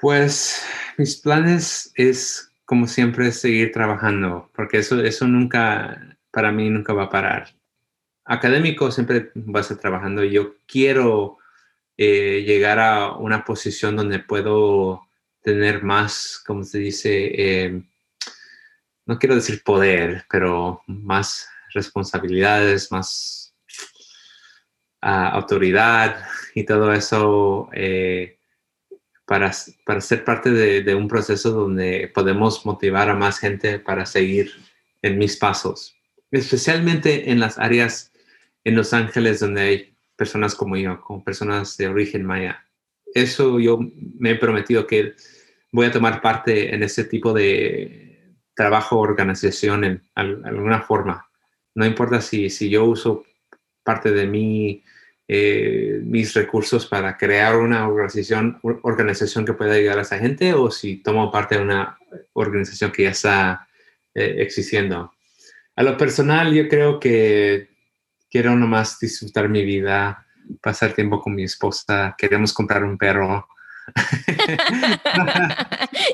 [0.00, 0.64] Pues
[0.96, 7.06] mis planes es como siempre, seguir trabajando, porque eso, eso nunca, para mí, nunca va
[7.06, 7.48] a parar.
[8.24, 10.22] Académico siempre va a estar trabajando.
[10.22, 11.38] Yo quiero
[11.96, 15.08] eh, llegar a una posición donde puedo
[15.42, 17.82] tener más, como se dice, eh,
[19.06, 23.54] no quiero decir poder, pero más responsabilidades, más
[25.02, 27.68] ah, autoridad y todo eso.
[27.72, 28.38] Eh,
[29.26, 29.52] para,
[29.86, 34.52] para ser parte de, un proceso donde podemos motivar a más gente para seguir
[35.02, 35.96] en mis pasos,
[36.30, 38.12] especialmente en las áreas
[38.64, 42.64] en Los Ángeles donde hay personas como yo, como personas de origen maya.
[43.14, 43.78] Eso yo
[44.18, 45.14] me he prometido que
[45.72, 51.28] voy a tomar parte en ese tipo de trabajo, organización en, alguna forma.
[51.74, 53.24] No importa si, si yo uso
[53.82, 54.82] parte de mi
[55.26, 60.70] eh, mis recursos para crear una organización, organización que pueda ayudar a esa gente o
[60.70, 61.96] si tomo parte de una
[62.34, 63.66] organización que ya está
[64.14, 65.14] eh, existiendo.
[65.76, 67.68] A lo personal, yo creo que
[68.34, 70.26] quiero nomás disfrutar mi vida,
[70.60, 73.46] pasar tiempo con mi esposa, queremos comprar un perro.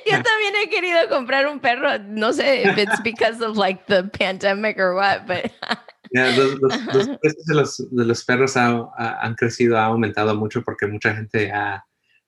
[0.04, 1.98] Yo también he querido comprar un perro.
[2.00, 5.50] No sé if it's because of like the pandemic or what, but
[6.12, 11.50] los, precios de los, perros han crecido, ha aumentado mucho porque mucha gente,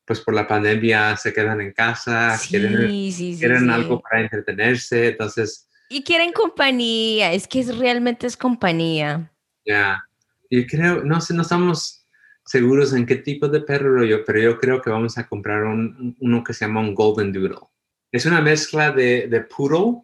[0.06, 5.68] pues por la pandemia, se quedan en casa, quieren, algo para entretenerse, entonces...
[5.90, 9.31] Y quieren compañía, es que es, realmente es compañía.
[9.64, 10.02] Ya,
[10.50, 12.06] y creo, no sé, no estamos
[12.44, 16.44] seguros en qué tipo de perro yo, pero yo creo que vamos a comprar uno
[16.44, 17.68] que se llama un Golden Doodle.
[18.10, 20.02] Es una mezcla de, de poodle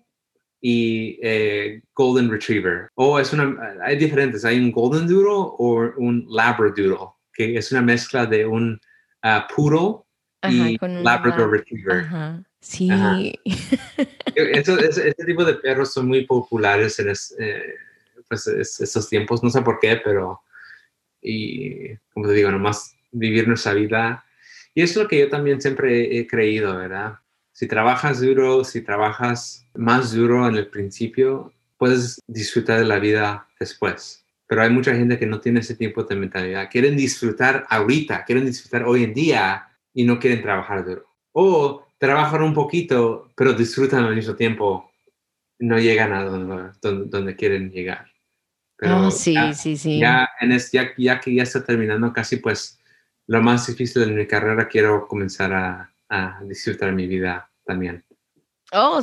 [0.60, 2.88] y eh, Golden Retriever.
[2.94, 6.96] O es una, hay diferentes, hay un Golden Doodle o un Labradoodle,
[7.32, 8.80] que es una mezcla de un
[9.24, 10.04] uh, Poodle
[10.48, 12.06] y Labrador Retriever.
[12.60, 12.88] Sí.
[14.34, 17.74] ese, tipo de perros son muy populares en eh,
[18.28, 20.42] pues, estos tiempos, no sé por qué, pero,
[21.20, 24.24] y como te digo, nomás vivir nuestra vida.
[24.74, 27.18] Y es lo que yo también siempre he creído, ¿verdad?
[27.52, 33.48] Si trabajas duro, si trabajas más duro en el principio, puedes disfrutar de la vida
[33.58, 34.24] después.
[34.46, 36.68] Pero hay mucha gente que no tiene ese tiempo de mentalidad.
[36.70, 41.06] Quieren disfrutar ahorita, quieren disfrutar hoy en día y no quieren trabajar duro.
[41.32, 44.90] O trabajan un poquito, pero disfrutan al mismo tiempo.
[45.58, 48.06] No llegan a donde, donde, quieren llegar.
[48.78, 49.98] Pero oh, sí, sí, sí.
[49.98, 52.78] Ya, en ya, ya que ya está terminando casi, pues
[53.26, 58.04] lo más difícil de mi carrera, quiero comenzar a, a disfrutar mi vida también.
[58.74, 59.00] Oh,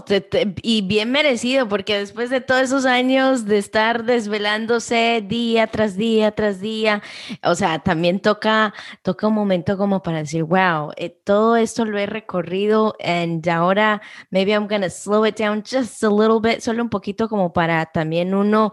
[0.61, 6.31] y bien merecido, porque después de todos esos años de estar desvelándose día tras día
[6.33, 7.01] tras día,
[7.41, 11.97] o sea, también toca, toca un momento como para decir, wow, eh, todo esto lo
[11.97, 16.83] he recorrido y ahora maybe I'm gonna slow it down just a little bit, solo
[16.83, 18.71] un poquito como para también uno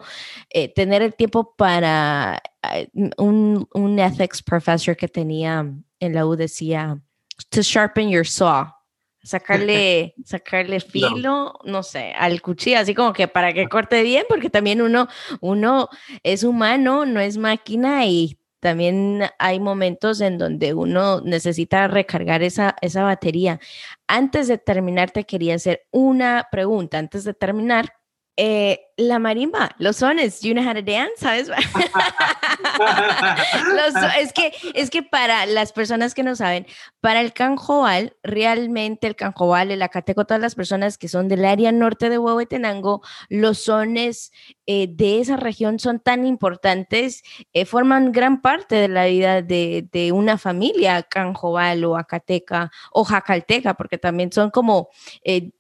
[0.51, 5.67] eh, tener el tiempo para eh, un, un ethics professor que tenía
[6.01, 7.01] en la U decía,
[7.49, 8.82] to sharpen your saw
[9.23, 11.83] sacarle, sacarle filo, no.
[11.83, 15.09] sé, al cuchillo, así como que para que corte bien, porque también uno,
[15.41, 15.89] uno
[16.23, 22.77] es humano, no es máquina y también hay momentos en donde uno necesita recargar esa,
[22.81, 23.59] esa batería.
[24.07, 26.99] Antes de terminar, te quería hacer una pregunta.
[26.99, 27.93] Antes de terminar,
[28.37, 31.49] eh, la marimba, los sones, you know how to dance, ¿sabes?
[34.19, 36.67] es, que, es que para las personas que no saben,
[37.01, 41.73] para el canjoal, realmente el canjoal, el acateco, todas las personas que son del área
[41.73, 44.33] norte de Huehuetenango, los sones
[44.67, 47.23] eh, de esa región son tan importantes,
[47.53, 53.05] eh, forman gran parte de la vida de, de, una familia canjoal o acateca o
[53.05, 54.91] jacalteca, porque también son como,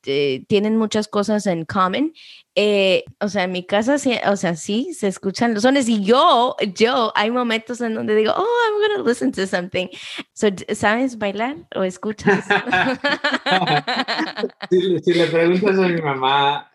[0.02, 2.12] tienen muchas cosas en common.
[2.54, 6.04] Eh, o sea, en mi casa, sí, o sea, sí, se escuchan los sones y
[6.04, 9.88] yo, yo, hay momentos en donde digo, oh, I'm to listen to something.
[10.34, 12.44] So, ¿Sabes bailar o escuchas?
[14.70, 16.70] si, le preguntas a mi mamá,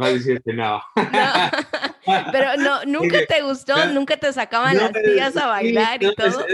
[0.00, 0.80] va a decir que no.
[2.32, 6.46] Pero no, nunca te gustó, nunca te sacaban las tías a bailar y todo.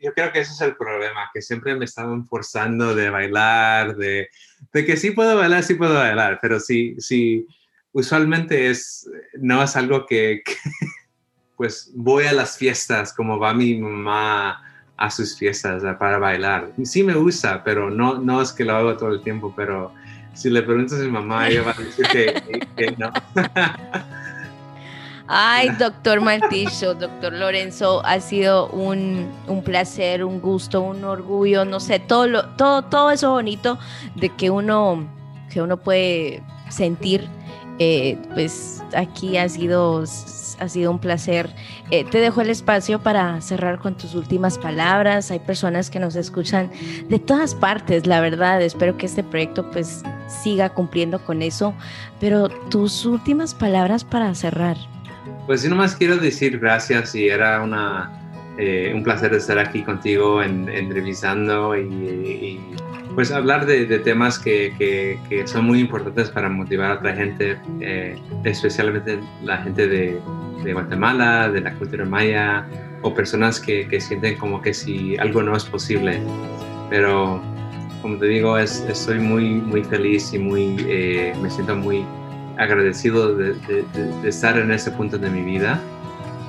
[0.00, 4.28] yo creo que ese es el problema, que siempre me estaban forzando de bailar, de
[4.72, 7.46] de que sí puedo bailar, sí puedo bailar, pero sí, sí,
[7.92, 10.42] usualmente es, no es algo que,
[11.56, 14.62] pues voy a las fiestas como va mi mamá
[14.96, 16.72] a sus fiestas para bailar.
[16.84, 19.94] Sí me gusta, pero no, no es que lo hago todo el tiempo, pero
[20.40, 23.12] si le preguntas a mi mamá, ella va a decir que, no.
[25.26, 29.28] Ay, doctor Martillo, doctor Lorenzo, ha sido un,
[29.62, 33.78] placer, un gusto, un orgullo, no sé, todo, lo, todo, todo eso bonito
[34.14, 35.06] de que uno,
[35.52, 37.28] que uno puede sentir.
[37.82, 40.04] Eh, pues aquí ha sido,
[40.58, 41.48] ha sido un placer.
[41.90, 45.30] Eh, te dejo el espacio para cerrar con tus últimas palabras.
[45.30, 46.70] Hay personas que nos escuchan
[47.08, 48.60] de todas partes, la verdad.
[48.60, 51.72] Espero que este proyecto pues siga cumpliendo con eso.
[52.20, 54.76] Pero tus últimas palabras para cerrar.
[55.46, 58.19] Pues yo nomás quiero decir gracias y era una,
[58.62, 62.60] eh, un placer estar aquí contigo en, revisando y,
[63.14, 68.18] pues hablar de, temas que, que, son muy importantes para motivar a otra gente, eh,
[68.44, 70.20] especialmente la gente de,
[70.62, 72.66] de, Guatemala, de la cultura maya
[73.00, 76.20] o personas que, sienten como que si algo no es posible.
[76.90, 77.42] Pero
[78.02, 82.04] como te digo, es, estoy muy, muy feliz y muy, eh, me siento muy
[82.58, 83.56] agradecido de,
[84.22, 85.80] estar en ese punto de mi vida.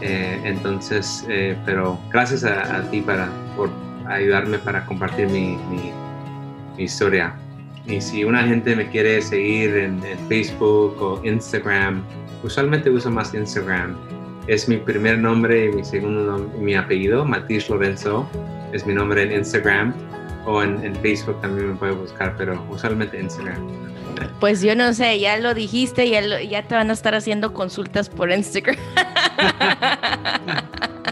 [0.02, 3.70] Eh, entonces, eh, pero gracias a, ti para, por
[4.08, 5.58] ayudarme para compartir mi,
[6.78, 7.36] historia.
[7.86, 12.02] Y si una gente me quiere seguir en, Facebook o Instagram,
[12.44, 13.96] usualmente uso más Instagram.
[14.48, 18.28] Es mi primer nombre y mi segundo mi apellido, Matiz Lorenzo,
[18.74, 19.94] es mi nombre en Instagram
[20.46, 23.68] o en, en Facebook también me puede buscar, pero usualmente Instagram.
[24.40, 28.10] Pues yo no sé, ya lo dijiste, ya, ya te van a estar haciendo consultas
[28.10, 28.78] por Instagram.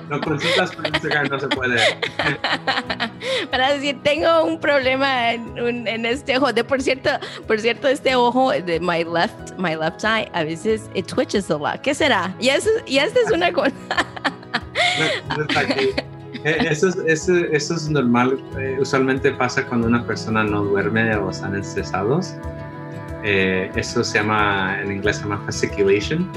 [0.10, 1.80] No, consultas por Instagram no se puede.
[3.51, 6.51] Para decir, tengo un problema en, este ojo.
[6.51, 7.11] De por cierto,
[7.47, 11.57] por cierto, este ojo de my left, my left eye, a veces it twitches a
[11.57, 11.81] lot.
[11.81, 12.34] ¿Qué será?
[12.39, 13.72] Y eso, y esta es una cosa.
[16.43, 18.39] Eh, eso, es, eso, es normal.
[18.57, 22.35] Eh, usualmente pasa cuando una persona no duerme o están estresados.
[23.23, 26.30] Eh, eso se llama, en inglés se llama fasciculation.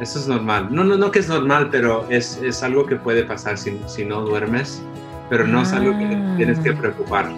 [0.00, 0.68] Eso es normal.
[0.70, 4.04] No, no, no que es normal, pero es, es algo que puede pasar si, si,
[4.04, 4.82] no duermes,
[5.28, 7.30] pero no es algo que tienes que preocupar.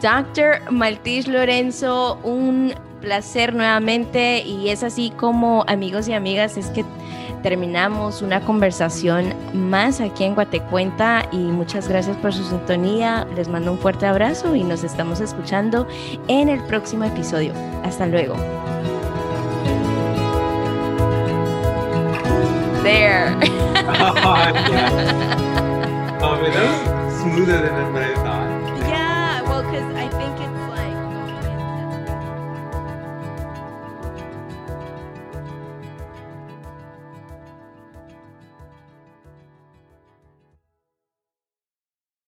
[0.00, 2.72] Doctor Maltis Lorenzo, un
[3.02, 6.84] placer nuevamente y es así como amigos y amigas, es que
[7.42, 13.26] terminamos una conversación más aquí en Guatecuenta y muchas gracias por su sintonía.
[13.34, 15.86] Les mando un fuerte abrazo y nos estamos escuchando
[16.28, 17.52] en el próximo episodio.
[17.84, 18.36] Hasta luego.
[22.82, 23.36] There.
[26.22, 26.36] oh,
[27.22, 27.92] smoother than